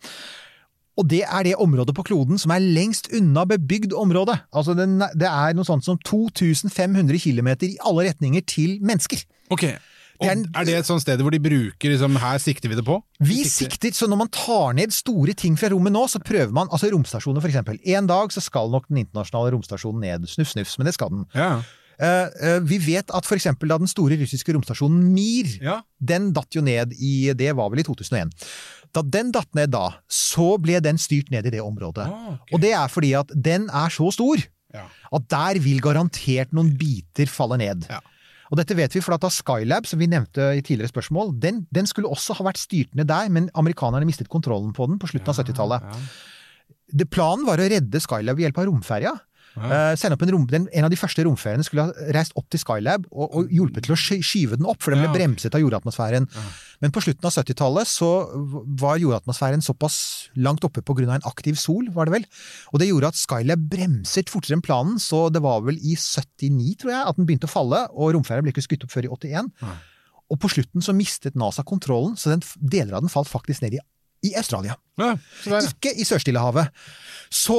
Og 0.97 1.09
det 1.11 1.21
er 1.25 1.45
det 1.45 1.59
området 1.61 1.95
på 1.97 2.07
kloden 2.09 2.41
som 2.41 2.55
er 2.55 2.65
lengst 2.65 3.11
unna 3.13 3.45
bebygd 3.45 3.93
område. 3.93 4.39
Altså 4.53 4.73
den, 4.73 4.97
det 5.13 5.29
er 5.29 5.53
noe 5.53 5.69
sånt 5.69 5.85
som 5.85 6.01
2500 6.09 7.21
km 7.21 7.53
i 7.69 7.77
alle 7.85 8.09
retninger 8.09 8.45
til 8.49 8.79
mennesker. 8.81 9.21
Ok. 9.53 9.67
Er 10.25 10.31
en- 10.33 10.47
er 10.55 10.65
det 10.65 10.75
et 10.79 10.87
sånt 10.87 11.03
sted 11.03 11.19
hvor 11.21 11.31
de 11.35 11.39
bruker 11.41 11.91
liksom 11.93 12.17
Her 12.19 12.39
sikter 12.39 12.69
vi 12.69 12.75
det 12.79 12.85
på? 12.85 13.03
Vi 13.21 13.43
sikter, 13.45 13.91
så 13.93 14.09
når 14.09 14.19
man 14.19 14.29
tar 14.29 14.73
ned 14.75 14.93
store 14.93 15.35
ting 15.35 15.57
fra 15.59 15.69
rommet 15.71 15.93
nå, 15.93 16.07
så 16.09 16.23
prøver 16.23 16.53
man 16.53 16.69
altså 16.69 16.91
romstasjoner 16.93 17.41
eksempel. 17.51 17.79
En 17.85 18.07
dag 18.07 18.29
så 18.31 18.41
skal 18.43 18.71
nok 18.71 18.89
den 18.89 19.05
internasjonale 19.07 19.53
romstasjonen 19.57 20.01
ned. 20.01 20.29
Snuff, 20.29 20.53
snufs, 20.55 20.79
men 20.79 20.87
det 20.87 20.95
skal 20.95 21.09
den. 21.11 21.27
Ja. 21.35 21.63
Uh, 22.03 22.27
uh, 22.43 22.61
vi 22.67 22.79
vet 22.79 23.11
at 23.15 23.27
eksempel 23.37 23.69
da 23.69 23.77
den 23.79 23.87
store 23.87 24.17
russiske 24.19 24.51
romstasjonen 24.57 25.13
Mir, 25.13 25.47
Ja. 25.63 25.83
den 26.03 26.33
datt 26.33 26.51
jo 26.51 26.61
ned 26.63 26.93
i 26.99 27.33
Det 27.35 27.55
var 27.55 27.69
vel 27.71 27.79
i 27.81 27.83
2001. 27.85 28.33
Da 28.93 29.03
den 29.03 29.31
datt 29.31 29.55
ned 29.55 29.71
da, 29.71 29.91
så 30.11 30.59
ble 30.61 30.81
den 30.81 30.97
styrt 30.99 31.31
ned 31.31 31.47
i 31.47 31.51
det 31.51 31.61
området. 31.61 32.07
Ah, 32.09 32.33
okay. 32.35 32.55
Og 32.55 32.61
det 32.61 32.73
er 32.73 32.89
fordi 32.89 33.13
at 33.19 33.29
den 33.41 33.69
er 33.71 33.89
så 33.89 34.11
stor 34.13 34.37
Ja. 34.75 34.87
at 35.13 35.29
der 35.29 35.61
vil 35.61 35.81
garantert 35.81 36.51
noen 36.53 36.77
biter 36.77 37.27
falle 37.29 37.59
ned. 37.59 37.87
Ja. 37.89 38.01
Og 38.53 38.59
dette 38.61 38.77
vet 38.77 38.93
vi, 38.93 39.01
for 39.01 39.17
at 39.17 39.23
da 39.25 39.31
Skylab, 39.33 39.87
som 39.89 40.01
vi 40.03 40.11
nevnte 40.13 40.51
i 40.59 40.61
tidligere 40.61 40.93
spørsmål, 40.93 41.33
den, 41.41 41.63
den 41.73 41.89
skulle 41.89 42.11
også 42.13 42.37
ha 42.37 42.45
vært 42.45 42.61
styrtende 42.61 43.07
der, 43.09 43.31
men 43.33 43.49
amerikanerne 43.57 44.05
mistet 44.05 44.29
kontrollen 44.33 44.75
på 44.77 44.91
den 44.91 44.99
på 45.01 45.09
slutten 45.09 45.33
av 45.33 45.41
70-tallet. 45.41 45.87
Ja. 45.89 47.07
Planen 47.09 47.47
var 47.49 47.63
å 47.63 47.69
redde 47.73 48.03
Skylab 48.05 48.37
ved 48.37 48.51
hjelp 48.51 48.61
av 48.61 48.69
romferja. 48.69 49.15
Eh, 49.53 49.95
sende 50.01 50.17
opp 50.17 50.23
en, 50.25 50.33
rom, 50.33 50.45
den, 50.49 50.65
en 50.73 50.87
av 50.87 50.93
de 50.93 50.97
første 50.97 51.25
romferiene 51.27 51.65
skulle 51.67 51.85
ha 51.85 52.07
reist 52.17 52.33
opp 52.41 52.47
til 52.53 52.63
Skylab 52.63 53.05
og, 53.11 53.27
og 53.37 53.53
hjulpet 53.53 53.85
til 53.85 53.95
å 53.95 53.99
skyve 54.01 54.57
den 54.57 54.69
opp, 54.69 54.81
for 54.81 54.95
den 54.95 55.03
ble 55.03 55.11
Ja, 55.11 55.17
bremset 55.19 55.57
av 55.59 55.61
jordatmosfæren. 55.61 56.29
Men 56.81 56.95
på 56.95 57.03
slutten 57.05 57.29
av 57.29 57.35
70-tallet 57.37 57.91
så 57.91 58.11
var 58.81 59.01
jordatmosfæren 59.03 59.65
såpass 59.65 59.99
langt 60.41 60.65
oppe 60.65 60.81
pga. 60.81 61.05
en 61.19 61.29
aktiv 61.29 61.59
sol, 61.61 61.91
var 61.93 62.09
det 62.09 62.17
vel. 62.17 62.27
Og 62.73 62.81
det 62.81 62.89
gjorde 62.89 63.13
at 63.13 63.21
Skylab 63.21 63.69
bremset 63.73 64.33
fortere 64.33 64.57
enn 64.57 64.65
planen, 64.65 64.99
så 65.03 65.29
det 65.33 65.45
var 65.45 65.61
vel 65.67 65.77
i 65.77 65.97
79, 65.97 66.77
tror 66.81 66.95
jeg, 66.95 67.05
at 67.13 67.17
den 67.21 67.29
begynte 67.29 67.51
å 67.51 67.53
falle, 67.53 67.85
og 67.93 68.15
romferien 68.17 68.47
ble 68.47 68.55
ikke 68.55 68.65
skutt 68.65 68.87
opp 68.89 68.95
før 68.95 69.11
i 69.11 69.13
81. 69.13 69.53
Og 70.33 70.41
på 70.41 70.49
slutten 70.49 70.85
så 70.85 70.95
mistet 70.97 71.37
NASA 71.37 71.65
kontrollen, 71.67 72.17
så 72.17 72.33
den, 72.33 72.45
deler 72.57 72.97
av 72.97 73.05
den 73.05 73.13
falt 73.13 73.29
faktisk 73.29 73.65
ned 73.65 73.77
i, 73.77 73.83
i 74.31 74.35
Australia. 74.41 74.79
Ja, 75.01 75.15
ja. 75.51 75.61
Ikke 75.61 75.93
i 75.93 76.07
Sør-Stillehavet. 76.09 76.73
Så 77.29 77.59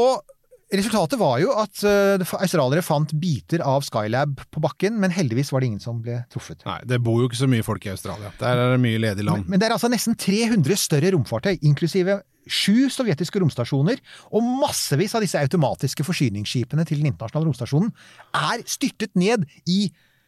resultatet 0.73 1.19
var 1.21 1.37
jo 1.41 1.53
at 1.59 1.83
eh, 1.87 2.23
australiere 2.39 2.83
fant 2.85 3.13
biter 3.21 3.61
av 3.65 3.85
Skylab 3.85 4.39
på 4.53 4.63
bakken, 4.63 4.97
men 5.01 5.13
heldigvis 5.13 5.51
var 5.53 5.63
det 5.63 5.71
ingen 5.71 5.83
som 5.83 5.99
ble 6.03 6.21
truffet. 6.33 6.63
Nei, 6.67 6.79
det 6.89 6.99
bor 7.05 7.21
jo 7.21 7.29
ikke 7.29 7.41
så 7.43 7.49
mye 7.51 7.65
folk 7.65 7.85
i 7.87 7.93
Australia. 7.93 8.31
Der 8.39 8.61
er 8.63 8.73
det 8.75 8.81
mye 8.83 9.01
ledig 9.01 9.23
Men, 9.23 9.29
land. 9.29 9.49
men 9.51 9.61
det 9.61 9.69
er 9.69 9.75
altså 9.77 9.91
nesten 9.93 10.17
300 10.19 10.79
større 10.81 11.13
romfartøy, 11.15 11.57
inklusive 11.61 12.21
sju 12.49 12.89
sovjetiske 12.91 13.39
romstasjoner, 13.39 14.01
og 14.35 14.49
massevis 14.63 15.13
av 15.15 15.23
disse 15.23 15.39
automatiske 15.39 16.03
forsyningsskipene 16.03 16.83
til 16.89 16.99
den 16.99 17.13
internasjonale 17.13 17.47
romstasjonen 17.51 17.93
er 18.35 18.65
styrtet 18.67 19.13
ned 19.15 19.45
i 19.69 19.85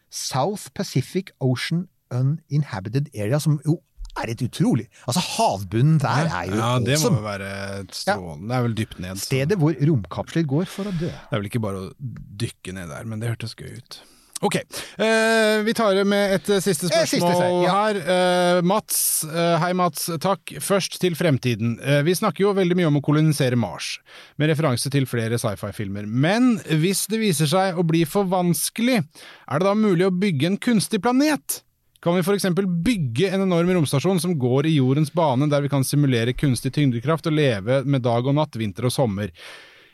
South 0.08 0.70
Pacific 0.72 1.34
Ocean 1.44 1.84
Uninhabited 2.14 3.10
Area, 3.18 3.40
som 3.42 3.58
jo 3.66 3.80
er 4.22 4.32
et 4.32 4.42
utrolig 4.46 4.88
Altså, 5.06 5.22
havbunnen 5.36 6.00
der 6.02 6.26
er 6.30 6.50
jo 6.50 6.58
Ja, 6.58 6.72
det 6.82 6.98
må 7.02 7.12
jo 7.14 7.22
være 7.24 7.52
strålende. 7.92 8.48
Det 8.48 8.58
er 8.58 8.66
vel 8.66 8.76
dypt 8.80 8.98
ned. 9.02 9.16
så 9.16 9.28
Stedet 9.28 9.60
hvor 9.60 9.78
romkapsler 9.90 10.46
går 10.48 10.68
for 10.70 10.90
å 10.90 10.94
dø. 10.96 11.08
Det 11.10 11.32
er 11.32 11.40
vel 11.40 11.48
ikke 11.50 11.64
bare 11.64 11.86
å 11.86 12.12
dykke 12.42 12.76
ned 12.76 12.92
der, 12.92 13.08
men 13.08 13.22
det 13.22 13.32
hørtes 13.32 13.56
gøy 13.58 13.78
ut. 13.78 13.98
Ok, 14.44 14.56
eh, 15.00 15.62
vi 15.64 15.72
tar 15.72 15.96
med 16.04 16.34
et 16.34 16.48
eh, 16.52 16.60
siste 16.60 16.90
spørsmål 16.90 17.30
siste, 17.32 17.46
ja. 17.64 17.72
her. 17.72 17.98
Eh, 18.04 18.58
Mats, 18.68 18.98
eh, 19.24 19.54
hei 19.62 19.70
Mats, 19.76 20.10
takk. 20.20 20.52
Først 20.60 20.98
til 21.00 21.16
fremtiden. 21.16 21.78
Eh, 21.80 22.02
vi 22.04 22.12
snakker 22.18 22.44
jo 22.44 22.52
veldig 22.56 22.76
mye 22.76 22.90
om 22.90 22.98
å 23.00 23.04
kolonisere 23.04 23.56
Mars, 23.56 23.94
med 24.36 24.52
referanse 24.52 24.92
til 24.92 25.08
flere 25.08 25.40
sci-fi-filmer. 25.40 26.04
Men 26.04 26.58
hvis 26.68 27.06
det 27.08 27.22
viser 27.22 27.48
seg 27.48 27.80
å 27.80 27.86
bli 27.88 28.04
for 28.04 28.28
vanskelig, 28.28 29.00
er 29.48 29.62
det 29.62 29.70
da 29.70 29.72
mulig 29.78 30.04
å 30.04 30.12
bygge 30.12 30.52
en 30.52 30.60
kunstig 30.60 31.00
planet? 31.06 31.62
Kan 32.06 32.14
vi 32.14 32.20
f.eks. 32.20 32.44
bygge 32.84 33.30
en 33.34 33.40
enorm 33.42 33.70
romstasjon 33.74 34.20
som 34.22 34.36
går 34.38 34.68
i 34.70 34.76
jordens 34.76 35.10
bane, 35.10 35.48
der 35.50 35.64
vi 35.64 35.68
kan 35.72 35.82
simulere 35.82 36.36
kunstig 36.38 36.70
tyngdekraft 36.76 37.26
og 37.26 37.34
leve 37.34 37.80
med 37.82 38.04
dag 38.04 38.28
og 38.30 38.36
natt, 38.36 38.54
vinter 38.54 38.86
og 38.86 38.92
sommer? 38.94 39.32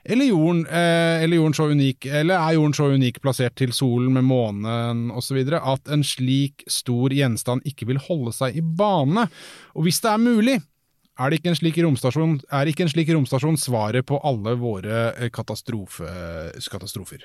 Eller, 0.05 0.27
jorden, 0.29 0.67
eh, 0.67 1.23
eller, 1.25 1.39
jorden 1.39 1.79
unik, 1.79 2.11
eller 2.21 2.37
er 2.37 2.59
jorden 2.59 2.75
så 2.77 2.91
unik 2.93 3.23
plassert 3.25 3.57
til 3.57 3.73
solen 3.73 4.13
med 4.13 4.27
månen 4.29 5.07
osv. 5.09 5.41
at 5.57 5.89
en 5.89 6.05
slik 6.05 6.67
stor 6.69 7.15
gjenstand 7.17 7.65
ikke 7.65 7.89
vil 7.89 8.03
holde 8.11 8.35
seg 8.37 8.59
i 8.61 8.61
bane? 8.61 9.25
Og 9.73 9.87
hvis 9.87 10.03
det 10.05 10.11
er 10.13 10.21
mulig, 10.21 10.59
er, 11.17 11.33
ikke 11.33 11.49
en 11.49 11.57
slik 11.57 11.79
romstasjon, 11.81 12.43
ikke 12.45 12.85
en 12.85 12.93
slik 12.93 13.09
romstasjon 13.09 13.57
svaret 13.57 14.05
på 14.05 14.21
alle 14.21 14.53
våre 14.61 15.15
eh, 15.17 15.33
katastrofe, 15.33 16.13
katastrofer? 16.69 17.25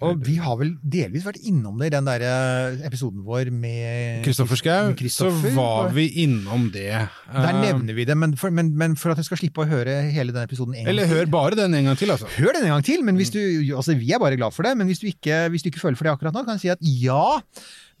Og 0.00 0.22
vi 0.24 0.38
har 0.40 0.56
vel 0.56 0.70
delvis 0.80 1.26
vært 1.26 1.42
innom 1.44 1.76
det 1.76 1.90
i 1.90 1.92
den 1.92 2.06
der 2.08 2.22
eh, 2.24 2.78
episoden 2.88 3.20
vår 3.26 3.50
med 3.52 4.22
Kristoffer 4.24 4.56
Schou. 4.56 4.94
så 5.12 5.28
var 5.52 5.90
vi 5.92 6.06
innom 6.24 6.70
det. 6.72 6.94
Der 7.28 7.50
Eh, 7.52 7.60
nevner 7.60 7.92
vi 7.98 8.06
det, 8.08 8.16
men 8.16 8.32
for, 8.40 8.48
men, 8.54 8.70
men 8.78 8.96
for 8.96 9.12
at 9.12 9.20
jeg 9.20 9.28
skal 9.28 9.42
slippe 9.42 9.66
å 9.66 9.68
høre 9.68 9.98
hele 10.14 10.32
den 10.32 10.46
episoden 10.48 10.72
en 10.74 10.86
gang 10.86 10.92
Eller 10.94 11.10
hør 11.10 11.28
bare 11.28 11.58
den 11.58 11.76
en 11.76 11.90
gang 11.90 11.98
til, 12.00 12.12
altså. 12.14 12.30
Hør 12.38 12.56
den 12.56 12.64
en 12.64 12.72
gang 12.78 12.86
til, 12.88 13.04
men 13.04 13.20
hvis 13.20 13.34
du, 13.34 13.40
altså 13.76 13.92
vi 13.98 14.14
er 14.16 14.22
bare 14.22 14.38
glad 14.40 14.56
for 14.56 14.64
det, 14.64 14.72
men 14.80 14.88
hvis 14.88 15.02
du, 15.02 15.10
ikke, 15.12 15.44
hvis 15.52 15.66
du 15.66 15.68
ikke 15.68 15.84
føler 15.84 16.00
for 16.00 16.08
det 16.08 16.16
akkurat 16.16 16.38
nå, 16.38 16.44
kan 16.48 16.56
jeg 16.56 16.64
si 16.64 16.72
at 16.72 16.80
ja, 17.04 17.42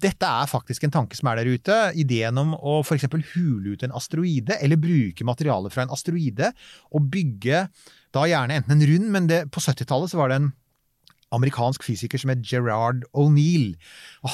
dette 0.02 0.32
er 0.40 0.48
faktisk 0.50 0.88
en 0.88 0.96
tanke 0.96 1.18
som 1.18 1.28
er 1.28 1.42
der 1.42 1.52
ute. 1.52 1.76
Ideen 2.00 2.40
om 2.40 2.56
å 2.56 2.80
f.eks. 2.80 3.04
hule 3.34 3.76
ut 3.76 3.84
en 3.84 3.92
asteroide, 4.00 4.56
eller 4.64 4.80
bruke 4.80 5.28
materiale 5.28 5.68
fra 5.70 5.84
en 5.84 5.92
asteroide, 5.92 6.54
og 6.88 7.12
bygge 7.12 7.66
da 8.12 8.26
gjerne 8.28 8.58
enten 8.60 8.76
en 8.76 8.88
rund, 8.88 9.12
men 9.12 9.28
det, 9.28 9.44
på 9.52 9.60
70-tallet 9.60 10.12
så 10.12 10.18
var 10.20 10.32
det 10.32 10.40
en 10.40 10.50
amerikansk 11.32 11.82
fysiker 11.86 12.20
som 12.20 12.32
het 12.32 12.42
Gerard 12.46 13.02
O'Neill. 13.16 13.72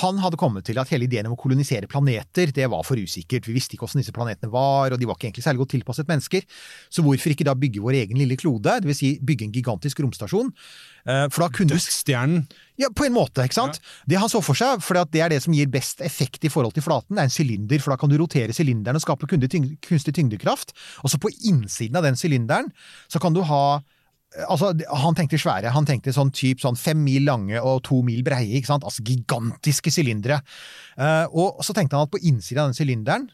Han 0.03 0.18
hadde 0.22 0.38
kommet 0.40 0.66
til 0.68 0.78
at 0.82 0.90
hele 0.92 1.07
ideen 1.09 1.28
om 1.30 1.36
å 1.36 1.40
kolonisere 1.40 1.88
planeter 1.90 2.53
det 2.55 2.66
var 2.70 2.84
for 2.86 3.01
usikkert. 3.01 3.46
Vi 3.49 3.55
visste 3.57 3.76
ikke 3.76 3.86
hvordan 3.86 4.03
disse 4.03 4.14
planetene 4.16 4.51
var, 4.53 4.92
og 4.92 5.01
de 5.01 5.09
var 5.09 5.16
ikke 5.18 5.30
egentlig 5.30 5.46
særlig 5.46 5.62
godt 5.64 5.74
tilpasset 5.76 6.11
mennesker. 6.11 6.44
Så 6.90 7.05
hvorfor 7.07 7.34
ikke 7.34 7.46
da 7.49 7.55
bygge 7.59 7.82
vår 7.84 8.01
egen 8.03 8.18
lille 8.20 8.36
klode, 8.40 8.78
dvs. 8.84 8.99
Si 8.99 9.12
bygge 9.22 9.46
en 9.46 9.53
gigantisk 9.55 10.01
romstasjon? 10.03 10.51
Eh, 11.09 11.26
For 11.32 11.44
da 11.44 11.49
kunne 11.55 11.70
Dødsstjernen. 11.72 12.46
ja, 12.78 12.88
på 12.94 13.07
en 13.07 13.14
måte, 13.14 13.44
ikke 13.46 13.55
sant? 13.61 13.78
Det 14.07 14.18
han 14.18 14.28
så 14.28 14.42
for 14.44 14.59
seg, 14.59 14.82
for 14.84 14.99
det 15.09 15.22
er 15.22 15.30
det 15.32 15.42
som 15.42 15.55
gir 15.55 15.70
best 15.70 16.03
effekt 16.05 16.44
i 16.44 16.51
forhold 16.53 16.74
til 16.74 16.82
flaten, 16.84 17.14
det 17.16 17.22
er 17.22 17.30
en 17.30 17.34
sylinder, 17.38 17.78
for 17.80 17.94
da 17.94 17.96
kan 18.01 18.11
du 18.11 18.18
rotere 18.20 18.53
sylinderen 18.55 18.99
og 18.99 19.05
skape 19.05 19.28
kunstig 19.30 20.14
tyngdekraft. 20.18 20.74
Og 21.05 21.11
så 21.12 21.18
på 21.22 21.30
innsiden 21.49 21.96
av 21.96 22.03
den 22.07 22.18
sylinderen, 22.18 22.72
så 23.09 23.22
kan 23.22 23.34
du 23.34 23.42
ha 23.46 23.80
Altså, 24.37 24.74
Han 24.93 25.16
tenkte 25.16 25.39
svære. 25.41 25.72
Han 25.72 25.87
tenkte 25.89 26.12
sånn 26.12 26.31
typ 26.37 26.61
sånn 26.61 26.76
fem 26.76 27.01
mil 27.01 27.24
lange 27.24 27.61
og 27.64 27.81
to 27.89 28.03
mil 28.05 28.20
breie. 28.26 28.59
ikke 28.59 28.68
sant? 28.68 28.85
Altså 28.85 29.05
gigantiske 29.07 29.93
sylindere. 29.95 30.43
Uh, 31.01 31.24
og 31.33 31.64
så 31.64 31.72
tenkte 31.72 31.97
han 31.97 32.05
at 32.05 32.12
på 32.12 32.20
innsiden 32.20 32.62
av 32.62 32.70
den 32.70 32.76
sylinderen, 32.76 33.29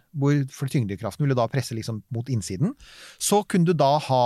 for 0.55 0.70
tyngdekraften 0.70 1.26
ville 1.26 1.36
da 1.38 1.49
presse 1.51 1.74
liksom 1.74 2.05
mot 2.14 2.30
innsiden, 2.30 2.76
så 3.18 3.42
kunne 3.42 3.66
du 3.66 3.74
da 3.74 3.97
ha 4.07 4.24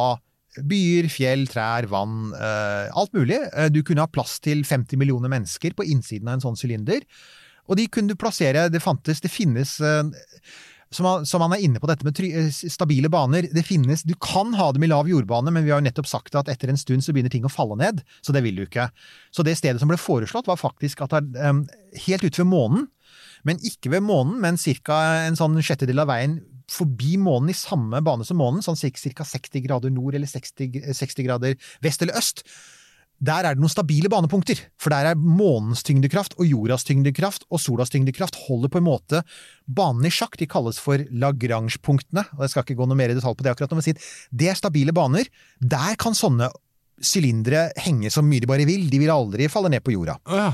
byer, 0.59 1.09
fjell, 1.13 1.47
trær, 1.49 1.89
vann, 1.89 2.33
uh, 2.37 2.93
alt 2.99 3.17
mulig. 3.17 3.41
Uh, 3.57 3.69
du 3.73 3.81
kunne 3.83 4.05
ha 4.05 4.11
plass 4.11 4.37
til 4.45 4.65
50 4.67 5.01
millioner 5.01 5.33
mennesker 5.33 5.77
på 5.79 5.87
innsiden 5.89 6.29
av 6.29 6.37
en 6.37 6.49
sånn 6.51 6.59
sylinder. 6.59 7.05
Og 7.69 7.77
de 7.77 7.85
kunne 7.93 8.09
du 8.09 8.17
plassere 8.17 8.71
Det 8.73 8.81
fantes, 8.81 9.21
det 9.21 9.29
finnes 9.29 9.75
som 10.91 11.07
han, 11.07 11.27
som 11.29 11.43
han 11.45 11.53
er 11.53 11.63
inne 11.65 11.81
på 11.83 11.89
dette 11.91 12.07
med 12.07 12.17
try, 12.17 12.31
eh, 12.33 12.49
stabile 12.51 13.11
baner. 13.13 13.49
Det 13.53 13.65
finnes, 13.67 14.03
Du 14.03 14.15
kan 14.15 14.55
ha 14.55 14.71
dem 14.73 14.85
i 14.85 14.91
lav 14.91 15.09
jordbane, 15.09 15.53
men 15.53 15.65
vi 15.65 15.71
har 15.71 15.83
jo 15.83 15.87
nettopp 15.89 16.09
sagt 16.09 16.35
at 16.35 16.49
etter 16.49 16.69
en 16.69 16.81
stund 16.81 17.05
så 17.05 17.13
begynner 17.13 17.31
ting 17.31 17.45
å 17.45 17.53
falle 17.53 17.77
ned. 17.77 18.03
Så 18.23 18.33
det 18.33 18.43
vil 18.43 18.57
du 18.57 18.65
ikke. 18.65 18.91
Så 19.31 19.45
det 19.45 19.59
stedet 19.59 19.81
som 19.81 19.89
ble 19.89 20.01
foreslått, 20.01 20.49
var 20.49 20.57
faktisk 20.57 21.03
at 21.05 21.11
det 21.11 21.37
er 21.37 21.51
um, 21.51 21.67
helt 22.07 22.25
ute 22.25 22.41
ved 22.41 22.49
månen. 22.49 22.89
Men 23.45 23.61
ikke 23.65 23.93
ved 23.93 24.03
månen, 24.03 24.41
men 24.41 24.57
ca. 24.57 25.27
en 25.29 25.37
sånn 25.37 25.61
sjettedel 25.63 26.01
av 26.01 26.09
veien 26.09 26.41
forbi 26.69 27.17
månen 27.17 27.53
i 27.53 27.57
samme 27.57 28.01
bane 28.05 28.27
som 28.29 28.37
månen, 28.41 28.65
sånn 28.65 28.77
ca. 28.77 29.25
60 29.25 29.65
grader 29.65 29.93
nord 29.93 30.15
eller 30.19 30.29
60, 30.29 30.93
60 30.93 31.25
grader 31.25 31.57
vest 31.85 32.03
eller 32.03 32.19
øst. 32.19 32.45
Der 33.19 33.43
er 33.49 33.57
det 33.57 33.63
noen 33.63 33.73
stabile 33.73 34.07
banepunkter, 34.13 34.61
for 34.79 34.95
der 34.95 35.09
er 35.11 35.19
månens 35.19 35.81
tyngdekraft 35.83 36.37
og 36.39 36.47
jordas 36.47 36.85
tyngdekraft 36.87 37.49
og 37.51 37.59
solas 37.59 37.91
tyngdekraft 37.91 38.37
holder 38.47 38.71
på 38.71 38.79
en 38.79 38.87
måte 38.87 39.23
banen 39.67 40.07
i 40.07 40.13
sjakk. 40.15 40.37
De 40.39 40.47
kalles 40.47 40.79
for 40.79 41.03
Lagrange-punktene, 41.11 42.23
og 42.37 42.45
jeg 42.47 42.53
skal 42.55 42.63
ikke 42.67 42.79
gå 42.79 42.87
noe 42.87 42.99
mer 43.01 43.11
i 43.11 43.17
detalj 43.19 43.35
på 43.41 43.43
det 43.47 43.53
akkurat 43.57 43.75
nå, 43.75 43.81
men 43.83 43.99
det 44.39 44.51
er 44.53 44.59
stabile 44.61 44.95
baner. 44.95 45.27
Der 45.59 45.99
kan 45.99 46.15
sånne 46.15 46.51
sylindere 46.99 47.69
henge 47.79 48.11
så 48.11 48.25
mye 48.27 48.43
de 48.43 48.49
bare 48.51 48.65
vil, 48.67 48.89
de 48.91 48.99
vil 48.99 49.11
aldri 49.15 49.47
falle 49.51 49.71
ned 49.71 49.85
på 49.87 49.93
jorda. 49.95 50.17
Ja. 50.27 50.49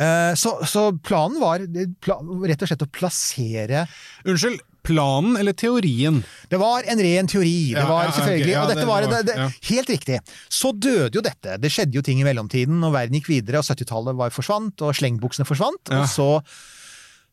Eh, 0.00 0.34
Så, 0.38 0.52
så 0.70 0.88
planen 1.02 1.40
var 1.42 1.64
pla- 2.02 2.20
rett 2.46 2.62
og 2.62 2.70
slett 2.70 2.84
å 2.86 2.90
plassere 2.94 3.86
Unnskyld, 4.24 4.60
planen 4.86 5.36
eller 5.40 5.56
teorien? 5.56 6.20
Det 6.50 6.60
var 6.60 6.86
en 6.90 7.02
ren 7.04 7.28
teori. 7.30 7.72
Det 7.76 7.84
var 7.88 8.10
selvfølgelig, 8.16 8.56
og 8.60 8.72
dette 8.72 8.86
var, 8.88 9.06
det, 9.10 9.20
det, 9.28 9.48
helt 9.70 9.92
riktig. 9.92 10.20
Så 10.48 10.72
døde 10.72 11.12
jo 11.18 11.24
dette. 11.24 11.58
Det 11.60 11.70
skjedde 11.72 11.98
jo 11.98 12.04
ting 12.06 12.22
i 12.22 12.26
mellomtiden, 12.26 12.80
og 12.86 12.94
verden 12.96 13.18
gikk 13.18 13.30
videre, 13.32 13.62
og 13.62 13.68
70-tallet 13.68 14.18
var 14.18 14.34
forsvant, 14.34 14.86
og 14.86 14.96
slengbuksene 14.96 15.48
forsvant. 15.48 15.92
Og 15.96 16.08
så, 16.10 16.28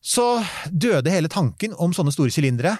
så 0.03 0.27
døde 0.71 1.13
hele 1.13 1.31
tanken 1.31 1.75
om 1.77 1.95
sånne 1.95 2.13
store 2.15 2.33
sylindere. 2.33 2.77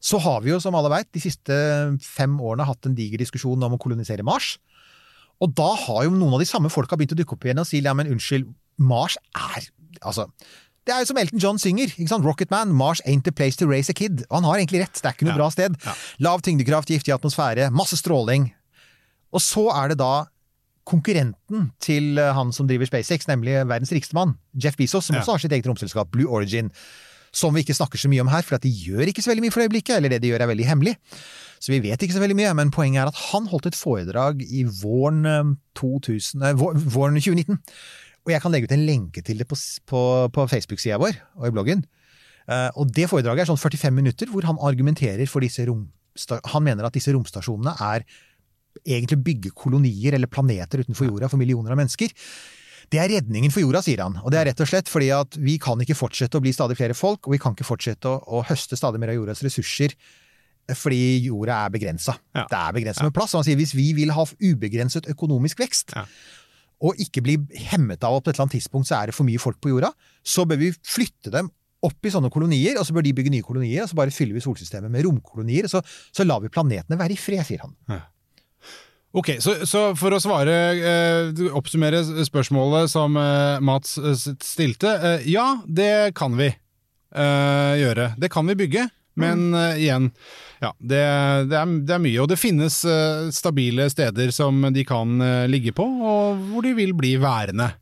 Så 0.00 0.20
har 0.24 0.40
vi 0.40 0.54
jo, 0.54 0.60
som 0.62 0.76
alle 0.78 0.92
veit, 0.92 1.10
de 1.12 1.20
siste 1.20 1.56
fem 2.04 2.38
årene 2.40 2.64
hatt 2.68 2.88
en 2.88 2.96
diger 2.96 3.20
diskusjon 3.20 3.68
om 3.68 3.76
å 3.76 3.80
kolonisere 3.80 4.24
Mars. 4.24 4.54
Og 5.40 5.52
da 5.56 5.68
har 5.86 6.06
jo 6.06 6.14
noen 6.14 6.36
av 6.36 6.42
de 6.42 6.48
samme 6.48 6.72
folka 6.72 6.96
begynt 6.96 7.14
å 7.16 7.20
dukke 7.20 7.36
opp 7.36 7.44
igjen 7.46 7.60
og 7.62 7.68
si 7.68 7.80
ja, 7.84 7.94
men 7.96 8.10
unnskyld, 8.12 8.48
Mars 8.80 9.18
er 9.36 9.68
Altså, 10.06 10.28
det 10.86 10.94
er 10.94 11.00
jo 11.04 11.10
som 11.10 11.18
Elton 11.20 11.38
John 11.42 11.58
synger, 11.58 11.92
ikke 11.92 12.08
sant? 12.08 12.24
Rocket 12.24 12.50
Man, 12.50 12.72
Mars 12.72 13.00
ain't 13.06 13.22
the 13.24 13.32
place 13.32 13.56
to 13.56 13.66
raise 13.68 13.90
a 13.90 13.94
kid. 13.94 14.24
Og 14.30 14.40
han 14.40 14.44
har 14.48 14.56
egentlig 14.62 14.80
rett, 14.82 14.94
det 15.00 15.04
er 15.04 15.12
ikke 15.14 15.26
noe 15.28 15.34
Ja. 15.36 15.38
bra 15.38 15.48
sted. 15.50 15.76
Ja. 15.84 15.94
Lav 16.20 16.40
tyngdekraft, 16.42 16.88
giftig 16.88 17.12
atmosfære, 17.14 17.70
masse 17.70 17.96
stråling. 18.00 18.52
Og 19.32 19.40
så 19.40 19.68
er 19.70 19.88
det 19.92 19.98
da 19.98 20.26
konkurrenten 20.90 21.68
til 21.82 22.18
eh, 22.18 22.32
han 22.34 22.50
som 22.56 22.66
driver 22.66 22.88
SpaceX, 22.88 23.28
nemlig 23.28 23.60
verdens 23.68 23.92
rikeste 23.94 24.16
mann, 24.16 24.34
Jeff 24.56 24.76
Bezos, 24.76 25.04
som 25.06 25.14
Ja. 25.16 25.20
også 25.22 25.32
har 25.36 25.38
sitt 25.44 25.52
eget 25.52 25.66
romselskap, 25.68 26.10
Blue 26.10 26.26
Origin, 26.26 26.70
som 27.32 27.54
vi 27.54 27.62
ikke 27.62 27.76
snakker 27.76 27.98
så 28.00 28.08
mye 28.10 28.20
om 28.24 28.28
her, 28.32 28.42
for 28.42 28.56
at 28.56 28.62
de 28.62 28.70
gjør 28.72 29.06
ikke 29.06 29.22
så 29.22 29.30
veldig 29.30 29.44
mye 29.44 29.52
for 29.54 29.62
øyeblikket, 29.62 29.96
eller 29.96 30.08
det 30.08 30.22
de 30.22 30.28
gjør 30.32 30.40
er 30.42 30.48
veldig 30.50 30.66
hemmelig. 30.66 30.96
Så 31.60 31.68
vi 31.70 31.78
vet 31.84 32.00
ikke 32.02 32.14
så 32.16 32.20
veldig 32.24 32.34
mye, 32.40 32.54
men 32.56 32.70
poenget 32.72 33.02
er 33.04 33.06
at 33.12 33.14
han 33.30 33.46
holdt 33.46 33.66
et 33.66 33.76
foredrag 33.78 34.40
i 34.42 34.64
våren, 34.64 35.26
eh, 35.26 35.54
2000, 35.76 36.42
eh, 36.42 36.54
våren 36.54 37.20
2019. 37.20 37.60
Og 38.30 38.36
jeg 38.36 38.42
kan 38.44 38.54
legge 38.54 38.70
ut 38.70 38.76
en 38.76 38.86
lenke 38.86 39.22
til 39.26 39.42
det 39.42 39.48
på, 39.50 39.58
på, 39.90 40.02
på 40.30 40.46
Facebook-sida 40.54 41.00
vår 41.02 41.18
og 41.40 41.48
i 41.48 41.54
bloggen. 41.54 41.82
Eh, 42.46 42.68
og 42.78 42.92
det 42.94 43.08
foredraget 43.10 43.44
er 43.44 43.50
sånn 43.50 43.60
45 43.60 43.96
minutter 43.96 44.30
hvor 44.30 44.46
han 44.46 44.60
argumenterer 44.62 45.26
for 45.30 45.42
disse 45.42 45.66
romstasjonene. 45.66 45.96
Han 46.54 46.64
mener 46.66 46.86
at 46.86 46.94
disse 46.94 47.12
romstasjonene 47.14 47.74
er 47.86 48.04
egentlig 48.86 49.18
byggekolonier 49.18 49.20
bygge 49.26 49.52
kolonier 49.56 50.16
eller 50.16 50.30
planeter 50.30 50.82
utenfor 50.82 51.08
jorda 51.08 51.28
for 51.30 51.40
millioner 51.40 51.74
av 51.74 51.78
mennesker. 51.80 52.10
Det 52.90 52.98
er 52.98 53.10
redningen 53.12 53.52
for 53.54 53.62
jorda, 53.62 53.82
sier 53.86 54.02
han. 54.02 54.16
Og 54.24 54.32
det 54.32 54.40
er 54.40 54.48
rett 54.50 54.62
og 54.62 54.70
slett 54.70 54.90
fordi 54.90 55.12
at 55.14 55.38
vi 55.38 55.56
kan 55.62 55.78
ikke 55.82 55.98
fortsette 55.98 56.38
å 56.38 56.42
bli 56.42 56.52
stadig 56.54 56.78
flere 56.78 56.96
folk, 56.98 57.26
og 57.26 57.36
vi 57.36 57.40
kan 57.42 57.54
ikke 57.54 57.66
fortsette 57.66 58.10
å, 58.10 58.18
å 58.18 58.42
høste 58.48 58.78
stadig 58.78 58.98
mer 59.02 59.12
av 59.12 59.20
jordas 59.20 59.42
ressurser 59.46 59.94
eh, 59.94 60.74
fordi 60.74 61.22
jorda 61.28 61.64
er 61.66 61.74
begrensa. 61.76 62.16
Ja. 62.34 62.48
Det 62.50 62.58
er 62.58 62.76
begrensa 62.80 63.06
med 63.06 63.14
plass. 63.14 63.34
Og 63.34 63.42
han 63.42 63.48
sier 63.50 63.60
hvis 63.60 63.76
vi 63.78 63.92
vil 63.98 64.14
ha 64.16 64.26
ubegrenset 64.26 65.10
økonomisk 65.14 65.62
vekst, 65.62 65.94
Ja. 65.98 66.06
Og 66.80 67.00
ikke 67.02 67.22
bli 67.24 67.36
hemmet 67.70 68.04
av 68.06 68.16
at 68.16 68.24
på 68.24 68.30
et 68.30 68.36
eller 68.36 68.46
annet 68.46 68.58
tidspunkt 68.58 68.88
så 68.88 68.98
er 69.00 69.10
det 69.10 69.16
for 69.16 69.28
mye 69.28 69.40
folk 69.42 69.58
på 69.60 69.72
jorda, 69.72 69.92
så 70.24 70.46
bør 70.48 70.60
vi 70.62 70.70
flytte 70.72 71.32
dem 71.34 71.50
opp 71.84 72.04
i 72.04 72.12
sånne 72.12 72.28
kolonier, 72.32 72.76
og 72.76 72.84
så 72.84 72.92
bør 72.96 73.04
de 73.06 73.14
bygge 73.16 73.32
nye 73.32 73.44
kolonier, 73.44 73.84
og 73.84 73.90
så 73.90 73.96
bare 73.96 74.12
fyller 74.12 74.36
vi 74.36 74.44
solsystemet 74.44 74.92
med 74.92 75.06
romkolonier, 75.06 75.68
og 75.68 75.72
så, 75.72 75.80
så 76.12 76.26
lar 76.26 76.42
vi 76.44 76.52
planetene 76.52 76.98
være 77.00 77.16
i 77.16 77.20
fred, 77.20 77.44
sier 77.48 77.64
han. 77.64 77.76
Ok, 79.16 79.32
så, 79.42 79.56
så 79.66 79.88
for 79.98 80.14
å 80.14 80.20
svare, 80.22 80.56
eh, 80.76 81.40
oppsummere 81.58 82.04
spørsmålet 82.28 82.92
som 82.92 83.16
eh, 83.18 83.56
Mats 83.64 83.96
eh, 83.98 84.14
stilte. 84.44 84.92
Eh, 84.92 85.24
ja, 85.32 85.46
det 85.66 86.12
kan 86.18 86.36
vi 86.38 86.46
eh, 86.52 87.72
gjøre. 87.80 88.12
Det 88.22 88.30
kan 88.30 88.46
vi 88.46 88.58
bygge, 88.60 88.84
men 89.18 89.50
uh, 89.54 89.74
igjen 89.78 90.10
ja, 90.60 90.74
det, 90.76 91.02
det, 91.50 91.56
er, 91.56 91.76
det 91.88 91.94
er 91.96 92.02
mye. 92.04 92.18
Og 92.22 92.28
det 92.30 92.40
finnes 92.40 92.82
uh, 92.84 93.30
stabile 93.32 93.88
steder 93.92 94.32
som 94.34 94.66
de 94.74 94.84
kan 94.86 95.16
uh, 95.22 95.46
ligge 95.50 95.72
på, 95.76 95.86
og 95.86 96.42
hvor 96.50 96.66
de 96.66 96.74
vil 96.76 96.96
bli 96.96 97.16
værende. 97.20 97.72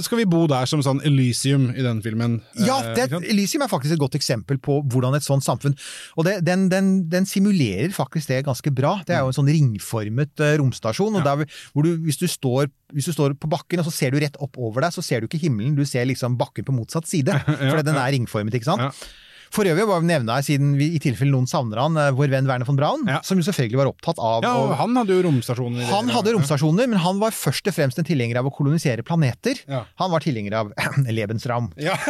Skal 0.00 0.22
vi 0.22 0.24
bo 0.28 0.46
der 0.48 0.64
som 0.64 0.80
sånn 0.80 1.02
Elysium 1.04 1.66
i 1.76 1.82
den 1.84 1.98
filmen? 2.00 2.38
Ja, 2.64 2.78
det. 2.96 3.10
Elysium 3.28 3.66
er 3.66 3.68
faktisk 3.68 3.98
et 3.98 4.00
godt 4.00 4.14
eksempel 4.16 4.56
på 4.56 4.78
hvordan 4.88 5.12
et 5.18 5.26
sånt 5.26 5.44
samfunn 5.44 5.74
Og 6.16 6.24
det, 6.24 6.38
den, 6.46 6.70
den, 6.72 6.88
den 7.12 7.28
simulerer 7.28 7.92
faktisk 7.92 8.32
det 8.32 8.46
ganske 8.46 8.72
bra. 8.72 8.94
Det 9.04 9.12
er 9.12 9.20
jo 9.20 9.28
en 9.28 9.36
sånn 9.36 9.50
ringformet 9.52 10.40
romstasjon. 10.62 11.18
og 11.20 11.26
der, 11.28 11.44
hvor 11.76 11.84
du, 11.84 11.98
hvis, 12.06 12.16
du 12.16 12.24
står, 12.24 12.70
hvis 12.96 13.10
du 13.10 13.12
står 13.12 13.36
på 13.36 13.50
bakken 13.52 13.84
og 13.84 13.90
så 13.90 13.92
ser 13.92 14.16
du 14.16 14.22
rett 14.24 14.40
opp 14.40 14.56
over 14.56 14.86
deg, 14.86 14.96
så 14.96 15.04
ser 15.04 15.20
du 15.20 15.28
ikke 15.28 15.42
himmelen, 15.44 15.76
du 15.76 15.84
ser 15.88 16.08
liksom 16.08 16.40
bakken 16.40 16.64
på 16.64 16.72
motsatt 16.72 17.10
side. 17.10 17.36
For 17.68 17.84
den 17.84 18.00
er 18.00 18.16
ringformet, 18.16 18.56
ikke 18.56 18.72
sant? 18.72 18.88
Ja. 18.88 19.23
For 19.54 19.62
øvrig 19.70 19.84
bare 19.86 20.02
nevne 20.02 20.34
her, 20.34 20.42
siden 20.42 20.72
vi, 20.78 20.88
i 20.96 20.98
tilfelle 21.02 21.30
noen 21.30 21.46
savner 21.46 21.78
han, 21.78 21.94
eh, 22.00 22.08
vår 22.16 22.28
venn 22.32 22.48
Werner 22.50 22.66
von 22.66 22.74
Braun, 22.78 23.04
Ja. 23.06 23.20
som 23.22 23.38
jo 23.38 23.44
selvfølgelig 23.46 23.78
var 23.78 23.86
opptatt 23.92 24.18
av 24.18 24.42
Ja, 24.42 24.50
og 24.58 24.72
han 24.80 24.96
hadde 24.98 25.14
jo 25.14 25.22
romstasjoner. 25.28 25.84
han 25.86 26.08
hadde 26.10 26.32
romstasjoner, 26.34 26.88
men 26.90 26.98
han 26.98 27.20
var 27.22 27.30
først 27.30 27.68
og 27.70 27.74
fremst 27.76 27.98
en 27.98 28.04
tilhenger 28.08 28.36
av 28.40 28.46
å 28.50 28.54
kolonisere 28.54 29.02
planeter. 29.06 29.54
Ja. 29.68 29.84
Han 30.02 30.10
var 30.10 30.20
tilhenger 30.26 30.54
av 30.58 30.72
Lebensraum. 31.06 31.70
Ja. 31.78 31.94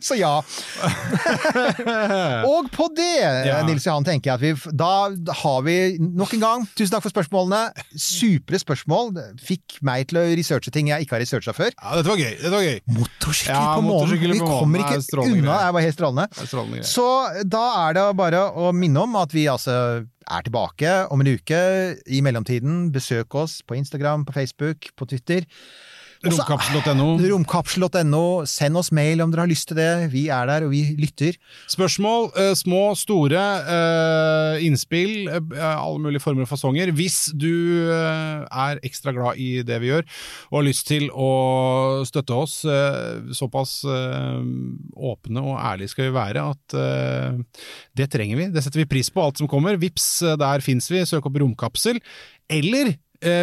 Så 0.00 0.14
ja. 0.18 0.38
Og 2.48 2.68
på 2.72 2.88
det. 2.96 3.22
Nils 3.68 3.84
Johan, 3.86 4.04
tenker 4.06 4.30
jeg 4.32 4.36
at 4.36 4.42
vi 4.64 4.70
Da 4.78 5.10
har 5.42 5.60
vi 5.66 5.74
nok 6.00 6.32
en 6.36 6.42
gang 6.42 6.64
Tusen 6.78 6.92
takk 6.94 7.04
for 7.06 7.12
spørsmålene. 7.14 7.60
Supre 7.98 8.58
spørsmål. 8.60 9.12
Fikk 9.42 9.78
meg 9.86 10.06
til 10.10 10.18
å 10.20 10.22
researche 10.38 10.70
ting 10.74 10.86
jeg 10.92 10.98
ikke 11.06 11.14
har 11.18 11.22
researcha 11.24 11.52
før. 11.56 11.70
ja, 11.74 11.88
dette 11.98 12.10
var 12.12 12.18
gøy. 12.20 12.32
Dette 12.38 12.52
var 12.54 12.64
gøy. 12.66 12.78
Motorsykkel 12.98 13.54
Ja, 13.54 13.62
på 13.76 13.82
månen! 13.86 14.06
Vi 14.38 14.40
kommer 14.40 14.78
er 14.78 14.82
ikke 14.88 15.02
strålende 15.24 15.48
unna. 15.48 15.58
Det 15.66 15.74
var 15.76 15.86
helt 15.86 15.98
strålende. 15.98 16.46
Strålende. 16.48 16.84
Så 16.86 17.08
da 17.44 17.64
er 17.88 17.98
det 17.98 18.06
bare 18.18 18.44
å 18.54 18.70
minne 18.76 19.04
om 19.04 19.18
at 19.20 19.34
vi 19.34 19.48
altså 19.50 19.74
er 20.28 20.44
tilbake 20.46 20.94
om 21.12 21.24
en 21.24 21.32
uke. 21.34 21.60
I 22.06 22.22
mellomtiden, 22.24 22.88
besøk 22.94 23.34
oss 23.38 23.60
på 23.66 23.78
Instagram, 23.78 24.26
på 24.28 24.36
Facebook, 24.36 24.90
på 24.96 25.08
Twitter. 25.10 25.46
Romkapsel.no. 26.26 27.12
Romkapsel.no. 27.30 28.24
Send 28.50 28.78
oss 28.80 28.90
mail 28.94 29.22
om 29.22 29.30
dere 29.30 29.44
har 29.44 29.50
lyst 29.50 29.68
til 29.70 29.78
det. 29.78 30.10
Vi 30.10 30.26
er 30.34 30.48
der, 30.50 30.66
og 30.66 30.72
vi 30.72 30.82
lytter. 30.98 31.38
Spørsmål, 31.70 32.30
eh, 32.34 32.54
små, 32.58 32.82
store, 32.98 33.44
eh, 33.74 34.66
innspill, 34.66 35.28
eh, 35.28 35.62
alle 35.62 36.02
mulige 36.02 36.22
former 36.24 36.42
og 36.42 36.50
fasonger. 36.50 36.90
Hvis 36.90 37.30
du 37.38 37.88
er 37.88 38.80
ekstra 38.82 39.14
glad 39.14 39.38
i 39.38 39.62
det 39.62 39.80
vi 39.80 39.92
gjør, 39.92 40.04
og 40.50 40.58
har 40.58 40.66
lyst 40.66 40.86
til 40.88 41.08
å 41.10 42.04
støtte 42.08 42.34
oss, 42.34 42.60
såpass 43.38 43.84
åpne 43.86 45.42
og 45.42 45.58
ærlige 45.58 45.92
skal 45.92 46.08
vi 46.08 46.16
være 46.16 46.42
at 46.50 46.76
det 47.94 48.10
trenger 48.10 48.36
vi. 48.36 48.48
Det 48.50 48.64
setter 48.64 48.82
vi 48.82 48.90
pris 48.90 49.10
på, 49.10 49.22
alt 49.22 49.38
som 49.38 49.48
kommer. 49.48 49.78
Vips, 49.78 50.20
der 50.38 50.64
fins 50.64 50.90
vi. 50.90 51.04
Søk 51.06 51.26
opp 51.26 51.38
Romkapsel. 51.38 52.00
Eller 52.48 52.96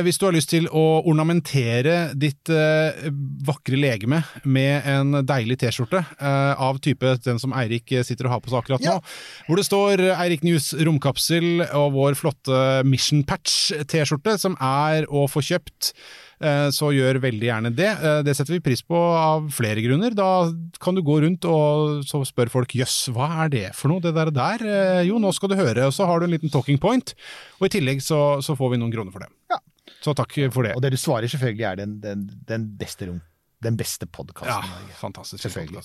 hvis 0.06 0.16
du 0.22 0.24
har 0.28 0.32
lyst 0.36 0.50
til 0.54 0.70
å 0.72 0.82
ornamentere 1.04 2.14
ditt 2.16 2.48
eh, 2.54 3.10
vakre 3.44 3.76
legeme 3.76 4.22
med 4.48 4.86
en 4.88 5.18
deilig 5.28 5.58
T-skjorte 5.66 6.00
eh, 6.16 6.54
av 6.64 6.80
type 6.80 7.12
den 7.26 7.42
som 7.44 7.52
Eirik 7.60 7.92
sitter 8.08 8.30
og 8.30 8.36
har 8.38 8.44
på 8.46 8.54
seg 8.54 8.62
akkurat 8.64 8.86
nå, 8.86 8.94
Ja. 8.96 9.02
hvor 9.50 9.60
det 9.60 9.66
står 9.68 10.00
eh, 10.06 10.22
Eirik 10.24 10.46
News 10.48 10.70
romkapsel 10.80 11.66
og 11.76 11.92
vår 11.98 12.16
flotte 12.16 12.62
Mission 12.88 13.26
Patch-T-skjorte, 13.28 14.38
som 14.40 14.56
er 14.64 15.10
å 15.12 15.26
få 15.28 15.44
kjøpt. 15.44 15.92
Eh, 16.46 16.70
Så 16.76 16.92
gjør 16.96 17.20
veldig 17.24 17.48
gjerne 17.50 17.72
det. 17.76 17.90
Eh, 17.98 18.22
Det 18.28 18.36
setter 18.38 18.56
vi 18.56 18.62
pris 18.64 18.82
på 18.86 18.96
av 19.18 19.50
flere 19.56 19.82
grunner. 19.86 20.16
Da 20.16 20.30
kan 20.82 20.96
du 20.96 21.02
gå 21.06 21.18
rundt 21.26 21.46
og 21.50 22.06
så 22.08 22.22
spør 22.28 22.52
folk 22.54 22.76
jøss, 22.78 23.10
hva 23.16 23.30
er 23.46 23.50
det 23.54 23.66
for 23.76 23.92
noe, 23.92 24.04
det 24.06 24.14
der 24.16 24.32
der? 24.36 24.66
Eh, 24.66 25.04
Jo, 25.10 25.20
nå 25.20 25.34
skal 25.36 25.50
du 25.52 25.56
høre. 25.60 25.88
Og 25.90 25.94
så 25.98 26.08
har 26.08 26.20
du 26.22 26.26
en 26.30 26.36
liten 26.38 26.54
talking 26.54 26.78
point, 26.82 27.16
og 27.60 27.68
i 27.68 27.74
tillegg 27.78 28.02
så, 28.06 28.42
så 28.46 28.56
får 28.58 28.76
vi 28.76 28.82
noen 28.82 28.94
kroner 28.94 29.12
for 29.16 29.26
det. 29.26 29.32
Ja. 29.52 29.60
Så 30.06 30.14
takk 30.18 30.34
for 30.54 30.64
det. 30.66 30.76
Og 30.78 30.82
det 30.86 30.92
du 30.94 30.98
svarer 31.02 31.28
selvfølgelig 31.32 31.66
er 31.72 31.76
den, 31.82 32.00
den, 32.02 32.28
den 32.48 32.68
beste 32.78 33.08
rom. 33.10 33.22
Den 33.66 33.78
beste 33.80 34.06
podkasten. 34.06 34.54
Ja, 34.54 34.62
fantastisk. 35.00 35.42
Selvfølgelig. 35.44 35.82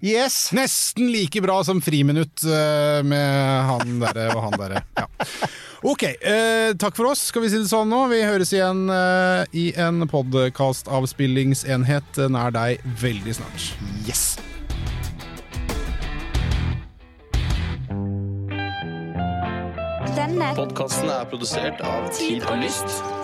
Yes! 0.00 0.52
Nesten 0.56 1.12
like 1.12 1.40
bra 1.44 1.58
som 1.64 1.80
Friminutt 1.84 2.44
eh, 2.44 3.02
med 3.04 3.64
han 3.68 4.00
derre 4.00 4.34
og 4.34 4.42
han 4.48 4.52
derre. 4.60 4.82
Ja. 4.96 5.06
Ok, 5.82 6.02
eh, 6.04 6.74
takk 6.80 6.96
for 6.96 7.06
oss, 7.12 7.20
skal 7.30 7.42
vi 7.44 7.50
si 7.52 7.58
det 7.60 7.68
sånn 7.70 7.88
nå. 7.92 8.08
Vi 8.12 8.22
høres 8.24 8.52
igjen 8.56 8.90
eh, 8.92 9.44
i 9.56 9.72
en 9.80 10.08
podkastavspillingsenhet 10.08 12.16
nær 12.32 12.50
deg 12.56 12.80
veldig 13.00 13.34
snart. 13.40 13.60
Yes! 14.08 14.38
Denne 20.16 20.54
Podkasten 20.56 21.08
er 21.12 21.24
produsert 21.30 21.80
av 21.86 22.08
Tid 22.16 22.42
og 22.48 22.56
Lyst. 22.60 23.19